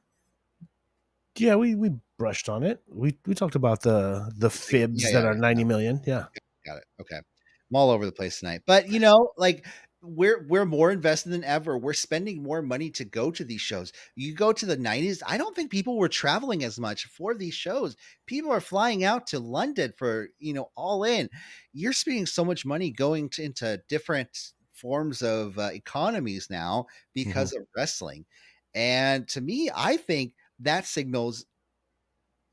yeah. 1.37 1.55
We 1.55 1.75
we 1.75 1.91
brushed 2.17 2.49
on 2.49 2.63
it. 2.63 2.81
We 2.87 3.15
we 3.27 3.35
talked 3.35 3.53
about 3.53 3.81
the 3.81 4.31
the 4.35 4.49
fibs 4.49 5.03
Yeah, 5.03 5.19
that 5.19 5.25
yeah, 5.25 5.29
are 5.29 5.35
ninety 5.35 5.63
million. 5.63 6.01
Yeah. 6.07 6.25
Got 6.65 6.77
it. 6.77 6.85
Okay. 7.01 7.17
I'm 7.17 7.75
all 7.75 7.91
over 7.91 8.05
the 8.05 8.11
place 8.11 8.39
tonight. 8.39 8.63
But 8.65 8.89
you 8.89 8.99
know, 8.99 9.31
like 9.37 9.65
we're 10.01 10.45
we're 10.47 10.65
more 10.65 10.91
invested 10.91 11.31
than 11.31 11.43
ever. 11.43 11.77
We're 11.77 11.93
spending 11.93 12.41
more 12.41 12.61
money 12.61 12.89
to 12.91 13.05
go 13.05 13.31
to 13.31 13.43
these 13.43 13.61
shows. 13.61 13.91
You 14.15 14.33
go 14.33 14.53
to 14.53 14.65
the 14.65 14.77
90s, 14.77 15.21
I 15.25 15.37
don't 15.37 15.55
think 15.55 15.71
people 15.71 15.97
were 15.97 16.09
traveling 16.09 16.63
as 16.63 16.79
much 16.79 17.05
for 17.05 17.33
these 17.33 17.53
shows. 17.53 17.95
People 18.25 18.51
are 18.51 18.61
flying 18.61 19.03
out 19.03 19.27
to 19.27 19.39
London 19.39 19.93
for, 19.97 20.29
you 20.39 20.53
know, 20.53 20.71
all 20.75 21.03
in. 21.03 21.29
You're 21.73 21.93
spending 21.93 22.25
so 22.25 22.45
much 22.45 22.65
money 22.65 22.91
going 22.91 23.29
to, 23.29 23.43
into 23.43 23.81
different 23.89 24.51
forms 24.73 25.21
of 25.21 25.59
uh, 25.59 25.69
economies 25.73 26.47
now 26.49 26.85
because 27.13 27.53
of 27.53 27.67
wrestling. 27.75 28.25
And 28.73 29.27
to 29.29 29.41
me, 29.41 29.69
I 29.75 29.97
think 29.97 30.33
that 30.59 30.85
signals 30.85 31.45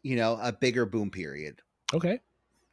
you 0.06 0.14
know, 0.14 0.38
a 0.40 0.52
bigger 0.52 0.86
boom 0.86 1.10
period. 1.10 1.60
Okay. 1.92 2.20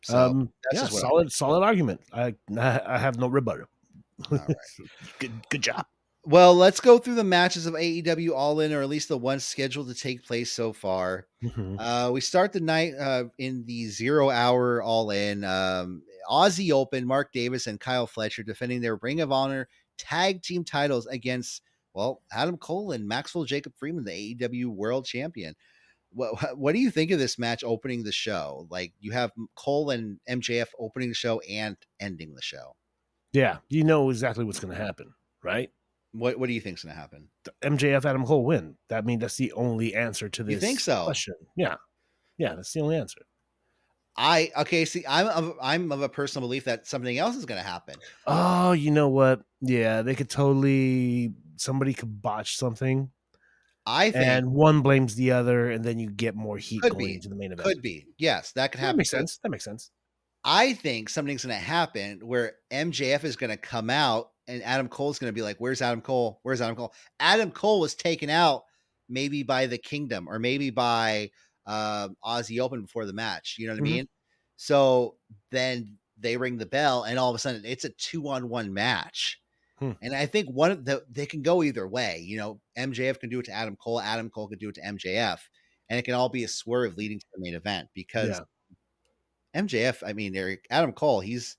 So 0.03 0.15
um, 0.15 0.49
that's 0.63 0.76
yeah, 0.76 0.82
just 0.82 0.93
what 0.93 1.03
I 1.03 1.07
solid, 1.07 1.32
solid 1.32 1.63
argument. 1.63 2.01
I 2.13 2.36
I 2.55 2.99
have 2.99 3.17
no 3.17 3.28
rebuttal. 3.28 3.65
All 4.32 4.38
right. 4.38 4.57
good, 5.19 5.32
good 5.49 5.61
job. 5.61 5.86
Well, 6.26 6.55
let's 6.55 6.80
go 6.80 6.99
through 6.99 7.15
the 7.15 7.24
matches 7.26 7.65
of 7.65 7.74
AEW 7.74 8.34
All 8.34 8.61
In, 8.61 8.71
or 8.71 8.82
at 8.82 8.88
least 8.88 9.09
the 9.09 9.17
ones 9.17 9.43
scheduled 9.43 9.89
to 9.89 9.93
take 9.93 10.24
place 10.24 10.51
so 10.51 10.71
far. 10.71 11.28
Mhm. 11.43 11.76
Uh, 11.78 12.11
we 12.13 12.21
start 12.21 12.53
the 12.53 12.61
night 12.61 12.93
uh, 12.97 13.26
in 13.38 13.65
the 13.65 13.88
zero 13.88 14.30
hour 14.30 14.82
All 14.82 15.11
In. 15.11 15.43
Um, 15.43 16.03
Aussie 16.30 16.71
Open, 16.71 17.05
Mark 17.05 17.34
Davis 17.34 17.67
and 17.67 17.80
Kyle 17.80 18.07
Fletcher 18.07 18.43
defending 18.43 18.80
their 18.80 18.95
Ring 18.95 19.19
of 19.19 19.34
Honor 19.34 19.67
tag 19.97 20.41
team 20.41 20.63
titles 20.63 21.05
against, 21.07 21.61
well, 21.93 22.21
Adam 22.32 22.57
Cole 22.57 22.91
and 22.91 23.07
Maxwell 23.07 23.43
Jacob 23.43 23.74
Friedman, 23.76 24.05
the 24.05 24.36
AEW 24.36 24.67
World 24.67 25.05
Champion. 25.05 25.55
What, 26.13 26.57
what 26.57 26.74
do 26.74 26.80
you 26.80 26.91
think 26.91 27.11
of 27.11 27.19
this 27.19 27.39
match 27.39 27.63
opening 27.63 28.03
the 28.03 28.11
show? 28.11 28.67
Like 28.69 28.93
you 28.99 29.11
have 29.11 29.32
Cole 29.55 29.89
and 29.89 30.19
MJF 30.30 30.67
opening 30.80 31.09
the 31.09 31.15
show 31.15 31.39
and 31.41 31.76
ending 31.99 32.34
the 32.36 32.41
show. 32.41 32.76
Yeah, 33.34 33.57
you 33.69 33.84
know 33.84 34.09
exactly 34.09 34.45
what's 34.45 34.59
going 34.59 34.75
to 34.75 34.81
happen, 34.81 35.13
right? 35.43 35.69
What 36.11 36.39
What 36.39 36.47
do 36.47 36.53
you 36.53 36.61
think's 36.61 36.84
going 36.84 36.95
to 36.95 37.01
happen? 37.01 37.29
MJF 37.61 38.05
Adam 38.05 38.25
Cole 38.25 38.45
win. 38.45 38.75
That 38.89 39.05
mean 39.05 39.19
that's 39.19 39.38
the 39.38 39.51
only 39.53 39.95
answer 39.95 40.29
to 40.29 40.43
this. 40.43 40.53
You 40.53 40.59
think 40.59 40.79
so? 40.79 41.03
Question. 41.03 41.36
Yeah, 41.55 41.75
yeah, 42.38 42.55
that's 42.55 42.71
the 42.71 42.81
only 42.81 42.95
answer. 42.95 43.21
I 44.15 44.51
okay. 44.57 44.86
See, 44.86 45.03
I'm 45.07 45.27
of, 45.27 45.57
I'm 45.59 45.91
of 45.91 46.03
a 46.03 46.09
personal 46.09 46.47
belief 46.47 46.65
that 46.65 46.86
something 46.86 47.17
else 47.17 47.36
is 47.36 47.45
going 47.45 47.59
to 47.59 47.67
happen. 47.67 47.95
Oh, 48.27 48.73
you 48.73 48.91
know 48.91 49.09
what? 49.09 49.41
Yeah, 49.61 50.03
they 50.03 50.13
could 50.13 50.29
totally 50.29 51.34
somebody 51.55 51.93
could 51.93 52.21
botch 52.21 52.57
something, 52.57 53.09
I 53.86 54.11
think 54.11 54.23
and 54.23 54.51
one 54.51 54.81
blames 54.81 55.15
the 55.15 55.31
other, 55.31 55.69
and 55.69 55.84
then 55.84 55.99
you 55.99 56.09
get 56.09 56.36
more 56.36 56.57
heat 56.57 56.81
going 56.81 56.97
be. 56.97 57.15
into 57.15 57.29
the 57.29 57.36
main 57.36 57.51
event. 57.51 57.67
could 57.67 57.81
be 57.81 58.05
yes, 58.17 58.51
that 58.53 58.71
could 58.71 58.79
that 58.79 58.86
happen. 58.86 58.97
makes 58.97 59.09
sense. 59.09 59.39
That 59.43 59.49
makes 59.49 59.65
sense. 59.65 59.91
I 60.45 60.73
think 60.73 61.09
something's 61.09 61.45
going 61.45 61.55
to 61.57 61.63
happen 61.63 62.19
where 62.25 62.57
MJF 62.71 63.23
is 63.23 63.35
going 63.35 63.49
to 63.49 63.57
come 63.57 63.89
out 63.89 64.31
and 64.47 64.61
Adam 64.63 64.89
Cole's 64.89 65.19
going 65.19 65.29
to 65.29 65.35
be 65.35 65.41
like, 65.41 65.57
"Where's 65.57 65.81
Adam 65.81 66.01
Cole? 66.01 66.39
Where's 66.43 66.61
Adam 66.61 66.75
Cole?" 66.75 66.93
Adam 67.19 67.51
Cole 67.51 67.79
was 67.79 67.95
taken 67.95 68.29
out 68.29 68.63
maybe 69.09 69.43
by 69.43 69.67
the 69.67 69.77
Kingdom 69.77 70.27
or 70.27 70.39
maybe 70.39 70.69
by 70.69 71.31
um, 71.65 72.17
Aussie 72.23 72.59
Open 72.59 72.81
before 72.81 73.05
the 73.05 73.13
match. 73.13 73.55
You 73.57 73.67
know 73.67 73.73
what 73.73 73.79
Mhm. 73.79 73.87
I 73.87 73.97
mean? 73.99 74.07
So 74.57 75.17
then 75.51 75.97
they 76.17 76.35
ring 76.37 76.57
the 76.57 76.65
bell, 76.65 77.03
and 77.03 77.17
all 77.17 77.29
of 77.29 77.35
a 77.35 77.39
sudden 77.39 77.63
it's 77.65 77.85
a 77.85 77.89
two-on-one 77.89 78.73
match. 78.73 79.39
Hmm. 79.79 79.93
And 80.01 80.15
I 80.15 80.25
think 80.25 80.49
one 80.49 80.71
of 80.71 80.85
the 80.85 81.05
they 81.09 81.25
can 81.25 81.41
go 81.41 81.63
either 81.63 81.87
way. 81.87 82.19
You 82.19 82.37
know, 82.37 82.61
MJF 82.77 83.19
can 83.19 83.29
do 83.29 83.39
it 83.39 83.45
to 83.45 83.51
Adam 83.53 83.75
Cole, 83.77 84.01
Adam 84.01 84.29
Cole 84.29 84.47
can 84.49 84.59
do 84.59 84.69
it 84.69 84.75
to 84.75 84.81
MJF, 84.85 85.39
and 85.89 85.99
it 85.99 86.03
can 86.03 86.13
all 86.15 86.29
be 86.29 86.43
a 86.43 86.47
swerve 86.47 86.97
leading 86.97 87.19
to 87.19 87.25
the 87.33 87.41
main 87.41 87.55
event 87.55 87.89
because 87.93 88.39
Yeah. 88.39 88.43
MJF, 89.55 90.03
I 90.05 90.13
mean, 90.13 90.35
Eric 90.35 90.65
Adam 90.69 90.91
Cole, 90.93 91.19
he's 91.19 91.57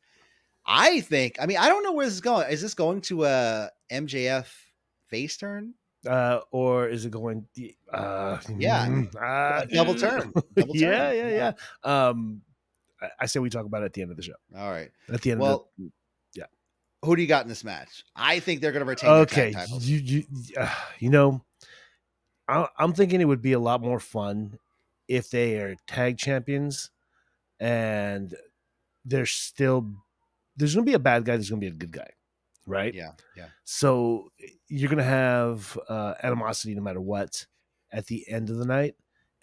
I 0.66 1.00
think, 1.02 1.36
I 1.40 1.46
mean, 1.46 1.58
I 1.58 1.68
don't 1.68 1.82
know 1.82 1.92
where 1.92 2.06
this 2.06 2.14
is 2.14 2.20
going. 2.20 2.50
Is 2.50 2.62
this 2.62 2.74
going 2.74 3.02
to 3.02 3.24
a 3.24 3.70
MJF 3.92 4.46
face 5.08 5.36
turn? 5.36 5.74
Uh, 6.06 6.40
or 6.50 6.88
is 6.88 7.04
it 7.04 7.10
going? 7.10 7.46
Uh, 7.92 8.38
Yeah. 8.56 8.86
mm, 8.86 9.14
uh, 9.20 9.64
double 9.66 9.94
turn. 9.94 10.32
Double 10.54 10.76
yeah, 10.76 11.10
turn. 11.10 11.16
yeah, 11.16 11.52
yeah. 11.84 12.08
Um, 12.08 12.42
I, 13.00 13.08
I 13.20 13.26
say 13.26 13.40
we 13.40 13.50
talk 13.50 13.66
about 13.66 13.82
it 13.82 13.86
at 13.86 13.92
the 13.92 14.02
end 14.02 14.10
of 14.10 14.16
the 14.16 14.22
show. 14.22 14.34
All 14.56 14.70
right. 14.70 14.90
At 15.12 15.22
the 15.22 15.32
end 15.32 15.40
of 15.40 15.46
the 15.46 15.52
Well, 15.52 15.68
of 15.78 15.92
who 17.04 17.16
do 17.16 17.22
you 17.22 17.28
got 17.28 17.42
in 17.44 17.48
this 17.48 17.64
match? 17.64 18.04
I 18.16 18.40
think 18.40 18.60
they're 18.60 18.72
going 18.72 18.80
to 18.80 18.84
the 18.84 18.90
retain 18.90 19.10
okay, 19.10 19.54
you 19.80 19.98
you 19.98 20.24
uh, 20.56 20.74
you 20.98 21.10
know, 21.10 21.44
I, 22.48 22.66
I'm 22.78 22.92
thinking 22.92 23.20
it 23.20 23.26
would 23.26 23.42
be 23.42 23.52
a 23.52 23.58
lot 23.58 23.82
more 23.82 24.00
fun 24.00 24.58
if 25.06 25.30
they 25.30 25.58
are 25.58 25.76
tag 25.86 26.16
champions, 26.18 26.90
and 27.60 28.34
there's 29.04 29.30
still 29.30 29.92
there's 30.56 30.74
gonna 30.74 30.84
be 30.84 30.94
a 30.94 30.98
bad 30.98 31.24
guy. 31.24 31.36
There's 31.36 31.50
gonna 31.50 31.60
be 31.60 31.66
a 31.66 31.72
good 31.72 31.92
guy, 31.92 32.10
right? 32.66 32.94
Yeah, 32.94 33.12
yeah. 33.36 33.48
So 33.64 34.30
you're 34.68 34.90
gonna 34.90 35.02
have 35.02 35.78
uh, 35.88 36.14
animosity 36.22 36.74
no 36.74 36.82
matter 36.82 37.00
what 37.00 37.46
at 37.92 38.06
the 38.06 38.28
end 38.28 38.50
of 38.50 38.56
the 38.56 38.66
night, 38.66 38.94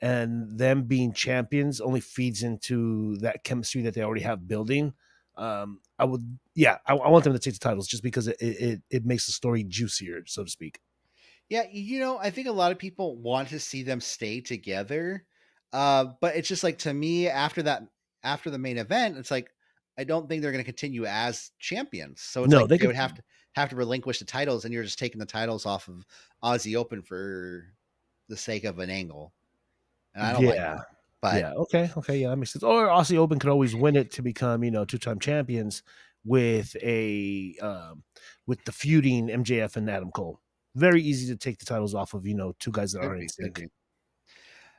and 0.02 0.58
them 0.58 0.84
being 0.84 1.14
champions 1.14 1.80
only 1.82 2.02
feeds 2.02 2.44
into 2.44 3.18
that 3.18 3.44
chemistry 3.44 3.82
that 3.84 3.94
they 3.94 4.02
already 4.02 4.24
have 4.24 4.48
building. 4.48 4.94
Um, 5.38 5.80
I 5.98 6.06
would, 6.06 6.38
yeah, 6.56 6.80
I, 6.86 6.94
I 6.96 7.10
want 7.10 7.24
them 7.24 7.34
to 7.34 7.40
take 7.40 7.54
the 7.54 7.60
titles 7.60 7.88
just 7.88 8.04
because 8.04 8.28
it, 8.28 8.38
it 8.40 8.82
it 8.90 9.06
makes 9.06 9.26
the 9.26 9.32
story 9.32 9.64
juicier, 9.64 10.24
so 10.26 10.44
to 10.44 10.50
speak. 10.50 10.82
Yeah, 11.50 11.64
you 11.70 12.00
know, 12.00 12.18
I 12.18 12.30
think 12.30 12.48
a 12.48 12.52
lot 12.54 12.72
of 12.72 12.78
people 12.78 13.18
want 13.18 13.50
to 13.50 13.60
see 13.60 13.84
them 13.84 14.00
stay 14.00 14.40
together. 14.40 15.26
Uh, 15.74 16.06
but 16.20 16.36
it's 16.36 16.48
just 16.48 16.64
like 16.64 16.80
to 16.80 16.94
me, 16.94 17.28
after 17.28 17.64
that, 17.64 17.84
after 18.24 18.50
the 18.50 18.58
main 18.58 18.78
event, 18.78 19.18
it's 19.18 19.32
like 19.32 19.50
I 19.98 20.04
don't 20.04 20.28
think 20.28 20.42
they're 20.42 20.52
going 20.52 20.64
to 20.64 20.72
continue 20.72 21.06
as 21.06 21.52
champions. 21.60 22.22
So 22.22 22.44
it's 22.44 22.52
No, 22.52 22.62
like 22.62 22.70
they 22.70 22.76
they, 22.76 22.78
could- 22.80 22.88
would 22.88 22.96
have 22.96 23.14
to 23.16 23.24
have 23.54 23.70
to 23.70 23.76
relinquish 23.76 24.20
the 24.20 24.26
titles, 24.26 24.66
and 24.66 24.74
you're 24.74 24.84
just 24.84 25.00
taking 25.00 25.20
the 25.20 25.26
titles 25.26 25.66
off 25.66 25.88
of 25.88 26.06
Aussie 26.44 26.76
Open 26.76 27.02
for 27.02 27.66
the 28.30 28.38
sake 28.38 28.64
of 28.64 28.80
an 28.80 28.90
angle. 28.90 29.34
And 30.16 30.26
I 30.26 30.34
don't 30.34 30.46
like 30.46 30.56
yeah, 30.56 30.76
that. 30.76 30.86
But 31.22 31.42
yeah, 31.42 31.54
okay, 31.54 31.92
okay, 31.98 32.18
yeah, 32.18 32.30
that 32.30 32.38
makes 32.38 32.52
sense. 32.54 32.64
Or 32.64 32.88
Aussie 32.88 33.18
Open 33.18 33.38
could 33.40 33.50
always 33.50 33.76
win 33.76 33.96
it 33.96 34.12
to 34.12 34.22
become, 34.22 34.64
you 34.64 34.72
know, 34.72 34.86
two 34.86 34.98
time 34.98 35.20
champions 35.20 35.84
with 36.26 36.76
a 36.82 37.56
um, 37.62 38.04
with 38.48 38.64
the 38.66 38.72
feuding 38.72 39.28
MJF 39.28 39.76
and 39.76 39.90
Adam 39.90 40.12
Cole. 40.12 40.40
Very 40.76 41.02
easy 41.02 41.28
to 41.28 41.38
take 41.38 41.60
the 41.60 41.66
titles 41.66 41.94
off 41.94 42.14
of, 42.14 42.26
you 42.26 42.34
know, 42.34 42.54
two 42.60 42.72
guys 42.72 42.94
that 42.94 43.02
aren't 43.02 43.20
be, 43.20 43.24
in 43.24 43.30
sync. 43.30 43.70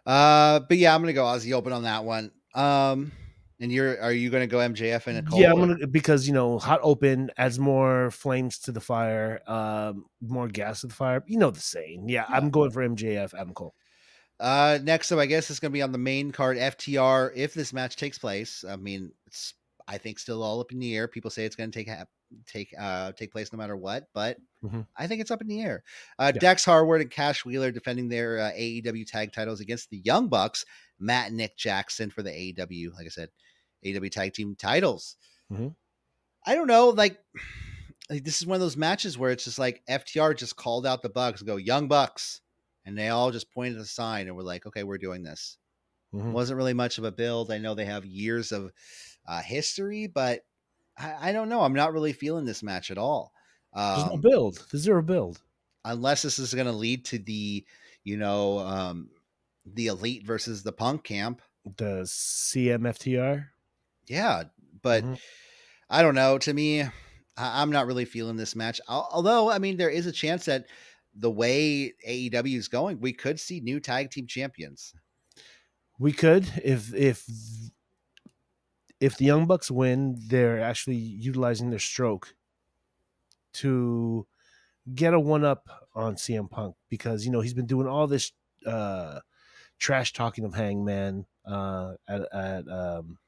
Uh, 0.05 0.61
but 0.61 0.79
yeah, 0.79 0.95
I'm 0.95 1.03
gonna 1.03 1.13
go 1.13 1.25
Aussie 1.25 1.53
Open 1.53 1.73
on 1.73 1.85
that 1.85 2.05
one. 2.05 2.33
Um, 2.55 3.13
and 3.63 3.73
you're 3.73 3.99
are 4.03 4.13
you 4.13 4.29
gonna 4.29 4.47
go 4.47 4.59
MJF 4.59 5.07
and 5.07 5.17
Nicole? 5.25 5.41
Yeah, 5.41 5.53
I'm 5.53 5.59
gonna 5.59 5.87
because 5.87 6.27
you 6.27 6.35
know, 6.35 6.59
hot 6.59 6.81
open 6.83 7.31
adds 7.39 7.59
more 7.59 8.11
flames 8.11 8.59
to 8.61 8.73
the 8.73 8.81
fire, 8.81 9.41
um, 9.47 10.05
more 10.21 10.49
gas 10.49 10.83
to 10.83 10.89
the 10.89 10.95
fire. 10.95 11.23
You 11.27 11.39
know 11.39 11.51
the 11.51 11.61
saying. 11.61 12.09
Yeah, 12.09 12.27
I'm 12.29 12.51
going 12.51 12.71
for 12.73 12.83
MJF, 12.87 13.33
Adam 13.35 13.55
Cole. 13.55 13.75
Uh, 14.41 14.79
next 14.83 15.13
up, 15.13 15.19
I 15.21 15.27
guess 15.27 15.49
it's 15.51 15.61
gonna 15.61 15.71
be 15.71 15.83
on 15.83 15.93
the 15.93 15.99
main 15.99 16.33
card 16.33 16.59
FTR 16.59 17.33
if 17.35 17.55
this 17.55 17.73
match 17.73 17.97
takes 17.97 18.19
place. 18.19 18.65
I 18.69 18.77
mean, 18.77 19.13
it's 19.27 19.55
I 19.89 19.99
think 19.99 20.19
still 20.19 20.43
all 20.43 20.61
up 20.61 20.73
in 20.73 20.79
the 20.79 20.97
air. 20.97 21.09
People 21.09 21.31
say 21.31 21.45
it's 21.45 21.57
gonna 21.57 21.71
take 21.71 21.89
hap- 21.89 22.09
take 22.47 22.73
uh 22.81 23.13
take 23.13 23.31
place 23.31 23.53
no 23.53 23.59
matter 23.59 23.77
what, 23.77 24.05
but 24.15 24.39
Mhm. 24.65 24.87
I 24.97 25.07
think 25.07 25.21
it's 25.21 25.31
up 25.31 25.41
in 25.43 25.49
the 25.49 25.61
air. 25.61 25.83
Uh, 26.19 26.33
Yeah. 26.35 26.41
Dax 26.41 26.65
Harwood 26.65 27.01
and 27.03 27.11
Cash 27.11 27.45
Wheeler 27.45 27.71
defending 27.71 28.09
their 28.09 28.39
uh, 28.39 28.53
AEW 28.57 29.05
tag 29.05 29.33
titles 29.33 29.61
against 29.61 29.91
the 29.91 29.99
Young 29.99 30.29
Bucks. 30.29 30.65
Matt 30.99 31.29
and 31.29 31.37
Nick 31.37 31.57
Jackson 31.57 32.11
for 32.11 32.23
the 32.23 32.31
AEW, 32.31 32.93
like 32.95 33.07
I 33.07 33.11
said, 33.11 33.29
AEW 33.85 34.11
tag 34.11 34.33
team 34.35 34.55
titles. 34.57 35.17
Mhm. 35.53 35.75
I 36.47 36.55
don't 36.55 36.67
know, 36.67 36.89
like, 36.91 37.19
like 38.11 38.25
this 38.25 38.41
is 38.41 38.47
one 38.47 38.57
of 38.57 38.61
those 38.61 38.77
matches 38.77 39.17
where 39.17 39.31
it's 39.31 39.45
just 39.45 39.59
like 39.59 39.83
FTR 39.89 40.37
just 40.37 40.57
called 40.57 40.87
out 40.87 41.03
the 41.03 41.09
Bucks, 41.09 41.41
and 41.41 41.47
go 41.49 41.57
Young 41.57 41.89
Bucks, 41.89 42.41
and 42.85 42.97
they 42.99 43.09
all 43.09 43.31
just 43.31 43.51
pointed 43.53 43.79
a 43.79 43.85
sign 43.85 44.27
and 44.27 44.37
were 44.37 44.43
like, 44.43 44.67
okay, 44.67 44.83
we're 44.85 44.99
doing 44.99 45.23
this. 45.23 45.57
Mhm. 46.15 46.33
Wasn't 46.33 46.57
really 46.57 46.75
much 46.75 46.99
of 46.99 47.05
a 47.05 47.13
build. 47.13 47.51
I 47.51 47.59
know 47.59 47.75
they 47.75 47.85
have 47.87 48.05
years 48.05 48.53
of 48.53 48.71
uh, 49.27 49.41
history, 49.41 50.07
but 50.09 50.41
I, 50.99 51.31
I 51.31 51.33
don't 51.33 51.49
know. 51.49 51.63
I'm 51.63 51.73
not 51.75 51.93
really 51.93 52.13
feeling 52.13 52.45
this 52.45 52.63
match 52.63 52.91
at 52.91 52.99
all. 52.99 53.33
There's 53.75 54.05
no 54.07 54.13
Um, 54.15 54.21
build. 54.21 54.67
There's 54.71 54.83
zero 54.83 55.01
build. 55.01 55.41
unless 55.85 56.23
this 56.23 56.39
is 56.39 56.53
going 56.55 56.67
to 56.67 56.73
lead 56.73 57.05
to 57.07 57.19
the, 57.19 57.65
you 58.05 58.17
know, 58.19 58.59
um, 58.59 59.09
the 59.65 59.87
elite 59.87 60.27
versus 60.27 60.63
the 60.63 60.73
punk 60.73 61.03
camp. 61.05 61.41
The 61.79 62.03
CMFTR. 62.05 63.47
Yeah, 64.07 64.45
but 64.83 65.05
Mhm. 65.05 65.21
I 65.91 66.03
don't 66.03 66.15
know. 66.15 66.39
To 66.39 66.53
me, 66.55 66.83
I, 66.83 66.91
I'm 67.37 67.71
not 67.71 67.87
really 67.87 68.05
feeling 68.05 68.37
this 68.37 68.57
match. 68.57 68.81
Although, 68.89 69.51
I 69.51 69.59
mean, 69.59 69.77
there 69.77 69.91
is 69.91 70.07
a 70.07 70.13
chance 70.13 70.45
that 70.47 70.67
the 71.15 71.31
way 71.31 71.95
AEW 72.07 72.57
is 72.57 72.69
going, 72.69 73.01
we 73.01 73.13
could 73.13 73.39
see 73.41 73.61
new 73.61 73.81
tag 73.81 74.11
team 74.11 74.27
champions. 74.27 74.95
We 75.99 76.13
could 76.13 76.47
if 76.65 76.93
if 76.95 77.27
if 79.01 79.17
the 79.19 79.25
Young 79.25 79.47
Bucks 79.47 79.71
win, 79.71 80.17
they're 80.29 80.61
actually 80.61 80.97
utilizing 80.97 81.71
their 81.71 81.79
stroke 81.79 82.35
to 83.55 84.27
get 84.95 85.15
a 85.15 85.21
one 85.21 85.45
up 85.45 85.69
on 85.95 86.17
CM 86.17 86.51
Punk 86.51 86.77
because 86.91 87.27
you 87.27 87.33
know 87.33 87.41
he's 87.41 87.55
been 87.55 87.67
doing 87.67 87.87
all 87.89 88.07
this 88.07 88.33
uh 88.67 89.21
trash 89.79 90.13
talking 90.13 90.45
of 90.45 90.55
Hangman 90.55 91.27
uh 91.47 91.95
at 92.09 92.23
at 92.35 92.69
um 92.69 93.19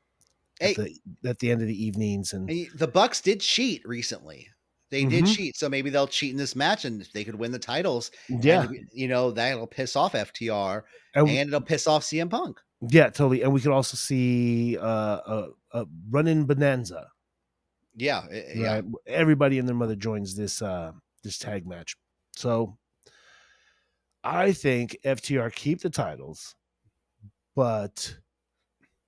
Hey, 0.60 0.70
at, 0.70 0.76
the, 0.76 1.00
at 1.28 1.38
the 1.40 1.50
end 1.50 1.62
of 1.62 1.68
the 1.68 1.84
evenings 1.84 2.32
and 2.32 2.48
the 2.76 2.86
Bucks 2.88 3.20
did 3.20 3.40
cheat 3.40 3.86
recently. 3.86 4.48
They 4.90 5.04
did 5.04 5.24
Mhm. 5.24 5.34
cheat, 5.34 5.56
so 5.56 5.68
maybe 5.68 5.90
they'll 5.90 6.06
cheat 6.06 6.30
in 6.30 6.36
this 6.36 6.54
match, 6.54 6.84
and 6.84 7.02
they 7.14 7.24
could 7.24 7.34
win 7.34 7.50
the 7.50 7.58
titles. 7.58 8.10
yeah 8.28 8.62
and, 8.62 8.88
you 8.92 9.08
know 9.08 9.30
that'll 9.32 9.66
piss 9.66 9.96
off 9.96 10.12
FTR, 10.14 10.82
and, 11.14 11.28
and 11.28 11.48
it'll 11.48 11.60
piss 11.60 11.86
off 11.88 12.04
CM 12.04 12.30
Punk. 12.30 12.60
yeah 12.90 13.08
totally 13.08 13.42
and 13.42 13.52
we 13.52 13.60
could 13.60 13.72
also 13.72 13.96
see 13.96 14.76
uh 14.78 14.84
a, 15.26 15.48
a 15.72 15.86
run-in 16.10 16.44
bonanza 16.44 17.08
Yeah, 17.96 18.26
i- 18.30 18.44
yeah. 18.54 18.74
right 18.74 18.84
everybody 19.06 19.58
and 19.58 19.66
their 19.66 19.74
mother 19.74 19.96
joins 19.96 20.36
this 20.36 20.60
uh 20.62 20.92
this 21.24 21.38
tag 21.38 21.66
match 21.66 21.96
so 22.36 22.76
i 24.22 24.52
think 24.52 24.96
ftr 25.04 25.52
keep 25.54 25.80
the 25.80 25.88
titles 25.90 26.54
but 27.56 28.16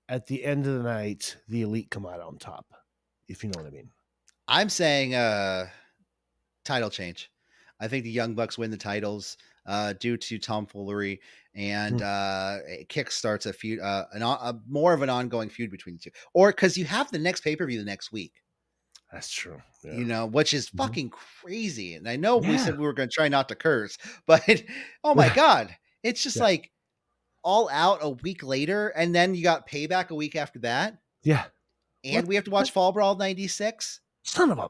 at 0.09 0.27
the 0.27 0.45
end 0.45 0.67
of 0.67 0.75
the 0.75 0.83
night 0.83 1.37
the 1.49 1.63
elite 1.63 1.91
come 1.91 2.07
out 2.07 2.21
on 2.21 2.39
top 2.39 2.67
if 3.29 3.43
you 3.43 3.51
know 3.51 3.59
what 3.63 3.67
i 3.67 3.71
mean 3.71 3.91
I'm 4.49 4.69
saying 4.69 5.15
uh 5.15 5.67
title 6.65 6.91
change. 6.91 7.31
I 7.81 7.89
think 7.89 8.05
the 8.05 8.11
Young 8.11 8.35
Bucks 8.35 8.57
win 8.57 8.71
the 8.71 8.77
titles 8.77 9.37
uh 9.67 9.93
due 9.95 10.17
to 10.17 10.39
tomfoolery 10.39 11.21
and 11.55 12.01
uh 12.01 12.59
it 12.67 12.89
kickstarts 12.89 13.47
a 13.47 13.53
feud 13.53 13.81
uh 13.81 14.07
an 14.13 14.23
a, 14.23 14.61
more 14.69 14.95
of 14.95 15.03
an 15.03 15.11
ongoing 15.11 15.49
feud 15.49 15.71
between 15.71 15.97
the 15.97 16.01
two. 16.03 16.11
Or 16.35 16.53
cuz 16.53 16.77
you 16.79 16.85
have 16.85 17.11
the 17.11 17.19
next 17.19 17.41
pay-per-view 17.43 17.79
the 17.79 17.85
next 17.85 18.13
week, 18.13 18.43
that's 19.13 19.31
true 19.31 19.61
yeah. 19.85 19.99
you 19.99 20.05
know, 20.05 20.27
which 20.27 20.55
is 20.55 20.69
Mhm. 20.71 20.77
fucking 20.79 21.11
crazy. 21.11 21.95
And 21.95 22.09
I 22.09 22.17
know 22.17 22.39
we 22.39 22.59
said 22.59 22.75
we 22.79 22.85
were 22.87 22.93
going 22.93 23.09
to 23.09 23.15
try 23.15 23.29
not 23.29 23.49
to 23.49 23.55
curse, 23.55 23.99
but 24.27 24.63
oh 25.05 25.15
my 25.15 25.29
god, 25.29 25.77
it's 26.03 26.23
just 26.23 26.37
Yeah. 26.37 26.45
like 26.45 26.71
all 27.47 27.71
out 27.73 28.01
a 28.03 28.11
week 28.11 28.43
later 28.43 28.89
and 28.89 29.15
then 29.15 29.35
you 29.35 29.43
got 29.43 29.69
payback 29.69 30.11
a 30.11 30.15
week 30.17 30.35
after 30.35 30.59
that 30.59 30.99
yeah 31.23 31.45
and 32.05 32.17
What- 32.17 32.27
we 32.27 32.35
have 32.35 32.45
to 32.45 32.51
watch 32.51 32.73
Fall 32.73 32.91
Brawl 32.93 33.15
96. 33.17 34.01
son 34.25 34.51
of 34.51 34.59
a 34.59 34.69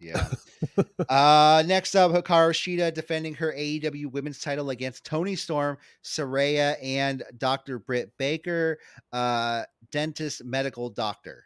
Yeah. 0.00 0.28
uh, 1.08 1.62
next 1.66 1.94
up, 1.94 2.12
Hikaru 2.12 2.52
Shida 2.52 2.92
defending 2.94 3.34
her 3.34 3.52
AEW 3.52 4.10
Women's 4.12 4.40
title 4.40 4.70
against 4.70 5.04
Toni 5.04 5.34
Storm, 5.36 5.78
Saraya, 6.04 6.76
and 6.82 7.22
Dr. 7.38 7.78
Britt 7.80 8.12
Baker, 8.18 8.78
uh, 9.12 9.64
dentist, 9.90 10.44
medical 10.44 10.90
doctor. 10.90 11.44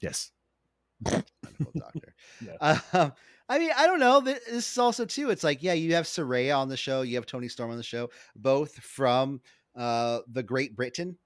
yes 0.00 0.30
Medical 1.02 1.72
doctor. 1.76 2.14
Yeah. 2.40 2.78
Um, 2.92 3.12
I 3.48 3.58
mean, 3.58 3.70
I 3.76 3.86
don't 3.86 4.00
know. 4.00 4.20
This 4.20 4.46
is 4.48 4.78
also 4.78 5.04
too. 5.04 5.30
It's 5.30 5.44
like, 5.44 5.62
yeah, 5.62 5.74
you 5.74 5.94
have 5.94 6.06
Saraya 6.06 6.56
on 6.58 6.68
the 6.68 6.76
show, 6.76 7.02
you 7.02 7.16
have 7.16 7.26
Toni 7.26 7.48
Storm 7.48 7.70
on 7.70 7.76
the 7.76 7.82
show, 7.82 8.10
both 8.36 8.74
from 8.76 9.40
uh 9.76 10.20
the 10.28 10.42
Great 10.42 10.74
Britain. 10.76 11.18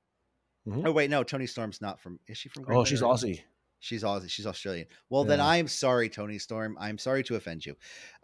Mhm. 0.67 0.87
Oh 0.87 0.93
wait, 0.93 1.11
no, 1.11 1.23
Toni 1.23 1.47
Storm's 1.47 1.81
not 1.81 2.01
from. 2.01 2.19
Is 2.27 2.39
she 2.39 2.49
from? 2.49 2.65
Great 2.65 2.77
Oh, 2.77 2.83
Britain 2.83 2.97
she's 2.97 3.03
Aussie. 3.03 3.41
She's 3.81 4.03
Aussie. 4.03 4.29
She's 4.29 4.47
Australian. 4.47 4.89
Well, 5.09 5.23
then 5.25 5.41
I'm 5.41 5.69
sorry, 5.69 6.09
Toni 6.09 6.39
Storm. 6.39 6.77
I'm 6.81 6.99
sorry 6.99 7.23
to 7.25 7.37
offend 7.37 7.65
you. 7.65 7.77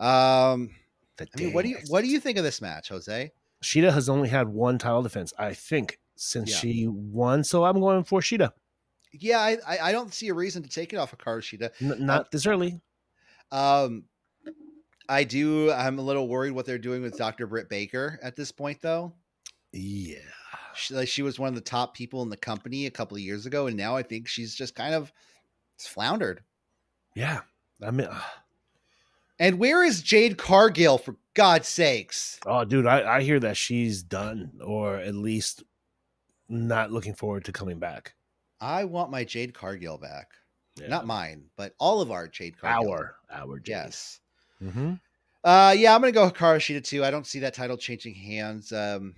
Um, 0.04 0.70
The 1.16 1.28
I 1.36 1.40
mean, 1.40 1.52
what 1.52 1.62
do 1.62 1.68
you 1.68 1.78
what 1.88 2.00
do 2.02 2.08
you 2.08 2.18
think 2.18 2.38
of 2.38 2.44
this 2.44 2.60
match, 2.60 2.88
Jose? 2.88 3.30
Shida 3.62 3.92
has 3.92 4.08
only 4.08 4.28
had 4.28 4.48
one 4.48 4.78
title 4.78 5.02
defense, 5.02 5.32
I 5.38 5.54
think, 5.54 5.98
since 6.16 6.50
Yeah. 6.50 6.56
she 6.56 6.86
won. 6.88 7.44
So 7.44 7.64
I'm 7.64 7.78
going 7.80 8.02
for 8.04 8.20
Shida. 8.20 8.50
Yeah, 9.12 9.38
I 9.38 9.58
I, 9.80 9.92
don't 9.92 10.12
see 10.12 10.28
a 10.28 10.34
reason 10.34 10.64
to 10.64 10.68
take 10.68 10.92
it 10.92 10.96
off 10.96 11.12
of 11.12 11.20
Karushita. 11.20 11.70
N- 11.80 12.04
not 12.04 12.32
this 12.32 12.46
early. 12.46 12.80
Um, 13.54 14.04
I 15.08 15.24
do. 15.24 15.70
I'm 15.70 15.98
a 15.98 16.02
little 16.02 16.28
worried 16.28 16.52
what 16.52 16.66
they're 16.66 16.78
doing 16.78 17.02
with 17.02 17.16
Dr. 17.16 17.46
Britt 17.46 17.68
Baker 17.68 18.18
at 18.22 18.36
this 18.36 18.50
point, 18.50 18.80
though. 18.80 19.12
Yeah. 19.72 20.16
She, 20.74 20.94
like, 20.94 21.08
she 21.08 21.22
was 21.22 21.38
one 21.38 21.48
of 21.50 21.54
the 21.54 21.60
top 21.60 21.94
people 21.94 22.22
in 22.22 22.30
the 22.30 22.36
company 22.36 22.86
a 22.86 22.90
couple 22.90 23.16
of 23.16 23.22
years 23.22 23.46
ago, 23.46 23.66
and 23.68 23.76
now 23.76 23.96
I 23.96 24.02
think 24.02 24.26
she's 24.26 24.54
just 24.54 24.74
kind 24.74 24.94
of 24.94 25.12
floundered. 25.78 26.42
Yeah. 27.14 27.42
I 27.82 27.90
mean, 27.92 28.08
uh, 28.08 28.20
And 29.38 29.58
where 29.58 29.84
is 29.84 30.02
Jade 30.02 30.36
Cargill 30.38 30.98
for 30.98 31.16
God's 31.34 31.68
sakes? 31.68 32.40
oh, 32.46 32.64
dude, 32.64 32.86
I, 32.86 33.16
I 33.18 33.22
hear 33.22 33.38
that 33.40 33.56
she's 33.56 34.02
done, 34.02 34.52
or 34.64 34.96
at 34.96 35.14
least 35.14 35.62
not 36.48 36.90
looking 36.90 37.14
forward 37.14 37.44
to 37.44 37.52
coming 37.52 37.78
back. 37.78 38.14
I 38.60 38.84
want 38.84 39.10
my 39.10 39.22
Jade 39.24 39.54
Cargill 39.54 39.98
back. 39.98 40.30
Yeah. 40.80 40.88
Not 40.88 41.06
mine, 41.06 41.44
but 41.56 41.74
all 41.78 42.00
of 42.00 42.10
our 42.10 42.26
Jade 42.28 42.58
Cargill. 42.58 42.90
our 42.92 43.16
our 43.30 43.58
Jade. 43.60 43.68
Yes. 43.72 44.20
Mhm. 44.62 45.00
Uh, 45.44 45.74
yeah, 45.76 45.94
I'm 45.94 46.00
gonna 46.00 46.10
go 46.12 46.30
Hikaru 46.30 46.56
Shida 46.58 46.82
too. 46.82 47.04
I 47.04 47.10
don't 47.10 47.26
see 47.26 47.40
that 47.40 47.54
title 47.54 47.76
changing 47.76 48.14
hands. 48.14 48.72
Um, 48.72 49.14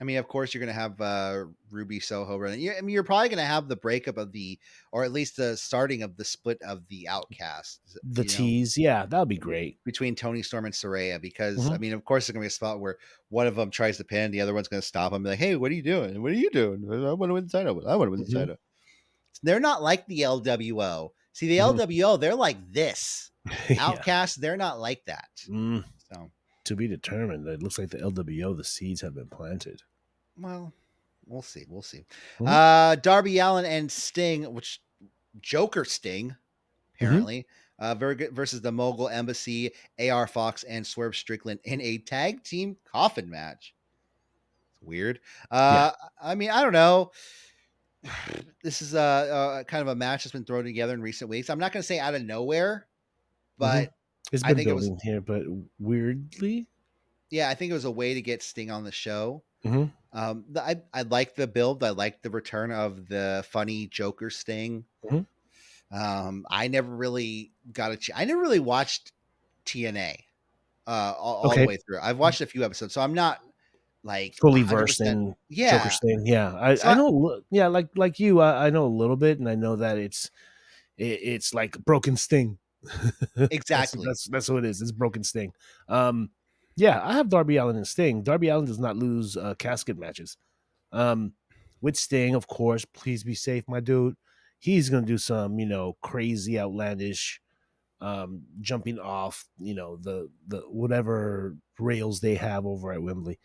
I 0.00 0.04
mean, 0.04 0.16
of 0.18 0.26
course, 0.28 0.52
you're 0.54 0.60
gonna 0.60 0.72
have 0.72 1.00
uh, 1.00 1.44
Ruby 1.70 2.00
Soho 2.00 2.38
running. 2.38 2.60
Yeah, 2.60 2.74
I 2.78 2.80
mean, 2.80 2.94
you're 2.94 3.02
probably 3.04 3.28
gonna 3.28 3.44
have 3.44 3.68
the 3.68 3.76
breakup 3.76 4.16
of 4.16 4.32
the, 4.32 4.58
or 4.92 5.04
at 5.04 5.12
least 5.12 5.36
the 5.36 5.56
starting 5.56 6.02
of 6.02 6.16
the 6.16 6.24
split 6.24 6.60
of 6.62 6.86
the 6.88 7.06
Outcast. 7.08 7.80
The 8.02 8.22
you 8.22 8.28
know, 8.28 8.34
tease, 8.34 8.76
yeah, 8.78 9.04
that 9.06 9.18
would 9.18 9.28
be 9.28 9.36
great. 9.36 9.78
between 9.84 10.14
Toni 10.14 10.42
Storm 10.42 10.64
and 10.64 10.74
Saraya, 10.74 11.20
because 11.20 11.66
I 11.70 11.76
Mhm. 11.76 11.80
mean, 11.80 11.92
of 11.92 12.04
course, 12.04 12.26
there's 12.26 12.34
gonna 12.34 12.44
be 12.44 12.48
a 12.48 12.50
spot 12.50 12.80
where 12.80 12.96
one 13.28 13.46
of 13.46 13.56
them 13.56 13.70
tries 13.70 13.96
to 13.98 14.04
pin, 14.04 14.30
the 14.30 14.40
other 14.40 14.54
one's 14.54 14.68
gonna 14.68 14.80
stop 14.82 15.12
him, 15.12 15.16
and 15.16 15.24
be 15.24 15.30
like, 15.30 15.38
"Hey, 15.38 15.56
what 15.56 15.70
are 15.70 15.74
you 15.74 15.82
doing? 15.82 16.22
What 16.22 16.32
are 16.32 16.36
you 16.36 16.50
doing? 16.50 16.84
I 16.90 17.12
want 17.12 17.30
to 17.30 17.34
win 17.34 17.44
the 17.46 17.50
title. 17.50 17.86
I 17.88 17.96
want 17.96 18.08
to 18.08 18.12
win 18.12 18.20
the 18.20 18.26
Mhm. 18.26 18.32
title." 18.32 18.56
They're 19.42 19.60
not 19.60 19.82
like 19.82 20.06
the 20.06 20.20
LWO. 20.20 21.10
See, 21.32 21.48
the 21.48 21.58
Mhm. 21.58 21.78
LWO, 21.78 22.18
they're 22.20 22.34
like 22.34 22.58
this. 22.72 23.30
Yeah. 23.68 23.76
Outcast, 23.80 24.40
they're 24.40 24.56
not 24.56 24.80
like 24.80 25.04
that. 25.06 25.28
Mm, 25.48 25.84
So. 26.12 26.30
to 26.64 26.76
be 26.76 26.88
determined. 26.88 27.46
It 27.46 27.62
looks 27.62 27.78
like 27.78 27.90
the 27.90 27.98
LWO, 27.98 28.56
the 28.56 28.64
seeds 28.64 29.00
have 29.02 29.14
been 29.14 29.28
planted. 29.28 29.82
Well, 30.38 30.72
we'll 31.26 31.42
see. 31.42 31.66
We'll 31.68 31.82
see. 31.82 32.06
Mhm. 32.38 32.48
Uh 32.48 32.94
Darby 32.96 33.38
Allin 33.38 33.64
and 33.66 33.90
Sting, 33.92 34.52
which 34.54 34.80
Joker 35.40 35.84
Sting, 35.84 36.36
apparently, 36.94 37.46
uh, 37.78 37.94
very 37.94 38.14
good 38.14 38.32
versus 38.32 38.60
the 38.62 38.70
Mogul 38.72 39.08
Embassy, 39.08 39.72
AR 39.98 40.26
Fox, 40.26 40.62
and 40.62 40.86
Swerve 40.86 41.16
Strickland 41.16 41.60
in 41.64 41.80
a 41.82 41.98
tag 41.98 42.44
team 42.44 42.76
coffin 42.84 43.28
match. 43.28 43.74
It's 44.72 44.80
weird. 44.82 45.20
Uh, 45.50 45.90
I 46.22 46.34
mean, 46.34 46.50
I 46.50 46.62
don't 46.62 46.72
know. 46.72 47.10
This 48.62 48.80
is 48.82 48.94
a, 48.94 49.60
a 49.60 49.64
kind 49.64 49.82
of 49.82 49.88
a 49.88 49.94
match 49.94 50.24
that's 50.24 50.32
been 50.32 50.44
thrown 50.44 50.64
together 50.64 50.94
in 50.94 51.02
recent 51.02 51.28
weeks. 51.30 51.50
I'm 51.50 51.58
not 51.58 51.72
going 51.72 51.82
to 51.82 51.86
say 51.86 51.98
out 51.98 52.14
of 52.14 52.22
nowhere, 52.22 52.86
but 53.58 53.90
It's 54.32 54.42
I 54.44 54.48
been 54.48 54.56
think 54.56 54.68
it 54.68 54.72
was- 54.74 54.88
building 54.88 55.00
here, 55.04 55.20
but 55.20 55.42
weirdly, 55.78 56.66
yeah, 57.30 57.48
I 57.48 57.54
think 57.54 57.70
it 57.70 57.74
was 57.74 57.84
a 57.84 57.90
way 57.90 58.14
to 58.14 58.22
get 58.22 58.42
Sting 58.42 58.70
on 58.70 58.84
the 58.84 58.92
show. 58.92 59.42
Mhm. 59.64 59.90
Um, 60.12 60.44
the, 60.50 60.62
I 60.62 60.76
I 60.92 61.02
like 61.02 61.34
the 61.34 61.46
build. 61.46 61.82
I 61.82 61.90
like 61.90 62.22
the 62.22 62.30
return 62.30 62.70
of 62.70 63.08
the 63.08 63.44
funny 63.50 63.86
Joker 63.88 64.30
Sting. 64.30 64.84
Mhm. 65.10 65.26
Um, 65.90 66.46
I 66.50 66.68
never 66.68 66.94
really 66.94 67.52
got 67.72 67.92
a. 67.92 67.96
Ch- 67.96 68.10
I 68.14 68.24
never 68.24 68.40
really 68.40 68.60
watched 68.60 69.12
TNA 69.64 70.16
uh, 70.86 71.14
all, 71.18 71.36
all 71.48 71.54
the 71.54 71.66
way 71.66 71.76
through. 71.78 71.98
I've 72.00 72.18
watched 72.18 72.40
a 72.42 72.46
few 72.46 72.62
episodes, 72.64 72.92
so 72.94 73.00
I'm 73.00 73.14
not 73.14 73.40
like 74.04 74.36
fully 74.36 74.62
100% 74.62 74.68
versed 74.68 75.00
in 75.00 75.34
Yeah, 75.48 75.78
Joker 75.78 75.90
Sting. 75.90 76.26
Yeah, 76.26 76.54
I, 76.56 76.74
So 76.76 76.88
I 76.88 76.94
know. 76.94 77.40
Yeah, 77.50 77.66
like 77.68 77.88
like 77.96 78.20
you, 78.20 78.40
I, 78.40 78.66
I 78.66 78.70
know 78.70 78.84
a 78.86 78.88
little 78.88 79.16
bit, 79.16 79.38
and 79.40 79.48
I 79.48 79.54
know 79.56 79.76
that 79.76 79.98
it's 79.98 80.30
it, 80.98 81.20
it's 81.22 81.52
like 81.54 81.76
broken 81.84 82.16
Sting. 82.16 82.58
That's- 83.34 83.48
Exactly. 83.50 84.04
That's, 84.06 84.28
that's 84.28 84.48
what 84.50 84.64
it 84.64 84.68
is. 84.68 84.82
It's 84.82 84.92
broken 84.92 85.24
Sting. 85.24 85.52
Um, 85.88 86.30
yeah, 86.76 87.00
I 87.02 87.14
have 87.14 87.28
Darby 87.30 87.56
Allin 87.56 87.76
and 87.76 87.86
Sting. 87.86 88.22
Darby 88.22 88.48
Allin 88.48 88.66
does 88.66 88.78
not 88.78 88.96
lose 88.96 89.36
uh, 89.36 89.54
casket 89.58 89.98
matches. 89.98 90.36
Um, 90.92 91.32
with 91.80 91.96
Sting, 91.96 92.34
of 92.34 92.46
course. 92.46 92.84
Please 92.84 93.24
be 93.24 93.34
safe, 93.34 93.64
my 93.68 93.80
dude. 93.80 94.16
He's 94.58 94.88
gonna 94.90 95.06
do 95.06 95.18
some, 95.18 95.58
you 95.58 95.66
know, 95.66 95.96
crazy, 96.02 96.58
outlandish, 96.58 97.40
um, 98.00 98.42
jumping 98.60 98.98
off, 98.98 99.44
you 99.58 99.74
know, 99.74 99.96
the 99.96 100.28
the 100.48 100.58
whatever 100.68 101.56
rails 101.78 102.20
they 102.20 102.34
have 102.34 102.64
over 102.66 102.92
at 102.92 103.02
Wembley. 103.02 103.38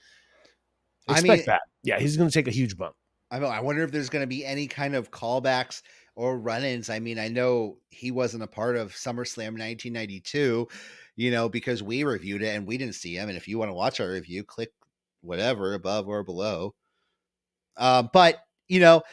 I 1.10 1.14
Expect 1.20 1.28
mean- 1.40 1.46
that. 1.48 1.62
Yeah, 1.84 2.00
he's 2.00 2.18
gonna 2.18 2.32
take 2.32 2.48
a 2.48 2.52
huge 2.52 2.78
bump. 2.78 2.96
I 3.32 3.40
know. 3.40 3.48
I 3.48 3.60
wonder 3.60 3.84
if 3.84 3.92
there's 3.92 4.10
going 4.10 4.24
to 4.24 4.28
be 4.28 4.44
any 4.44 4.66
kind 4.66 4.96
of 4.96 5.12
callbacks 5.12 5.84
or 6.16 6.40
run-ins. 6.40 6.90
I 6.90 6.98
mean, 6.98 7.20
I 7.20 7.28
know 7.28 7.78
he 7.92 8.10
wasn't 8.10 8.42
a 8.42 8.48
part 8.48 8.76
of 8.76 8.92
SummerSlam 8.92 9.54
1992, 9.56 10.68
you 11.16 11.30
know, 11.30 11.48
because 11.48 11.84
we 11.84 12.04
reviewed 12.04 12.42
it 12.42 12.56
and 12.56 12.66
we 12.66 12.76
didn't 12.80 12.96
see 12.96 13.14
him. 13.16 13.30
And 13.30 13.38
if 13.38 13.48
you 13.48 13.60
want 13.60 13.70
to 13.70 13.76
watch 13.76 14.00
our 14.00 14.10
review, 14.10 14.44
click 14.44 14.72
whatever 15.22 15.76
above 15.76 16.08
or 16.08 16.24
below. 16.24 16.74
Uh, 17.78 18.02
but 18.12 18.38
you 18.68 18.80
know, 18.80 19.04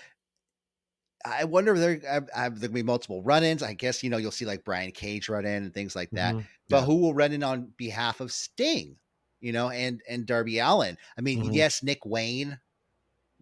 I 1.25 1.45
wonder 1.45 1.75
if 1.75 1.81
there 1.81 2.01
uh, 2.11 2.21
uh, 2.35 2.49
there 2.49 2.69
gonna 2.69 2.73
be 2.73 2.83
multiple 2.83 3.23
run-ins. 3.23 3.63
I 3.63 3.75
guess 3.75 4.03
you 4.03 4.09
know 4.11 4.17
you'll 4.17 4.31
see 4.31 4.47
like 4.47 4.65
Brian 4.65 4.93
Cage 4.93 5.29
run 5.29 5.45
in 5.45 5.65
and 5.65 5.75
things 5.75 5.95
like 5.95 6.11
that. 6.13 6.35
Mhm. 6.35 6.47
But 6.71 6.79
Yeah. 6.81 6.85
who 6.87 6.97
will 6.97 7.13
run 7.15 7.33
in 7.33 7.43
on 7.43 7.73
behalf 7.77 8.21
of 8.21 8.33
Sting? 8.33 8.97
You 9.41 9.53
know, 9.53 9.71
and 9.71 10.01
and 10.09 10.27
Darby 10.27 10.59
Allin. 10.59 10.97
I 11.17 11.21
mean, 11.21 11.45
Mhm. 11.45 11.55
yes, 11.55 11.83
Nick 11.83 12.05
Wayne. 12.07 12.59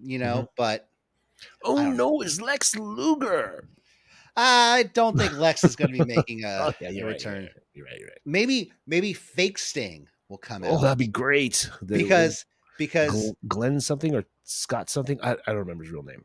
You 0.03 0.19
know, 0.19 0.49
but 0.57 0.89
Oh 1.65 1.91
no, 1.93 2.21
it's 2.21 2.41
Lex 2.41 2.77
Luger. 2.77 3.69
I 4.37 4.91
don't 4.95 5.17
think 5.17 5.33
Lex 5.35 5.63
is 5.63 5.77
going 5.77 5.93
to 5.93 5.99
be 5.99 6.05
making 6.17 6.45
a, 6.45 6.49
Oh, 6.69 6.73
yeah, 6.81 6.89
a 6.91 7.05
right, 7.05 7.13
return. 7.13 7.49
You're 7.75 7.87
right. 7.87 7.99
You're 7.99 8.09
right. 8.09 8.19
Maybe 8.25 8.73
maybe 8.87 9.13
fake 9.13 9.59
Sting 9.59 10.09
will 10.29 10.39
come 10.39 10.65
out. 10.65 10.71
Oh, 10.73 10.79
that'd 10.79 10.99
be 10.99 11.07
great. 11.07 11.71
The- 11.83 11.99
because 11.99 12.45
because 12.79 13.33
Glenn 13.47 13.81
something 13.81 14.15
or 14.15 14.25
Scott 14.43 14.91
something. 14.91 15.21
I, 15.23 15.33
I 15.33 15.37
don't 15.47 15.59
remember 15.59 15.85
his 15.85 15.93
real 15.93 16.03
name. 16.03 16.25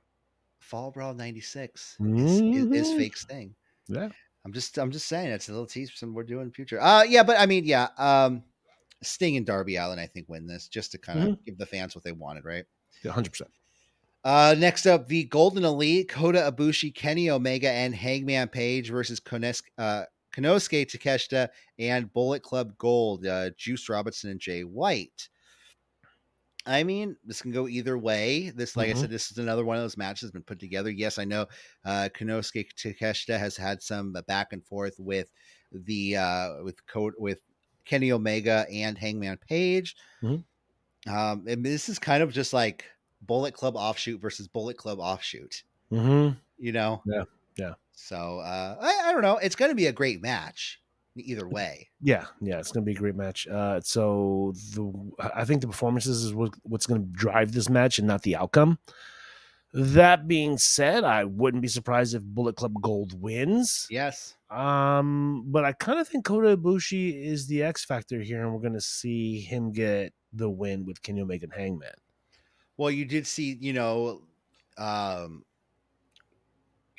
Fall 0.60 0.90
Brawl 0.92 1.14
'96 1.14 1.98
is, 2.00 2.42
is, 2.42 2.42
is 2.42 2.88
Mhm. 2.90 2.98
fake 2.98 3.18
Sting. 3.18 3.56
Yeah. 3.88 4.10
I'm 4.46 4.54
just 4.54 4.78
I'm 4.80 4.90
just 4.92 5.08
saying 5.08 5.30
it's 5.30 5.50
a 5.50 5.52
little 5.52 5.68
tease 5.68 5.92
for 5.92 5.98
something 5.98 6.16
we're 6.16 6.24
doing 6.24 6.44
in 6.44 6.48
the 6.48 6.54
future. 6.54 6.82
Uh, 6.82 7.04
yeah, 7.04 7.22
but 7.24 7.40
I 7.40 7.46
mean, 7.46 7.66
yeah, 7.66 7.90
um, 7.98 8.44
Sting 9.02 9.38
and 9.38 9.46
Darby 9.46 9.76
Allin 9.78 10.00
I 10.00 10.08
think 10.08 10.28
win 10.30 10.46
this 10.48 10.68
just 10.68 10.92
to 10.92 10.98
kind 10.98 11.20
of 11.20 11.26
Mm-hmm. 11.26 11.44
give 11.46 11.58
the 11.58 11.66
fans 11.66 11.96
what 11.96 12.04
they 12.04 12.12
wanted, 12.12 12.46
right? 12.46 12.66
Yeah, 13.04 13.12
hundred 13.12 13.32
percent. 13.32 13.52
Uh, 14.26 14.54
next 14.58 14.86
up, 14.86 15.08
the 15.08 15.24
Golden 15.26 15.64
Elite, 15.64 16.10
Kota 16.10 16.52
Ibushi, 16.52 16.94
Kenny 16.94 17.30
Omega, 17.30 17.70
and 17.72 17.96
Hangman 17.96 18.50
Page 18.50 18.90
versus 18.90 19.20
Kones- 19.22 19.64
uh, 19.78 20.04
Konosuke 20.36 20.86
Takeshita 20.86 21.48
and 21.80 22.12
Bullet 22.12 22.44
Club 22.44 22.78
Gold, 22.78 23.26
uh, 23.26 23.52
Juice 23.58 23.88
Robinson 23.88 24.30
and 24.32 24.40
Jay 24.40 24.64
White. 24.64 25.30
I 26.66 26.84
mean, 26.84 27.16
this 27.24 27.42
can 27.42 27.52
go 27.52 27.68
either 27.68 27.98
way. 27.98 28.50
This, 28.52 28.76
like 28.76 28.90
Mhm. 28.90 28.96
I 28.98 29.02
said, 29.02 29.10
this 29.10 29.32
is 29.32 29.38
another 29.38 29.64
one 29.66 29.78
of 29.78 29.84
those 29.84 29.98
matches 29.98 30.22
that's 30.24 30.34
been 30.34 30.44
put 30.44 30.60
together. 30.60 30.92
Yes, 30.92 31.18
I 31.18 31.24
know 31.26 31.48
uh, 31.86 32.10
Konosuke 32.14 32.68
Takeshita 32.76 33.40
has 33.40 33.56
had 33.56 33.82
some 33.82 34.14
back 34.28 34.52
and 34.52 34.64
forth 34.66 34.96
with 35.00 35.32
the 35.72 36.18
uh, 36.18 36.64
with 36.64 36.86
code 36.88 37.14
with 37.18 37.40
Kenny 37.90 38.12
Omega 38.12 38.68
and 38.72 38.96
Hangman 38.98 39.38
Page. 39.38 39.96
Mhm. 40.22 40.44
Um, 41.08 41.46
and 41.48 41.66
this 41.66 41.90
is 41.90 41.98
kind 41.98 42.22
of 42.22 42.32
just 42.32 42.54
like 42.54 42.86
Bullet 43.24 43.56
Club 43.56 43.76
offshoot 43.76 44.22
versus 44.22 44.48
Bullet 44.48 44.78
Club 44.78 45.00
offshoot. 45.00 45.64
Mm-hmm. 45.92 46.38
You 46.60 46.72
know? 46.72 47.02
Yeah, 47.08 47.24
yeah. 47.58 47.74
So 47.94 48.40
uh, 48.40 48.78
I, 48.80 49.10
I 49.10 49.12
don't 49.12 49.24
know. 49.24 49.38
It's 49.38 49.56
going 49.56 49.72
to 49.72 49.76
be 49.76 49.88
a 49.88 49.92
great 49.92 50.22
match 50.22 50.80
either 51.16 51.48
way. 51.48 51.90
Yeah, 52.02 52.26
yeah, 52.40 52.60
it's 52.60 52.72
gonna 52.72 52.86
be 52.86 52.94
a 52.94 52.96
great 52.96 53.16
match. 53.16 53.46
Uh, 53.48 53.82
so 53.82 54.54
the 54.74 55.12
I 55.36 55.44
think 55.44 55.60
the 55.60 55.68
performances 55.68 56.24
is 56.24 56.34
what, 56.34 56.54
what's 56.64 56.86
gonna 56.86 57.02
drive 57.12 57.52
this 57.52 57.68
match 57.70 58.00
and 58.00 58.08
not 58.08 58.22
the 58.22 58.38
outcome. 58.38 58.80
That 59.72 60.28
being 60.28 60.58
said, 60.58 61.04
I 61.04 61.26
wouldn't 61.26 61.62
be 61.62 61.68
surprised 61.68 62.16
if 62.16 62.24
Bullet 62.24 62.56
Club 62.56 62.74
Gold 62.82 63.22
wins. 63.22 63.88
Yes. 63.90 64.36
Um, 64.50 65.46
but 65.48 65.64
I 65.64 65.74
kind 65.74 66.00
of 66.00 66.08
think 66.08 66.26
Kota 66.26 66.58
Ibushi 66.58 67.24
is 67.24 67.48
the 67.48 67.62
X 67.62 67.86
factor 67.86 68.20
here, 68.22 68.42
and 68.42 68.54
we're 68.54 68.62
gonna 68.62 68.82
see 68.82 69.42
him 69.42 69.72
get 69.72 70.14
the 70.34 70.50
win 70.50 70.86
with 70.86 71.04
Kenny 71.04 71.22
Omega 71.22 71.46
and 71.46 71.54
Hangman. 71.54 71.94
Well, 72.78 72.92
you 72.92 73.06
did 73.06 73.28
see, 73.28 73.58
you 73.60 73.74
know, 73.74 74.22
um, 74.78 75.44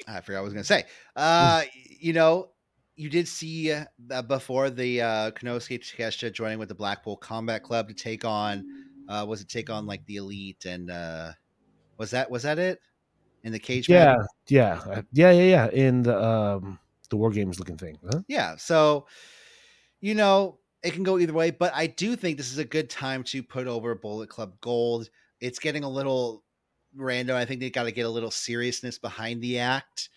I 0.06 0.20
forgot 0.20 0.38
what 0.38 0.38
I 0.38 0.42
was 0.42 0.52
going 0.52 0.62
to 0.62 0.66
say. 0.66 0.84
Uh, 1.16 1.62
you 1.98 2.12
know, 2.12 2.50
you 2.96 3.08
did 3.08 3.26
see 3.26 3.72
uh, 3.72 4.22
before 4.22 4.70
the 4.70 5.00
uh, 5.00 5.30
Konosuke 5.30 5.80
Takeshita 5.80 6.32
joining 6.32 6.58
with 6.58 6.68
the 6.68 6.74
Blackpool 6.74 7.16
Combat 7.16 7.62
Club 7.62 7.88
to 7.88 7.94
take 7.94 8.24
on, 8.24 8.64
uh, 9.08 9.24
was 9.26 9.40
it 9.40 9.48
take 9.48 9.70
on 9.70 9.86
like 9.86 10.04
the 10.06 10.16
Elite 10.16 10.66
and 10.66 10.90
uh, 10.90 11.32
was 12.00 12.10
that 12.12 12.30
was 12.30 12.44
that 12.44 12.58
it 12.58 12.80
in 13.44 13.52
the 13.52 13.58
cage? 13.58 13.86
Yeah, 13.86 14.16
yeah, 14.48 14.80
uh, 14.86 15.02
yeah, 15.12 15.30
yeah, 15.30 15.42
yeah. 15.42 15.68
In 15.68 16.02
the 16.02 16.18
um 16.18 16.78
the 17.10 17.16
war 17.16 17.30
games 17.30 17.58
looking 17.58 17.76
thing. 17.76 17.98
Huh? 18.10 18.22
Yeah. 18.26 18.56
So, 18.56 19.06
you 20.00 20.14
know, 20.14 20.58
it 20.82 20.94
can 20.94 21.02
go 21.02 21.18
either 21.18 21.34
way, 21.34 21.50
but 21.50 21.74
I 21.74 21.88
do 21.88 22.16
think 22.16 22.38
this 22.38 22.50
is 22.50 22.56
a 22.56 22.64
good 22.64 22.88
time 22.88 23.22
to 23.24 23.42
put 23.42 23.66
over 23.66 23.94
Bullet 23.94 24.30
Club 24.30 24.54
Gold. 24.62 25.10
It's 25.40 25.58
getting 25.58 25.84
a 25.84 25.88
little 25.90 26.42
random. 26.96 27.36
I 27.36 27.44
think 27.44 27.60
they 27.60 27.68
got 27.68 27.82
to 27.82 27.92
get 27.92 28.06
a 28.06 28.10
little 28.10 28.30
seriousness 28.30 28.98
behind 28.98 29.42
the 29.42 29.58
act. 29.58 30.08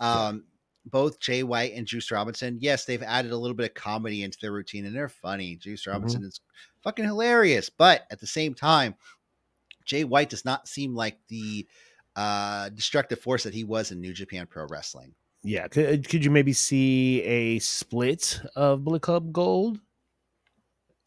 Um, 0.00 0.44
both 0.86 1.18
Jay 1.18 1.42
White 1.42 1.74
and 1.74 1.86
Juice 1.86 2.10
Robinson, 2.12 2.58
yes, 2.60 2.84
they've 2.84 3.02
added 3.02 3.32
a 3.32 3.36
little 3.36 3.56
bit 3.56 3.68
of 3.68 3.74
comedy 3.74 4.22
into 4.22 4.38
their 4.40 4.52
routine 4.52 4.86
and 4.86 4.94
they're 4.94 5.08
funny. 5.08 5.56
Juice 5.56 5.88
Robinson 5.88 6.22
is 6.24 6.40
fucking 6.82 7.04
hilarious, 7.04 7.68
but 7.68 8.06
at 8.12 8.20
the 8.20 8.26
same 8.26 8.54
time, 8.54 8.94
Jay 9.84 10.04
White 10.04 10.30
does 10.30 10.44
not 10.44 10.68
seem 10.68 10.94
like 10.94 11.18
the 11.28 11.66
uh, 12.16 12.68
destructive 12.70 13.20
force 13.20 13.42
that 13.44 13.54
he 13.54 13.64
was 13.64 13.90
in 13.90 14.00
New 14.00 14.12
Japan 14.12 14.46
Pro 14.46 14.66
Wrestling. 14.66 15.14
Yeah, 15.42 15.66
could, 15.68 16.08
could 16.08 16.24
you 16.24 16.30
maybe 16.30 16.52
see 16.52 17.22
a 17.22 17.58
split 17.58 18.40
of 18.54 18.84
Bullet 18.84 19.02
Club 19.02 19.32
Gold? 19.32 19.80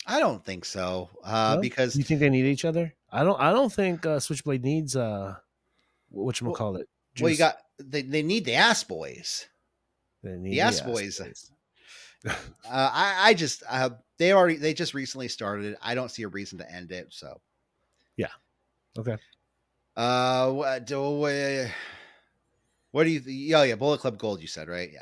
I 0.08 0.20
don't 0.20 0.44
think 0.44 0.66
so, 0.66 1.10
uh, 1.24 1.54
No? 1.56 1.62
because 1.62 1.96
you 1.96 2.04
think 2.04 2.20
they 2.20 2.30
need 2.30 2.46
each 2.46 2.66
other? 2.66 2.94
I 3.12 3.24
don't. 3.24 3.40
I 3.40 3.52
don't 3.52 3.72
think 3.72 4.06
uh, 4.06 4.20
Switchblade 4.20 4.64
needs 4.64 4.96
uh, 4.96 5.36
what 6.10 6.40
you 6.42 6.48
Well- 6.48 6.56
call 6.56 6.76
it. 6.76 6.88
well, 7.22 7.32
you 7.32 7.38
got 7.38 7.58
they, 7.80 8.02
they 8.02 8.22
need 8.24 8.46
the 8.46 8.56
ass 8.56 8.84
boys. 8.84 9.48
they 10.22 10.32
need 10.36 10.52
the 10.54 10.62
Ass 10.62 10.82
Boys. 10.82 11.20
Uh, 12.26 12.32
I, 12.70 13.30
I 13.30 13.34
just 13.36 13.64
uh, 13.70 13.92
they 14.18 14.34
already 14.34 14.58
they 14.58 14.74
just 14.74 14.94
recently 14.94 15.28
started. 15.28 15.78
I 15.82 15.94
don't 15.96 16.10
see 16.10 16.24
a 16.24 16.28
reason 16.28 16.58
to 16.60 16.72
end 16.72 16.92
it. 16.92 17.08
So 17.12 17.40
Okay. 18.98 19.18
Uh, 19.96 20.52
what 20.52 20.86
do 20.86 21.68
what 22.92 23.04
do 23.04 23.10
you? 23.10 23.20
Th- 23.20 23.54
oh 23.54 23.64
yeah, 23.64 23.76
Bullet 23.76 24.00
Club 24.00 24.18
Gold. 24.18 24.42
You 24.42 24.48
said 24.48 24.68
right? 24.68 24.90
Yeah. 24.92 25.02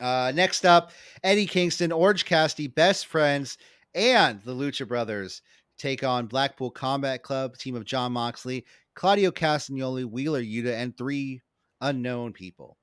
Uh, 0.00 0.32
next 0.32 0.64
up, 0.64 0.92
Eddie 1.24 1.46
Kingston, 1.46 1.90
Orange 1.90 2.24
Cassidy, 2.24 2.68
best 2.68 3.06
friends, 3.06 3.58
and 3.94 4.40
the 4.42 4.54
Lucha 4.54 4.86
Brothers 4.86 5.42
take 5.76 6.04
on 6.04 6.26
Blackpool 6.26 6.70
Combat 6.70 7.22
Club, 7.22 7.56
team 7.56 7.74
of 7.74 7.84
Jon 7.84 8.12
Moxley, 8.12 8.64
Claudio 8.94 9.30
Castagnoli, 9.30 10.04
Wheeler 10.04 10.42
Yuta, 10.42 10.74
and 10.74 10.96
three 10.96 11.40
unknown 11.80 12.32
people. 12.32 12.76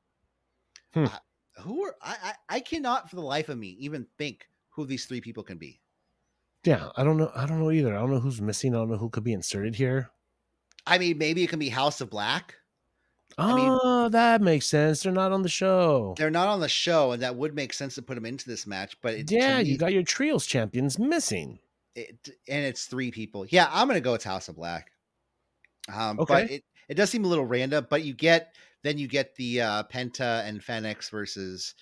Hmm. 0.94 1.06
Uh, 1.06 1.18
who 1.62 1.86
are 1.86 1.96
I, 2.02 2.16
I? 2.24 2.56
I 2.58 2.60
cannot 2.60 3.10
for 3.10 3.16
the 3.16 3.22
life 3.22 3.50
of 3.50 3.58
me 3.58 3.78
even 3.80 4.06
think 4.18 4.48
who 4.70 4.86
these 4.86 5.06
three 5.06 5.22
people 5.22 5.44
can 5.44 5.58
be. 5.58 5.80
Yeah, 6.66 6.90
I 6.98 7.04
don't 7.04 7.18
know. 7.18 7.32
I 7.36 7.46
don't 7.46 7.60
know 7.60 7.72
either. 7.72 7.96
I 7.96 8.00
don't 8.00 8.12
know 8.12 8.20
who's 8.20 8.42
missing. 8.42 8.74
I 8.74 8.80
don't 8.80 8.90
know 8.90 8.98
who 8.98 9.10
could 9.10 9.24
be 9.24 9.34
inserted 9.34 9.76
here. 9.76 10.10
I 10.88 10.98
mean, 10.98 11.18
maybe 11.18 11.44
it 11.44 11.50
can 11.50 11.60
be 11.60 11.70
House 11.70 12.02
of 12.02 12.10
Black. 12.10 12.56
I 13.38 13.54
mean- 13.54 13.80
oh, 13.84 14.10
that 14.10 14.42
makes 14.42 14.66
sense. 14.68 15.02
They're 15.04 15.12
not 15.12 15.32
on 15.32 15.42
the 15.42 15.50
show. 15.50 16.16
They're 16.18 16.30
not 16.32 16.48
on 16.48 16.60
the 16.60 16.70
show, 16.70 17.12
and 17.12 17.22
that 17.22 17.36
would 17.36 17.54
make 17.56 17.74
sense 17.74 17.96
to 17.96 18.02
put 18.02 18.16
them 18.16 18.26
into 18.26 18.48
this 18.48 18.66
match. 18.66 18.96
But 19.02 19.14
it, 19.16 19.32
Yeah, 19.32 19.62
me, 19.62 19.70
you 19.70 19.78
got 19.78 19.94
your 19.94 20.04
trios 20.04 20.46
champions 20.46 20.98
missing. 21.00 21.60
it, 21.96 22.18
and 22.48 22.66
it's 22.66 22.86
three 22.86 23.12
people. 23.12 23.46
Yeah, 23.50 23.68
I'm 23.72 23.88
gonna 23.88 24.00
go 24.02 24.12
with 24.14 24.24
House 24.24 24.48
of 24.48 24.56
Black. 24.56 24.92
Um, 25.94 26.18
but 26.28 26.50
it, 26.50 26.64
it 26.90 26.94
does 26.96 27.10
seem 27.10 27.26
a 27.26 27.28
little 27.28 27.46
random. 27.46 27.86
But 27.90 28.04
you 28.04 28.14
get 28.14 28.56
then 28.84 28.98
you 28.98 29.08
get 29.08 29.36
the 29.36 29.62
uh, 29.62 29.84
Penta 29.84 30.48
and 30.48 30.64
Fenix 30.64 31.10
versus, 31.10 31.74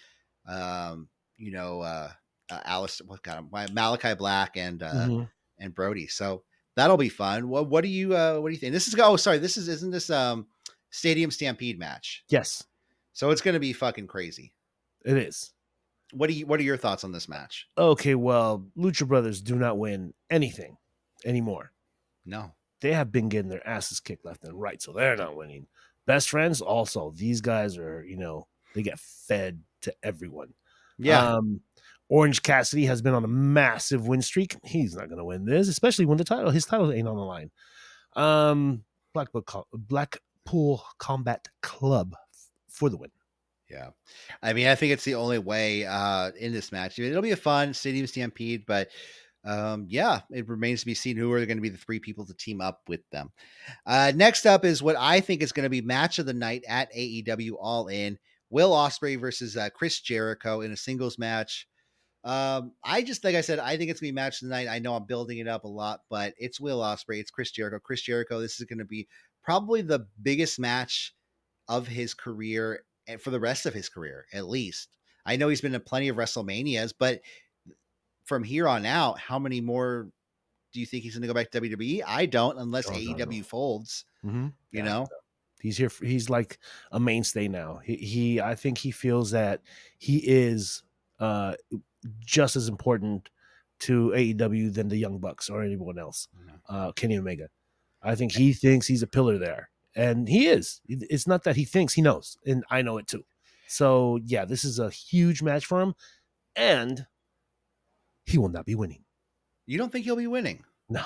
um, 0.48 1.08
you 1.38 1.52
know, 1.52 1.82
uh, 1.82 2.10
uh, 2.54 2.62
Alice. 2.66 3.02
What 3.06 3.22
got 3.24 3.38
him? 3.38 3.50
Malachi 3.74 4.14
Black 4.16 4.58
and 4.58 4.82
uh, 4.84 4.92
Mhm. 4.94 5.30
and 5.60 5.74
Brody. 5.76 6.08
So 6.08 6.44
that'll 6.76 6.98
be 6.98 7.10
fun. 7.10 7.50
What 7.50 7.68
what 7.70 7.82
do 7.84 7.90
you 7.90 8.16
uh, 8.16 8.40
what 8.40 8.50
do 8.50 8.54
you 8.54 8.60
think? 8.60 8.74
This 8.74 8.88
is 8.88 8.96
oh 9.00 9.16
sorry, 9.18 9.38
this 9.40 9.58
is 9.58 9.68
isn't 9.68 9.92
this 9.92 10.10
um 10.10 10.48
Stadium 10.92 11.32
Stampede 11.32 11.80
match? 11.80 12.24
Yes, 12.30 12.64
So 13.14 13.32
it's 13.32 13.42
gonna 13.42 13.60
be 13.60 13.74
fucking 13.74 14.08
crazy. 14.08 14.54
it 15.06 15.18
is. 15.18 15.52
What 16.12 16.28
do 16.28 16.34
you 16.34 16.46
what 16.46 16.60
are 16.60 16.64
your 16.64 16.78
thoughts 16.78 17.04
on 17.04 17.12
this 17.12 17.28
match? 17.28 17.68
Okay, 17.78 18.14
well, 18.16 18.66
Lucha 18.78 19.08
Brothers 19.08 19.42
do 19.42 19.56
not 19.56 19.78
win 19.80 20.14
anything 20.30 20.78
anymore. 21.26 21.72
No. 22.26 22.54
They 22.82 22.94
have 22.94 23.12
been 23.12 23.30
getting 23.30 23.50
their 23.50 23.66
asses 23.68 24.00
kicked 24.00 24.26
left 24.26 24.44
and 24.44 24.60
right, 24.60 24.82
so 24.82 24.92
they're 24.92 25.16
not 25.16 25.36
winning. 25.38 25.66
Best 26.06 26.30
friends, 26.30 26.60
also, 26.62 27.12
these 27.16 27.40
guys 27.42 27.78
are, 27.78 28.04
you 28.06 28.18
know, 28.18 28.46
they 28.76 28.84
get 28.84 29.00
fed 29.00 29.64
to 29.82 29.96
everyone. 30.04 30.54
Yeah. 31.00 31.36
Um, 31.36 31.62
Orange 32.10 32.44
Cassidy 32.44 32.86
has 32.86 33.02
been 33.02 33.14
on 33.14 33.24
a 33.24 33.30
massive 33.30 34.08
win 34.08 34.22
streak. 34.22 34.56
He's 34.64 34.96
not 34.96 35.08
going 35.08 35.18
to 35.18 35.26
win 35.26 35.46
this, 35.46 35.68
especially 35.68 36.06
when 36.06 36.18
the 36.18 36.24
title, 36.24 36.52
his 36.52 36.66
title 36.66 36.92
ain't 36.92 37.08
on 37.08 37.16
the 37.16 37.24
line. 37.24 37.50
Um, 38.16 38.84
Blackpool, 39.14 39.68
Blackpool 39.74 40.84
Combat 41.00 41.48
Club 41.62 42.16
for 42.70 42.90
the 42.90 42.98
win. 42.98 43.12
Yeah. 43.70 43.90
I 44.42 44.54
mean, 44.54 44.68
I 44.68 44.76
think 44.76 44.92
it's 44.92 45.06
the 45.06 45.16
only 45.16 45.40
way 45.40 45.86
uh 45.86 46.32
in 46.40 46.54
this 46.54 46.72
match. 46.72 47.00
It'll 47.00 47.22
be 47.22 47.32
a 47.32 47.36
fun 47.38 47.74
stadium 47.74 48.06
stampede, 48.06 48.66
but 48.68 48.90
um 49.44 49.88
yeah, 49.90 50.22
it 50.32 50.48
remains 50.48 50.82
to 50.82 50.86
be 50.86 50.94
seen 50.94 51.18
who 51.18 51.32
are 51.32 51.46
going 51.46 51.58
to 51.58 51.62
be 51.62 51.70
the 51.70 51.78
three 51.78 52.00
people 52.00 52.26
to 52.26 52.34
team 52.36 52.62
up 52.62 52.82
with 52.88 53.02
them. 53.12 53.32
Uh 53.86 54.12
next 54.16 54.46
up 54.46 54.64
is 54.64 54.84
what 54.84 54.96
I 54.98 55.22
think 55.22 55.42
is 55.42 55.52
going 55.52 55.64
to 55.64 55.70
be 55.70 55.82
match 55.82 56.20
of 56.20 56.26
the 56.26 56.34
night 56.34 56.64
at 56.68 56.94
AEW 56.94 57.54
All 57.60 57.88
In. 57.88 58.20
Will 58.50 58.72
Ospreay 58.72 59.20
versus 59.20 59.58
uh, 59.58 59.70
Chris 59.74 60.00
Jericho 60.00 60.62
in 60.62 60.72
a 60.72 60.78
singles 60.78 61.18
match. 61.18 61.68
Um, 62.24 62.72
I 62.84 63.02
just 63.02 63.24
like 63.24 63.36
I 63.36 63.42
said, 63.42 63.60
I 63.60 63.76
think 63.78 63.92
it's 63.92 64.00
gonna 64.00 64.10
be 64.10 64.16
match 64.16 64.42
of 64.42 64.48
the 64.48 64.56
night. 64.56 64.68
I 64.70 64.80
know 64.80 64.96
I'm 64.96 65.06
building 65.06 65.40
it 65.40 65.48
up 65.48 65.66
a 65.66 65.68
lot, 65.70 66.02
but 66.10 66.34
it's 66.38 66.60
Will 66.60 66.80
Ospreay, 66.80 67.20
it's 67.20 67.32
Chris 67.32 67.52
Jericho. 67.52 67.80
Chris 67.80 68.02
Jericho, 68.02 68.40
this 68.40 68.60
is 68.60 68.66
gonna 68.66 68.86
be 68.86 69.08
probably 69.44 69.82
the 69.82 70.08
biggest 70.22 70.60
match 70.60 71.14
of 71.68 71.88
his 71.88 72.14
career 72.14 72.84
and 73.08 73.22
for 73.22 73.30
the 73.32 73.40
rest 73.40 73.66
of 73.66 73.74
his 73.74 73.90
career, 73.90 74.26
at 74.34 74.48
least. 74.48 74.90
I 75.26 75.36
know 75.36 75.50
he's 75.50 75.62
been 75.62 75.76
in 75.76 75.82
plenty 75.82 76.10
of 76.10 76.16
WrestleManias, 76.18 76.94
but 76.98 77.22
from 78.26 78.44
here 78.44 78.68
on 78.68 78.86
out, 78.86 79.20
how 79.20 79.40
many 79.40 79.62
more 79.62 80.10
do 80.72 80.80
you 80.80 80.86
think 80.86 81.04
he's 81.04 81.14
going 81.14 81.22
to 81.22 81.28
go 81.28 81.34
back 81.34 81.52
to 81.52 81.62
WWE? 81.62 82.02
I 82.06 82.26
don't, 82.26 82.58
unless 82.58 82.90
Oh, 82.90 82.94
AEW 82.94 83.38
no. 83.38 83.44
folds. 83.44 84.06
Mm-hmm. 84.26 84.48
You 84.72 84.84
know, 84.84 85.08
he's 85.62 85.78
here. 85.78 85.90
For, 85.90 86.06
he's 86.06 86.30
like 86.30 86.58
a 86.92 87.00
mainstay 87.00 87.48
now. 87.48 87.80
He, 87.84 87.96
he, 87.96 88.42
I 88.42 88.56
think 88.56 88.78
he 88.78 88.92
feels 88.92 89.32
that 89.32 89.62
he 89.98 90.18
is 90.18 90.84
uh, 91.20 91.56
just 92.26 92.56
as 92.56 92.68
important 92.68 93.30
to 93.80 94.14
AEW 94.16 94.74
than 94.74 94.88
the 94.90 94.98
Young 94.98 95.20
Bucks 95.20 95.50
or 95.50 95.64
anyone 95.64 96.00
else. 96.00 96.28
Uh, 96.70 96.92
Kenny 96.94 97.18
Omega. 97.18 97.50
I 98.02 98.16
think 98.16 98.34
he 98.34 98.54
thinks 98.54 98.88
he's 98.88 99.04
a 99.04 99.08
pillar 99.08 99.38
there, 99.38 99.70
and 99.96 100.28
he 100.28 100.48
is. 100.48 100.82
It's 100.88 101.28
not 101.28 101.44
that 101.44 101.56
he 101.56 101.66
thinks; 101.66 101.94
he 101.94 102.02
knows, 102.02 102.38
and 102.46 102.64
I 102.70 102.82
know 102.82 102.98
it 102.98 103.08
too. 103.08 103.24
So 103.68 104.20
yeah, 104.26 104.46
this 104.46 104.64
is 104.64 104.80
a 104.80 104.90
huge 104.90 105.42
match 105.42 105.66
for 105.66 105.82
him, 105.82 105.94
and 106.56 107.06
he 108.26 108.38
will 108.38 108.50
not 108.50 108.66
be 108.66 108.76
winning. 108.76 109.04
you 109.66 109.78
don't 109.78 109.92
think 109.92 110.06
he'll 110.06 110.16
be 110.16 110.28
winning? 110.28 110.64
No. 110.90 111.04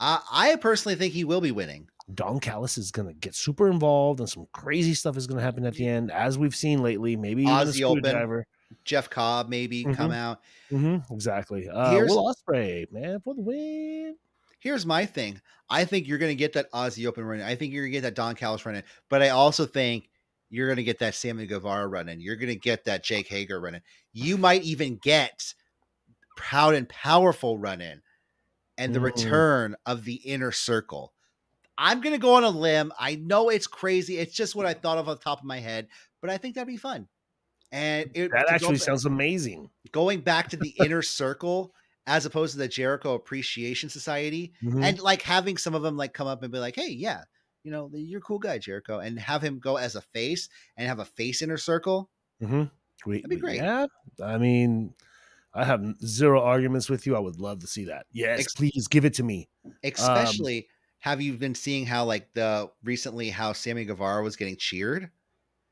Uh, 0.00 0.18
I 0.30 0.56
personally 0.56 0.94
think 0.94 1.12
he 1.12 1.24
will 1.24 1.40
be 1.40 1.50
winning. 1.50 1.88
Don 2.14 2.40
Callis 2.40 2.78
is 2.78 2.90
going 2.90 3.08
to 3.08 3.14
get 3.14 3.34
super 3.34 3.68
involved, 3.68 4.20
and 4.20 4.28
some 4.28 4.46
crazy 4.52 4.94
stuff 4.94 5.16
is 5.16 5.26
going 5.26 5.38
to 5.38 5.44
happen 5.44 5.66
at 5.66 5.74
the 5.74 5.86
end, 5.86 6.10
as 6.10 6.38
we've 6.38 6.54
seen 6.54 6.82
lately. 6.82 7.16
Maybe 7.16 7.42
even 7.42 7.54
a 7.54 7.58
Aussie 7.58 7.82
Open. 7.82 8.44
Jeff 8.84 9.08
Cobb 9.10 9.48
maybe 9.48 9.84
come 9.84 10.10
out. 10.12 10.40
Mm-hmm, 10.70 11.12
exactly. 11.14 11.68
Uh, 11.68 11.90
Here's- 11.92 12.10
Will 12.10 12.32
Ospreay, 12.34 12.90
man, 12.92 13.20
for 13.20 13.34
the 13.34 13.40
win. 13.40 14.16
Here's 14.60 14.84
my 14.84 15.06
thing. 15.06 15.40
I 15.70 15.84
think 15.84 16.08
you're 16.08 16.18
going 16.18 16.32
to 16.32 16.36
get 16.36 16.54
that 16.54 16.70
Aussie 16.72 17.06
Open 17.06 17.24
run. 17.24 17.40
in. 17.40 17.46
I 17.46 17.54
think 17.54 17.72
you're 17.72 17.84
going 17.84 17.92
to 17.92 17.96
get 17.98 18.02
that 18.02 18.14
Don 18.14 18.34
Callis 18.34 18.66
run 18.66 18.74
in. 18.74 18.82
But 19.08 19.22
I 19.22 19.28
also 19.28 19.66
think 19.66 20.10
you're 20.50 20.66
going 20.66 20.78
to 20.78 20.82
get 20.84 20.98
that 20.98 21.14
Sammy 21.14 21.46
Guevara 21.46 21.86
run 21.86 22.08
in. 22.08 22.20
You're 22.20 22.36
going 22.36 22.48
to 22.48 22.56
get 22.58 22.84
that 22.86 23.04
Jake 23.04 23.28
Hager 23.28 23.60
run 23.60 23.76
in. 23.76 23.82
You 24.12 24.36
might 24.36 24.62
even 24.64 24.96
get 24.96 25.54
Proud 26.36 26.74
and 26.74 26.88
Powerful 26.88 27.58
run 27.58 27.80
in 27.80 28.02
and 28.76 28.94
the 28.94 28.98
Mm. 29.00 29.04
return 29.04 29.76
of 29.86 30.04
the 30.04 30.14
inner 30.14 30.52
circle. 30.52 31.12
I'm 31.76 32.00
going 32.00 32.14
to 32.14 32.20
go 32.20 32.34
on 32.34 32.44
a 32.44 32.50
limb. 32.50 32.92
I 32.98 33.14
know 33.14 33.50
it's 33.50 33.66
crazy. 33.68 34.18
It's 34.18 34.34
just 34.34 34.56
what 34.56 34.66
I 34.66 34.74
thought 34.74 34.98
of 34.98 35.08
on 35.08 35.16
the 35.16 35.22
top 35.22 35.38
of 35.38 35.44
my 35.44 35.60
head, 35.60 35.86
but 36.20 36.30
I 36.30 36.36
think 36.38 36.54
that'd 36.56 36.66
be 36.66 36.76
fun. 36.76 37.06
And 37.72 38.10
it, 38.14 38.30
That 38.30 38.38
to 38.42 38.46
go 38.46 38.54
actually 38.54 38.78
sounds 38.78 39.04
amazing. 39.04 39.70
going 39.92 40.20
back 40.20 40.48
to 40.50 40.56
the 40.56 40.74
inner 40.80 41.02
circle 41.02 41.74
as 42.06 42.24
opposed 42.24 42.52
to 42.52 42.58
the 42.58 42.68
Jericho 42.68 43.14
Appreciation 43.14 43.90
Society 43.90 44.52
Mhm. 44.62 44.82
and 44.82 44.98
like 45.00 45.20
having 45.22 45.58
some 45.58 45.74
of 45.74 45.82
them 45.82 45.96
like 45.96 46.14
come 46.14 46.26
up 46.26 46.42
and 46.42 46.50
be 46.50 46.58
like, 46.58 46.74
"Hey, 46.74 46.88
yeah, 46.88 47.24
you 47.64 47.70
know, 47.70 47.90
you're 47.92 48.20
a 48.20 48.22
cool 48.22 48.38
guy, 48.38 48.56
Jericho," 48.58 49.00
and 49.00 49.18
have 49.20 49.42
him 49.42 49.58
go 49.58 49.76
as 49.76 49.94
a 49.96 50.00
face 50.00 50.48
and 50.78 50.88
have 50.88 50.98
a 51.00 51.04
face 51.04 51.42
inner 51.42 51.58
circle. 51.58 52.08
Mm-hmm. 52.42 52.64
We- 53.04 53.16
That'd 53.18 53.28
be 53.30 53.36
great. 53.36 53.56
Yeah, 53.56 53.86
I 54.24 54.38
mean, 54.38 54.94
I 55.52 55.64
have 55.64 55.84
zero 56.04 56.40
arguments 56.42 56.88
with 56.88 57.06
you. 57.06 57.14
I 57.16 57.18
would 57.18 57.38
love 57.40 57.58
to 57.60 57.66
see 57.66 57.84
that. 57.84 58.06
Yes, 58.12 58.40
Ex- 58.40 58.54
please 58.54 58.88
give 58.88 59.04
it 59.04 59.12
to 59.14 59.22
me. 59.22 59.48
Especially, 59.84 60.68
have 61.00 61.20
you 61.20 61.34
been 61.36 61.54
seeing 61.54 61.84
how 61.84 62.04
like 62.06 62.32
the 62.32 62.70
recently 62.82 63.28
how 63.30 63.52
Sammy 63.52 63.84
Guevara 63.84 64.22
was 64.22 64.36
getting 64.36 64.56
cheered? 64.56 65.10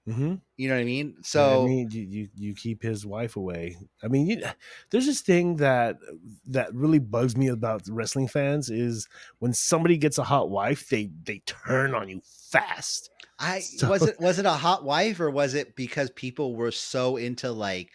Mm-hmm. 0.09 0.35
You 0.57 0.69
know 0.69 0.75
what 0.75 0.81
I 0.81 0.85
mean? 0.85 1.17
So 1.23 1.65
I 1.65 1.67
mean, 1.67 1.91
you, 1.91 2.03
you 2.03 2.29
you 2.37 2.55
keep 2.55 2.81
his 2.83 3.05
wife 3.05 3.35
away. 3.37 3.77
I 4.03 4.09
mean, 4.09 4.27
you, 4.29 4.43
there's 4.91 5.07
this 5.07 5.21
thing 5.21 5.57
that 5.57 5.97
that 6.47 6.73
really 6.73 7.01
bugs 7.01 7.37
me 7.37 7.49
about 7.49 7.83
wrestling 7.89 8.29
fans 8.29 8.71
is 8.71 9.09
when 9.41 9.53
somebody 9.53 9.97
gets 9.97 10.19
a 10.19 10.25
hot 10.25 10.49
wife, 10.49 10.89
they 10.89 11.11
they 11.25 11.43
turn 11.47 11.95
on 11.95 12.09
you 12.09 12.23
fast. 12.25 13.11
I 13.39 13.59
So- 13.61 13.91
was 13.91 14.03
it 14.03 14.21
was 14.21 14.39
it 14.39 14.47
a 14.47 14.53
hot 14.53 14.85
wife 14.85 15.19
or 15.21 15.31
was 15.31 15.55
it 15.55 15.75
because 15.77 16.11
people 16.11 16.55
were 16.55 16.71
so 16.71 17.17
into 17.17 17.51
like, 17.51 17.91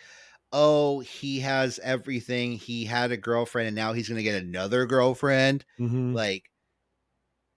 oh, 0.51 0.99
he 0.99 1.39
has 1.39 1.79
everything. 1.81 2.51
He 2.57 2.83
had 2.83 3.11
a 3.11 3.17
girlfriend 3.17 3.67
and 3.67 3.75
now 3.75 3.93
he's 3.93 4.09
gonna 4.09 4.21
get 4.21 4.43
another 4.43 4.85
girlfriend. 4.85 5.63
Mhm. 5.79 6.13
Like 6.13 6.50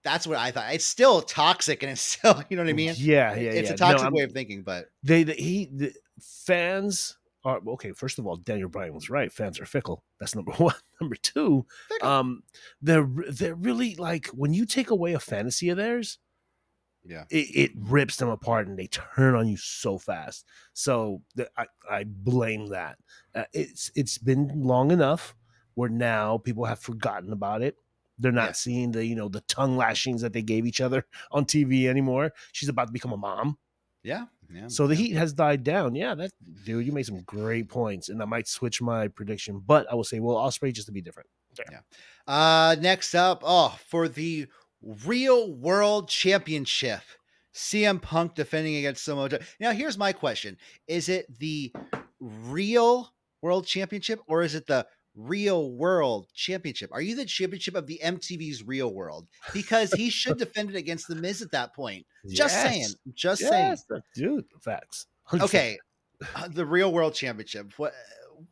that's 0.05 0.25
what 0.25 0.37
I 0.37 0.51
thought. 0.51 0.73
It's 0.73 0.85
still 0.85 1.21
toxic 1.21 1.83
and 1.83 1.91
it's 1.91 2.01
still, 2.01 2.41
you 2.49 2.55
know 2.55 2.63
what 2.63 2.69
I 2.69 2.73
mean? 2.73 2.93
Yeah, 2.95 3.35
yeah, 3.35 3.51
it's 3.51 3.69
yeah. 3.69 3.73
a 3.73 3.77
toxic 3.77 4.03
I'm- 4.05 4.13
way 4.13 4.23
of 4.23 4.31
thinking, 4.31 4.63
but 4.63 4.85
they, 5.03 5.23
the, 5.23 5.33
he 5.33 5.69
the 5.73 5.93
fans 6.21 7.17
are 7.43 7.59
okay. 7.67 7.91
First 7.91 8.17
of 8.19 8.25
all, 8.25 8.37
Daniel 8.37 8.69
Bryan 8.69 8.93
was 8.93 9.09
right. 9.09 9.31
Fans 9.31 9.59
are 9.59 9.65
fickle. 9.65 10.03
That's 10.19 10.35
number 10.35 10.51
one. 10.57 10.75
Number 11.01 11.15
two, 11.15 11.65
Fickle. 11.89 12.07
um, 12.07 12.43
they're 12.81 13.07
they're 13.29 13.55
really 13.55 13.95
like 13.95 14.27
when 14.27 14.53
you 14.53 14.65
take 14.65 14.89
away 14.89 15.13
a 15.13 15.19
fantasy 15.19 15.69
of 15.69 15.77
theirs, 15.77 16.19
yeah. 17.03 17.25
it, 17.29 17.47
it 17.53 17.71
rips 17.75 18.15
them 18.17 18.29
apart 18.29 18.67
and 18.67 18.79
they 18.79 18.87
turn 18.87 19.35
on 19.35 19.47
you 19.47 19.57
so 19.57 19.97
fast. 19.97 20.45
So 20.73 21.21
th- 21.35 21.49
I, 21.57 21.65
I 21.89 22.05
blame 22.07 22.67
that. 22.69 22.97
Uh, 23.35 23.43
it's 23.53 23.91
it's 23.95 24.17
been 24.17 24.51
long 24.55 24.91
enough 24.91 25.35
where 25.75 25.89
now 25.89 26.37
people 26.37 26.65
have 26.65 26.79
forgotten 26.79 27.33
about 27.33 27.61
it. 27.61 27.75
They're 28.19 28.31
not 28.31 28.49
Yeah. 28.49 28.51
seeing 28.53 28.91
the 28.91 29.05
you 29.05 29.15
know 29.15 29.29
the 29.29 29.41
tongue 29.41 29.75
lashings 29.77 30.21
that 30.21 30.33
they 30.33 30.41
gave 30.41 30.65
each 30.65 30.81
other 30.81 31.05
on 31.31 31.45
TV 31.45 31.87
anymore. 31.87 32.31
She's 32.53 32.69
about 32.69 32.87
to 32.87 32.93
become 32.93 33.11
a 33.13 33.17
mom, 33.17 33.57
Yeah. 34.03 34.25
Yeah. 34.53 34.67
so 34.67 34.85
the 34.87 34.95
heat 34.95 35.13
has 35.15 35.33
died 35.33 35.63
down. 35.63 35.95
Yeah, 35.95 36.13
that 36.15 36.31
dude, 36.65 36.85
you 36.85 36.91
made 36.91 37.05
some 37.07 37.21
great 37.23 37.67
points, 37.67 38.09
and 38.09 38.21
I 38.21 38.25
might 38.25 38.47
switch 38.47 38.81
my 38.81 39.07
prediction, 39.07 39.59
but 39.65 39.91
I 39.91 39.95
will 39.95 40.03
say, 40.03 40.19
well, 40.19 40.37
Ospreay 40.37 40.71
just 40.73 40.85
to 40.87 40.93
be 40.93 41.01
different. 41.01 41.29
Yeah. 41.71 41.79
Uh 42.27 42.75
next 42.79 43.15
up, 43.15 43.41
oh, 43.43 43.77
for 43.87 44.07
the 44.07 44.47
real 44.81 45.53
world 45.53 46.09
championship. 46.09 47.01
CM 47.53 48.01
Punk 48.01 48.35
defending 48.35 48.75
against 48.75 49.05
Samoa 49.05 49.29
Joe. 49.29 49.39
Now 49.61 49.71
here's 49.71 49.97
my 49.97 50.11
question. 50.11 50.57
Is 50.87 51.07
it 51.09 51.25
the 51.39 51.71
real 52.19 53.13
world 53.41 53.65
championship 53.65 54.19
or 54.27 54.41
is 54.43 54.55
it 54.55 54.67
the 54.67 54.85
real 55.15 55.71
world 55.71 56.27
championship? 56.33 56.89
Are 56.93 57.01
you 57.01 57.15
the 57.15 57.25
championship 57.25 57.75
of 57.75 57.87
the 57.87 57.99
MTV's 58.03 58.63
real 58.63 58.93
world? 58.93 59.27
Because 59.53 59.91
he 59.93 60.09
should 60.09 60.37
defend 60.37 60.69
it 60.69 60.75
against 60.75 61.07
the 61.07 61.15
Miz 61.15 61.41
at 61.41 61.51
that 61.51 61.73
point. 61.75 62.05
Just 62.27 62.55
saying. 62.61 62.81
Yes. 62.81 62.95
Just 63.13 63.41
saying. 63.41 63.75
Yes, 63.89 64.03
dude, 64.15 64.45
facts. 64.61 65.07
100%. 65.29 65.41
Okay. 65.43 65.77
uh, 66.35 66.47
the 66.47 66.65
real 66.65 66.91
world 66.93 67.13
championship. 67.13 67.73
What 67.77 67.93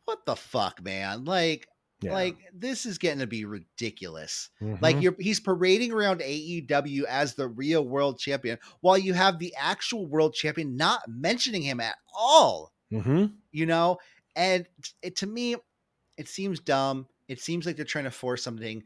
what 0.04 0.24
the 0.26 0.36
fuck, 0.36 0.82
man? 0.82 1.24
Like 1.24 1.66
Yeah. 2.02 2.12
like 2.12 2.36
this 2.52 2.84
is 2.86 2.98
getting 2.98 3.20
to 3.20 3.26
be 3.26 3.44
ridiculous. 3.44 4.50
Like 4.60 4.96
Mhm. 4.96 5.02
you're 5.02 5.16
he's 5.18 5.40
parading 5.40 5.92
around 5.92 6.20
AEW 6.20 7.04
as 7.06 7.34
the 7.34 7.48
real 7.48 7.86
world 7.86 8.18
champion 8.18 8.58
while 8.80 8.98
you 8.98 9.14
have 9.14 9.38
the 9.38 9.54
actual 9.56 10.06
world 10.06 10.34
champion 10.34 10.76
not 10.76 11.02
mentioning 11.08 11.62
him 11.62 11.80
at 11.80 11.96
all, 12.14 12.72
Mhm. 12.92 13.34
you 13.52 13.66
know? 13.66 13.98
And 14.36 14.66
it 15.02 15.16
to 15.16 15.26
me 15.26 15.56
it 16.16 16.28
seems 16.28 16.60
dumb. 16.60 17.06
It 17.28 17.40
seems 17.40 17.66
like 17.66 17.76
they're 17.76 17.84
trying 17.84 18.04
to 18.04 18.10
force 18.10 18.42
something. 18.42 18.82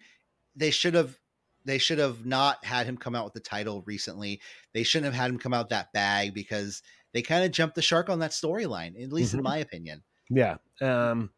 They 0.57 0.70
should 0.70 0.95
have 0.95 1.18
they 1.64 1.79
should 1.79 1.99
have 1.99 2.24
not 2.24 2.64
had 2.64 2.87
him 2.87 2.97
come 2.97 3.14
out 3.14 3.24
with 3.24 3.35
the 3.35 3.41
title 3.41 3.83
recently. 3.83 4.41
They 4.72 4.83
shouldn't 4.85 5.12
have 5.12 5.20
had 5.20 5.31
him 5.31 5.39
come 5.39 5.53
out 5.53 5.68
that 5.70 5.93
bag 5.93 6.33
because 6.33 6.83
they 7.12 7.20
kind 7.20 7.45
of 7.45 7.51
jumped 7.51 7.74
the 7.74 7.83
shark 7.83 8.09
on 8.09 8.20
that 8.20 8.31
storyline, 8.31 9.03
at 9.03 9.12
least 9.12 9.35
in 9.35 9.41
Mhm. 9.41 9.45
my 9.45 9.59
opinion. 9.59 10.03
Yeah. 10.31 10.57
Um 10.81 11.33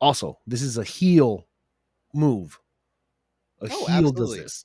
also, 0.00 0.38
this 0.46 0.62
is 0.62 0.78
a 0.78 0.84
heel 0.84 1.46
move. 2.14 2.58
A 3.60 3.64
Oh, 3.70 3.86
heel 3.86 3.96
absolutely. 4.08 4.36
does 4.38 4.44
this. 4.44 4.64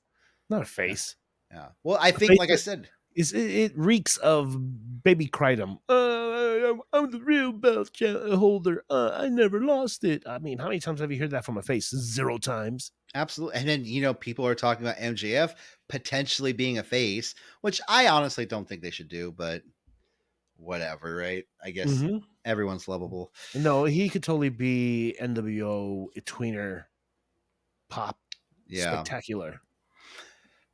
Not 0.50 0.62
a 0.62 0.66
face. 0.66 1.16
Yeah. 1.52 1.70
Well, 1.84 1.98
I 2.00 2.12
think, 2.12 2.32
face 2.32 2.40
like 2.40 2.52
I 2.52 2.56
said, 2.58 2.90
It's, 3.16 3.32
it, 3.34 3.40
it 3.52 3.72
reeks 3.78 4.18
of 4.18 5.04
baby 5.04 5.28
Cridum. 5.28 5.80
Uh, 5.90 6.70
I'm, 6.72 6.82
I'm 6.94 7.12
the 7.12 7.20
real 7.20 7.52
belt 7.52 7.90
holder. 8.00 8.84
Uh, 8.90 9.12
I 9.14 9.28
never 9.28 9.60
lost 9.62 10.04
it. 10.04 10.24
I 10.28 10.40
mean, 10.40 10.58
how 10.60 10.66
many 10.66 10.80
times 10.80 11.00
have 11.02 11.12
you 11.12 11.20
heard 11.20 11.32
that 11.32 11.44
from 11.46 11.58
a 11.58 11.62
face? 11.62 11.90
Zero 11.90 12.38
times. 12.38 12.92
Absolutely. 13.14 13.58
And 13.60 13.68
then, 13.68 13.84
you 13.84 14.02
know, 14.02 14.14
people 14.14 14.46
are 14.48 14.56
talking 14.56 14.86
about 14.86 14.98
MJF 14.98 15.56
potentially 15.90 16.54
being 16.54 16.78
a 16.78 16.84
face, 16.84 17.36
which 17.62 17.82
I 17.90 18.08
honestly 18.08 18.46
don't 18.46 18.68
think 18.68 18.82
they 18.82 18.92
should 18.92 19.10
do, 19.10 19.32
but 19.32 19.64
whatever, 20.56 21.16
right? 21.16 21.44
I 21.64 21.72
guess 21.72 21.90
Mhm. 21.90 22.22
everyone's 22.46 22.88
lovable. 22.88 23.34
No, 23.56 23.84
he 23.84 24.08
could 24.10 24.24
totally 24.24 24.50
be 24.50 25.16
NWO 25.20 26.08
tweener 26.22 26.86
pop 27.90 28.18
Yeah. 28.68 28.94
spectacular. 28.94 29.60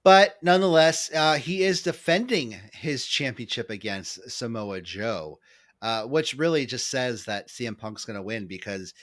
But 0.08 0.38
nonetheless, 0.42 1.12
uh, 1.14 1.34
he 1.34 1.64
is 1.64 1.82
defending 1.82 2.56
his 2.72 3.06
championship 3.06 3.70
against 3.70 4.32
Samoa 4.32 4.80
Joe, 4.80 5.38
uh, 5.82 6.04
which 6.06 6.34
really 6.34 6.66
just 6.66 6.90
says 6.90 7.26
that 7.26 7.50
CM 7.50 7.78
Punk's 7.78 8.06
going 8.06 8.16
to 8.16 8.22
win 8.24 8.48
because 8.48 8.94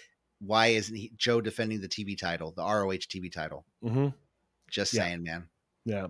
why 0.40 0.68
isn't 0.68 0.96
he, 0.96 1.12
Joe 1.18 1.42
defending 1.42 1.82
the 1.82 1.88
TV 1.90 2.18
title, 2.18 2.54
the 2.56 2.62
ROH 2.62 3.04
TV 3.12 3.30
title? 3.30 3.66
hmm 3.82 4.08
Just 4.70 4.94
Yeah. 4.94 5.02
saying, 5.02 5.24
man. 5.24 5.46
Yeah. 5.84 6.06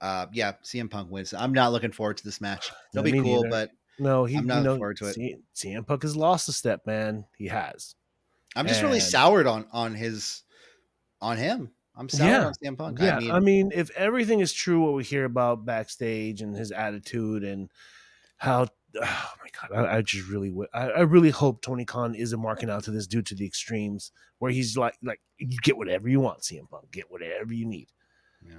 Uh, 0.00 0.26
yeah, 0.32 0.52
CM 0.62 0.88
Punk 0.88 1.10
wins. 1.10 1.34
I'm 1.34 1.52
not 1.52 1.72
looking 1.72 1.90
forward 1.90 2.18
to 2.18 2.24
this 2.24 2.40
match. 2.40 2.70
It'll 2.94 3.02
be 3.02 3.20
cool, 3.20 3.42
neither. 3.42 3.48
but 3.50 3.70
No, 3.98 4.26
he. 4.26 4.36
I'm 4.36 4.42
you 4.42 4.46
not 4.46 4.58
looking 4.58 4.70
know, 4.74 4.76
forward 4.78 4.96
to 4.98 5.06
it. 5.08 5.14
C- 5.14 5.36
CM 5.56 5.84
Punk 5.84 6.02
has 6.02 6.14
lost 6.14 6.48
a 6.48 6.52
step, 6.52 6.86
man. 6.86 7.24
He 7.36 7.48
has. 7.48 7.96
I'm 8.54 8.68
just 8.68 8.82
really 8.82 9.00
soured 9.00 9.48
on 9.48 9.66
on 9.72 9.96
his 9.96 10.44
on 11.20 11.36
him. 11.36 11.72
I'm 11.96 12.08
soured 12.08 12.30
Yeah. 12.30 12.46
on 12.46 12.52
CM 12.62 12.76
Punk. 12.76 12.98
Yeah, 13.00 13.18
I 13.32 13.40
mean, 13.40 13.72
if 13.74 13.90
everything 13.96 14.40
is 14.40 14.52
true, 14.52 14.80
what 14.84 14.94
we 14.94 15.02
hear 15.04 15.24
about 15.24 15.64
backstage 15.64 16.42
and 16.42 16.54
his 16.54 16.70
attitude 16.70 17.42
and 17.42 17.70
how, 18.36 18.66
oh 19.02 19.32
my 19.42 19.68
god, 19.68 19.86
I, 19.86 19.96
I 19.96 20.02
just 20.02 20.28
really, 20.28 20.54
I, 20.74 20.88
I 20.90 21.00
really 21.02 21.30
hope 21.30 21.62
Tony 21.62 21.84
Khan 21.84 22.14
isn't 22.14 22.40
marking 22.40 22.68
out 22.70 22.84
to 22.84 22.90
this 22.90 23.06
dude 23.06 23.26
to 23.26 23.34
the 23.34 23.46
extremes 23.46 24.12
where 24.38 24.50
he's 24.52 24.76
like, 24.76 24.94
like 25.02 25.20
you 25.38 25.56
get 25.62 25.76
whatever 25.78 26.08
you 26.08 26.20
want, 26.20 26.40
CM 26.40 26.68
Punk, 26.68 26.90
get 26.92 27.10
whatever 27.10 27.54
you 27.54 27.66
need. 27.66 27.88
yeah. 28.46 28.54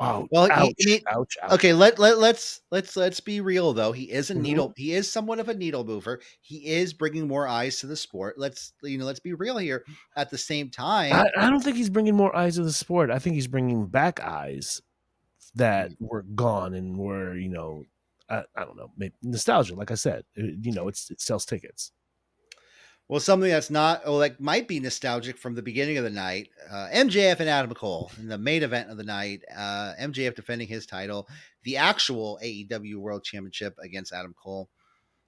Oh, 0.00 0.26
Well, 0.32 0.50
ouch, 0.50 0.72
he- 0.78 1.02
ouch, 1.06 1.36
ouch. 1.42 1.52
okay. 1.52 1.72
Let 1.72 1.98
let 1.98 2.18
let's 2.18 2.62
let's 2.70 2.96
let's 2.96 3.20
be 3.20 3.40
real 3.40 3.72
though. 3.72 3.92
He 3.92 4.10
is 4.10 4.30
a 4.30 4.34
Mhm. 4.34 4.40
needle. 4.40 4.72
He 4.76 4.94
is 4.94 5.10
somewhat 5.10 5.38
of 5.38 5.48
a 5.48 5.54
needle 5.54 5.84
mover. 5.84 6.20
He 6.40 6.66
is 6.66 6.92
bringing 6.92 7.28
more 7.28 7.46
eyes 7.46 7.78
to 7.80 7.86
the 7.86 7.96
sport. 7.96 8.36
Let's 8.38 8.72
you 8.82 8.98
know. 8.98 9.04
Let's 9.04 9.20
be 9.20 9.34
real 9.34 9.58
here. 9.58 9.84
At 10.16 10.30
the 10.30 10.38
same 10.38 10.70
time, 10.70 11.12
I, 11.12 11.30
I 11.36 11.50
don't 11.50 11.62
think 11.62 11.76
he's 11.76 11.90
bringing 11.90 12.16
more 12.16 12.34
eyes 12.34 12.56
to 12.56 12.64
the 12.64 12.72
sport. 12.72 13.10
I 13.10 13.18
think 13.20 13.34
he's 13.34 13.46
bringing 13.46 13.86
back 13.86 14.18
eyes 14.20 14.80
that 15.54 15.90
Mm. 15.90 15.96
were 16.00 16.22
gone 16.34 16.74
and 16.74 16.96
were, 16.98 17.36
you 17.36 17.48
know, 17.50 17.84
I, 18.28 18.42
I 18.56 18.64
don't 18.64 18.76
know, 18.76 18.90
maybe 18.96 19.14
nostalgia. 19.22 19.74
Like 19.74 19.90
I 19.90 19.94
said, 19.96 20.24
you 20.34 20.72
know, 20.72 20.88
it's 20.88 21.10
it 21.10 21.20
sells 21.20 21.44
tickets. 21.44 21.92
Well, 23.08 23.20
something 23.20 23.50
that's 23.50 23.70
not 23.70 24.02
oh, 24.04 24.16
like 24.16 24.40
might 24.40 24.66
be 24.68 24.80
nostalgic 24.80 25.36
from 25.36 25.54
the 25.54 25.62
beginning 25.62 25.98
of 25.98 26.04
the 26.04 26.10
night. 26.10 26.48
Uh, 26.70 26.88
MJF 26.92 27.40
and 27.40 27.48
Adam 27.48 27.74
Cole 27.74 28.10
in 28.18 28.28
the 28.28 28.38
main 28.38 28.62
event 28.62 28.90
of 28.90 28.96
the 28.96 29.04
night. 29.04 29.42
Uh, 29.54 29.92
MJF 30.00 30.34
defending 30.34 30.68
his 30.68 30.86
title, 30.86 31.28
the 31.64 31.76
actual 31.76 32.38
AEW 32.42 32.96
World 32.96 33.24
Championship 33.24 33.76
against 33.82 34.12
Adam 34.12 34.34
Cole. 34.42 34.68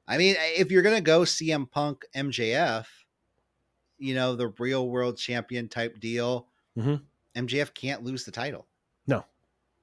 I 0.06 0.18
mean, 0.18 0.36
if 0.38 0.70
you're 0.70 0.82
gonna 0.82 1.00
go 1.00 1.22
CM 1.22 1.70
Punk 1.70 2.04
MJF, 2.14 2.86
you 3.98 4.14
know 4.14 4.34
the 4.36 4.48
real 4.58 4.88
world 4.88 5.18
champion 5.18 5.68
type 5.68 5.98
deal, 6.00 6.48
Mhm. 6.76 7.02
MJF 7.34 7.72
can't 7.74 8.02
lose 8.02 8.24
the 8.24 8.30
title. 8.30 8.66
No, 9.06 9.24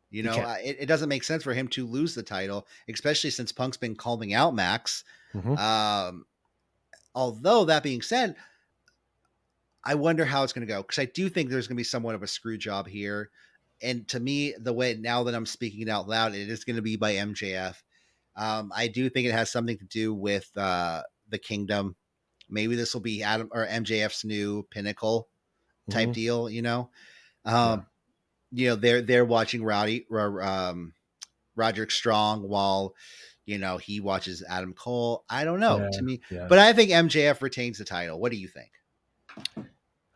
you 0.10 0.24
know 0.24 0.34
uh, 0.34 0.58
it, 0.64 0.78
it 0.82 0.86
doesn't 0.88 1.10
make 1.10 1.24
sense 1.24 1.44
for 1.44 1.54
him 1.54 1.68
to 1.70 1.86
lose 1.86 2.16
the 2.16 2.24
title, 2.24 2.68
especially 2.90 3.30
since 3.30 3.52
Punk's 3.52 3.78
been 3.78 3.96
calming 3.96 4.34
out 4.34 4.54
Max. 4.56 5.04
Mhm. 5.34 5.58
Um, 5.58 6.26
although 7.16 7.66
that 7.66 7.84
being 7.84 8.02
said, 8.02 8.36
I 9.84 9.96
wonder 9.96 10.26
how 10.26 10.44
it's 10.44 10.54
going 10.54 10.68
to 10.68 10.72
go 10.72 10.82
because 10.82 11.00
I 11.00 11.06
do 11.06 11.28
think 11.30 11.50
there's 11.50 11.68
going 11.68 11.76
to 11.76 11.80
be 11.80 11.84
somewhat 11.84 12.16
of 12.16 12.24
a 12.24 12.28
screw 12.28 12.58
job 12.58 12.88
here. 12.88 13.32
And 13.82 14.08
to 14.10 14.20
me, 14.20 14.54
the 14.60 14.74
way 14.74 14.96
now 14.96 15.24
that 15.24 15.34
I'm 15.34 15.46
speaking 15.48 15.82
it 15.82 15.90
out 15.90 16.08
loud, 16.08 16.36
it 16.36 16.50
is 16.50 16.64
going 16.64 16.76
to 16.76 16.84
be 16.84 16.98
by 16.98 17.14
MJF. 17.16 17.76
Um, 18.36 18.72
I 18.76 18.88
do 18.88 19.10
think 19.10 19.28
it 19.28 19.32
has 19.34 19.52
something 19.52 19.78
to 19.80 19.86
do 19.86 20.14
with 20.14 20.56
uh, 20.56 21.02
the 21.30 21.40
kingdom. 21.40 21.96
Maybe 22.48 22.76
this 22.76 22.94
will 22.94 23.02
be 23.02 23.24
Adam 23.24 23.50
or 23.52 23.66
MJF's 23.66 24.24
new 24.24 24.68
pinnacle 24.70 25.28
type 25.90 26.10
Mhm. 26.10 26.14
deal. 26.14 26.50
You 26.50 26.62
know, 26.62 26.92
um, 27.44 27.88
you 28.52 28.70
know 28.70 28.76
they're 28.76 29.02
they're 29.02 29.26
watching 29.26 29.64
Rowdy 29.64 30.06
Ro- 30.10 30.46
um, 30.46 30.94
Roderick 31.56 31.92
Strong 31.92 32.48
while 32.48 32.94
you 33.46 33.58
know 33.58 33.78
he 33.78 34.00
watches 34.00 34.44
Adam 34.48 34.74
Cole. 34.74 35.24
I 35.30 35.44
don't 35.44 35.60
know. 35.60 35.78
Yeah, 35.80 35.90
To 35.94 36.02
me, 36.02 36.22
yeah. 36.30 36.48
but 36.48 36.58
I 36.60 36.74
think 36.74 36.92
MJF 36.92 37.42
retains 37.42 37.78
the 37.78 37.86
title. 37.86 38.20
What 38.20 38.32
do 38.32 38.38
you 38.38 38.48
think? 38.48 38.70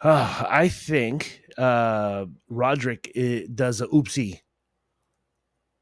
Uh, 0.02 0.46
I 0.50 0.68
think 0.68 1.42
uh, 1.58 2.26
Roderick 2.50 3.12
uh, 3.18 3.48
does 3.54 3.82
a 3.82 3.88
oopsie 3.88 4.42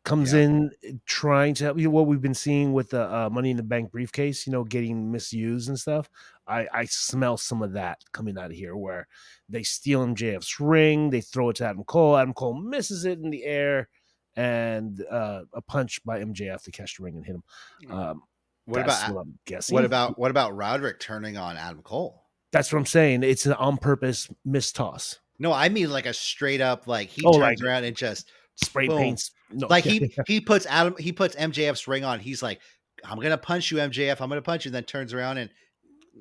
comes 0.05 0.33
Yeah. 0.33 0.41
in 0.41 0.71
eh, 0.83 0.91
trying 1.05 1.53
to 1.55 1.63
help 1.63 1.77
you 1.77 1.85
know, 1.85 1.89
what 1.89 2.07
we've 2.07 2.21
been 2.21 2.33
seeing 2.33 2.73
with 2.73 2.89
the 2.89 3.01
uh, 3.13 3.29
money 3.29 3.51
in 3.51 3.57
the 3.57 3.63
bank 3.63 3.89
briefcase 3.91 4.45
you 4.45 4.51
know 4.51 4.65
getting 4.65 5.09
misused 5.11 5.69
and 5.69 5.79
stuff 5.79 6.09
i 6.45 6.67
i 6.73 6.83
smell 6.83 7.37
some 7.37 7.61
of 7.63 7.71
that 7.71 7.99
coming 8.11 8.37
out 8.37 8.47
of 8.51 8.57
here 8.57 8.75
where 8.75 9.07
they 9.47 9.63
steal 9.63 10.05
mjf's 10.05 10.59
ring 10.59 11.09
they 11.09 11.21
throw 11.21 11.49
it 11.51 11.55
to 11.55 11.65
adam 11.65 11.85
cole 11.85 12.17
adam 12.17 12.33
cole 12.33 12.53
misses 12.53 13.05
it 13.05 13.17
in 13.19 13.29
the 13.29 13.45
air 13.45 13.87
and 14.35 15.03
uh, 15.09 15.41
a 15.53 15.61
punch 15.61 16.03
by 16.03 16.19
mjf 16.19 16.63
to 16.63 16.71
catch 16.71 16.97
the 16.97 17.03
ring 17.03 17.15
and 17.17 17.25
hit 17.25 17.35
him 17.35 17.43
um 17.91 18.23
What 18.65 18.81
about 18.81 19.13
what 19.13 19.21
i'm 19.21 19.37
guessing 19.45 19.73
what 19.75 19.85
about 19.85 20.17
what 20.17 20.31
about 20.31 20.55
Roderick 20.55 20.99
turning 20.99 21.37
on 21.37 21.57
Adam 21.57 21.81
Cole? 21.83 22.23
that's 22.51 22.71
what 22.71 22.79
i'm 22.79 22.85
saying 22.85 23.23
it's 23.23 23.45
an 23.45 23.53
on 23.53 23.77
purpose 23.77 24.27
mistoss 24.47 25.19
No, 25.39 25.51
I 25.51 25.69
mean 25.69 25.89
like 25.89 26.05
a 26.05 26.13
straight 26.13 26.61
up 26.61 26.87
like 26.87 27.09
he 27.09 27.21
Oh, 27.25 27.33
turns 27.33 27.61
like- 27.61 27.67
around 27.67 27.83
and 27.83 27.95
just 27.95 28.31
spray 28.55 28.87
Boom. 28.87 28.97
paints 28.99 29.31
no 29.51 29.67
like 29.67 29.83
he 29.83 30.11
he 30.27 30.39
puts 30.39 30.65
Adam 30.67 30.95
he 30.99 31.11
puts 31.11 31.35
MJF's 31.35 31.87
ring 31.87 32.03
on. 32.03 32.19
He's 32.19 32.41
like, 32.43 32.59
I'm 33.03 33.19
gonna 33.19 33.37
punch 33.37 33.69
you, 33.71 33.77
MJF. 33.77 34.21
I'm 34.21 34.29
gonna 34.29 34.41
punch 34.41 34.65
you. 34.65 34.69
And 34.69 34.75
then 34.75 34.83
turns 34.83 35.13
around 35.13 35.37
and 35.39 35.49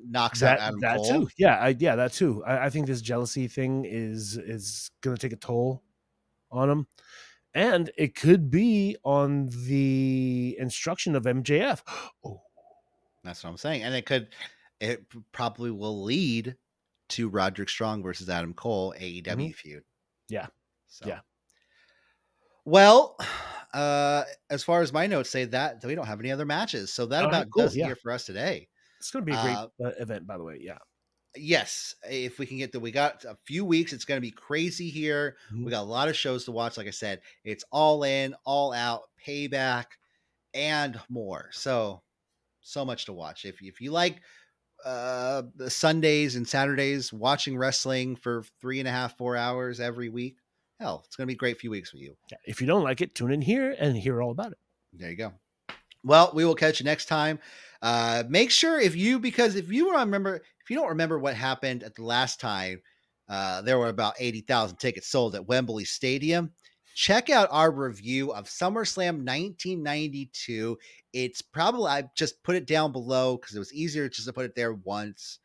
knocks 0.07 0.39
that, 0.41 0.59
out 0.59 0.67
Adam 0.67 0.79
that 0.81 0.97
Cole. 0.97 1.05
too 1.05 1.29
yeah 1.37 1.55
I, 1.57 1.75
yeah 1.79 1.95
that 1.95 2.13
too 2.13 2.43
I, 2.45 2.65
I 2.65 2.69
think 2.69 2.87
this 2.87 3.01
jealousy 3.01 3.47
thing 3.47 3.85
is 3.85 4.37
is 4.37 4.89
gonna 5.01 5.17
take 5.17 5.33
a 5.33 5.37
toll 5.37 5.83
on 6.51 6.69
him 6.69 6.87
and 7.55 7.91
it 7.97 8.15
could 8.15 8.49
be 8.49 8.97
on 9.03 9.49
the 9.67 10.55
instruction 10.59 11.15
of 11.15 11.23
mjf 11.23 11.81
oh 12.25 12.41
That's 13.23 13.43
what 13.43 13.51
I'm 13.51 13.57
saying. 13.57 13.83
And 13.83 13.95
it 13.95 14.05
could 14.05 14.29
it 14.79 15.05
probably 15.31 15.71
will 15.71 16.03
lead 16.03 16.55
to 17.09 17.29
Roderick 17.29 17.69
Strong 17.69 18.03
versus 18.03 18.27
Adam 18.29 18.53
Cole 18.53 18.93
AEW 18.99 19.55
feud. 19.55 19.79
Mm-hmm. 19.83 20.33
Yeah. 20.33 20.47
So. 20.87 21.07
Yeah. 21.07 21.19
Well, 22.65 23.17
uh 23.73 24.23
as 24.49 24.63
far 24.63 24.81
as 24.81 24.91
my 24.93 25.07
notes 25.07 25.29
say 25.29 25.45
that 25.45 25.83
we 25.85 25.95
don't 25.95 26.05
have 26.07 26.19
any 26.19 26.31
other 26.31 26.45
matches. 26.45 26.91
So 26.93 27.05
that 27.07 27.23
All 27.23 27.29
right, 27.31 27.37
about 27.41 27.51
cool, 27.51 27.63
does 27.63 27.75
it 27.75 27.79
yeah. 27.79 27.85
here 27.87 27.95
for 27.95 28.11
us 28.11 28.25
today. 28.25 28.67
it's 28.99 29.11
gonna 29.11 29.25
be 29.25 29.31
a 29.33 29.41
great 29.41 29.55
Uh, 29.55 29.67
uh, 29.83 29.91
event 29.99 30.27
by 30.27 30.37
the 30.37 30.43
way 30.43 30.57
yeah 30.61 30.77
yes 31.35 31.95
if 32.09 32.37
we 32.39 32.45
can 32.45 32.57
get 32.57 32.71
the 32.71 32.79
we 32.79 32.91
got 32.91 33.23
a 33.25 33.35
few 33.45 33.65
weeks 33.65 33.91
it's 33.93 34.05
going 34.05 34.17
to 34.17 34.21
be 34.21 34.31
crazy 34.31 34.89
here 34.89 35.35
Mhm. 35.51 35.65
we 35.65 35.71
got 35.71 35.81
a 35.81 35.83
lot 35.83 36.07
of 36.07 36.15
shows 36.15 36.45
to 36.45 36.51
watch 36.51 36.77
like 36.77 36.87
i 36.87 36.91
said 36.91 37.21
it's 37.43 37.63
all 37.71 38.03
in 38.03 38.35
all 38.45 38.71
out 38.73 39.03
payback 39.25 39.85
and 40.53 40.99
more 41.09 41.49
so 41.51 42.01
so 42.61 42.85
much 42.85 43.05
to 43.05 43.13
watch 43.13 43.45
if, 43.45 43.61
if 43.61 43.81
you 43.81 43.91
like 43.91 44.21
uh 44.85 45.43
the 45.55 45.69
sundays 45.69 46.35
and 46.35 46.47
saturdays 46.47 47.11
watching 47.11 47.57
wrestling 47.57 48.15
for 48.15 48.43
three 48.61 48.79
and 48.79 48.87
a 48.87 48.91
half 48.91 49.17
four 49.17 49.35
hours 49.35 49.79
every 49.79 50.09
week 50.09 50.37
hell 50.79 51.03
it's 51.05 51.15
going 51.15 51.25
to 51.25 51.27
be 51.31 51.33
a 51.35 51.37
great 51.37 51.59
few 51.59 51.71
weeks 51.71 51.89
for 51.89 51.97
you 51.97 52.15
if 52.45 52.61
you 52.61 52.67
don't 52.67 52.83
like 52.83 53.01
it 53.01 53.15
tune 53.15 53.31
in 53.31 53.41
here 53.41 53.75
and 53.79 53.97
hear 53.97 54.21
all 54.21 54.31
about 54.31 54.51
it 54.51 54.57
there 54.95 55.09
you 55.09 55.17
go. 55.17 55.33
Well, 56.03 56.31
we 56.35 56.43
will 56.45 56.53
catch 56.53 56.79
you 56.79 56.83
next 56.83 57.05
time. 57.05 57.39
Uh, 57.81 58.23
make 58.29 58.51
sure 58.51 58.79
if 58.79 58.93
you 58.95 59.17
because 59.19 59.55
if 59.55 59.71
you 59.71 59.91
remember 59.97 60.43
if 60.63 60.69
you 60.69 60.75
don't 60.75 60.89
remember 60.89 61.19
what 61.19 61.35
happened 61.35 61.83
at 61.83 61.95
the 61.95 62.03
last 62.03 62.39
time, 62.39 62.81
uh, 63.29 63.61
there 63.61 63.77
were 63.77 63.89
about 63.89 64.15
eighty 64.19 64.41
thousand 64.41 64.77
tickets 64.77 65.07
sold 65.07 65.35
at 65.35 65.47
Wembley 65.47 65.85
Stadium. 65.85 66.51
Check 66.95 67.29
out 67.29 67.49
our 67.51 67.71
review 67.71 68.31
of 68.33 68.45
SummerSlam 68.45 69.25
1992. 69.25 70.77
It's 71.11 71.41
probably 71.41 71.87
I 71.87 72.03
just 72.15 72.43
put 72.43 72.55
it 72.55 72.67
down 72.67 72.91
below 72.91 73.37
because 73.37 73.55
it 73.55 73.59
was 73.59 73.73
easier 73.73 74.07
just 74.09 74.27
to 74.27 74.33
put 74.33 74.45
it 74.45 74.53
there 74.55 74.73
once. 74.73 75.39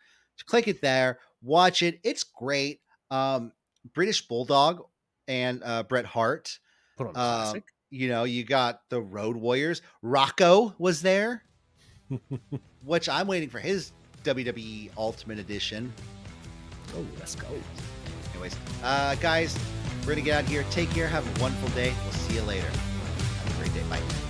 Click 0.47 0.69
it 0.69 0.83
there, 0.83 1.19
watch 1.43 1.83
it. 1.83 2.01
It's 2.05 2.23
great. 2.23 2.81
Um, 3.11 3.53
British 3.95 4.29
Bulldog 4.29 4.83
and 5.27 5.63
uh, 5.65 5.85
Bret 5.85 6.05
Hart 6.05 6.59
put 6.97 7.09
on 7.09 7.13
uh, 7.17 7.43
classic 7.43 7.65
you 7.91 8.09
know, 8.09 8.25
you 8.25 8.45
got 8.45 8.83
the 8.91 9.01
Road 9.01 9.37
Warriors. 9.37 9.83
Rocco 10.03 10.75
was 10.79 11.03
there, 11.03 11.43
which 12.85 13.09
I'm 13.09 13.27
waiting 13.27 13.49
for 13.49 13.59
his 13.59 13.93
WWE 14.25 14.91
Ultimate 14.97 15.39
Edition. 15.39 15.93
oh 16.95 17.05
let's 17.19 17.35
go 17.35 17.49
Anyways, 18.33 18.57
uh, 18.85 19.15
guys, 19.17 19.59
we're 20.03 20.13
gonna 20.13 20.21
get 20.21 20.37
out 20.37 20.45
of 20.45 20.49
here. 20.49 20.65
Take 20.71 20.91
care. 20.91 21.09
Have 21.09 21.27
a 21.27 21.43
wonderful 21.43 21.69
day. 21.71 21.93
We'll 22.05 22.13
see 22.13 22.35
you 22.35 22.43
later. 22.43 22.69
Have 22.69 23.55
a 23.57 23.59
great 23.61 23.75
day. 23.75 23.83
Bye. 23.91 24.28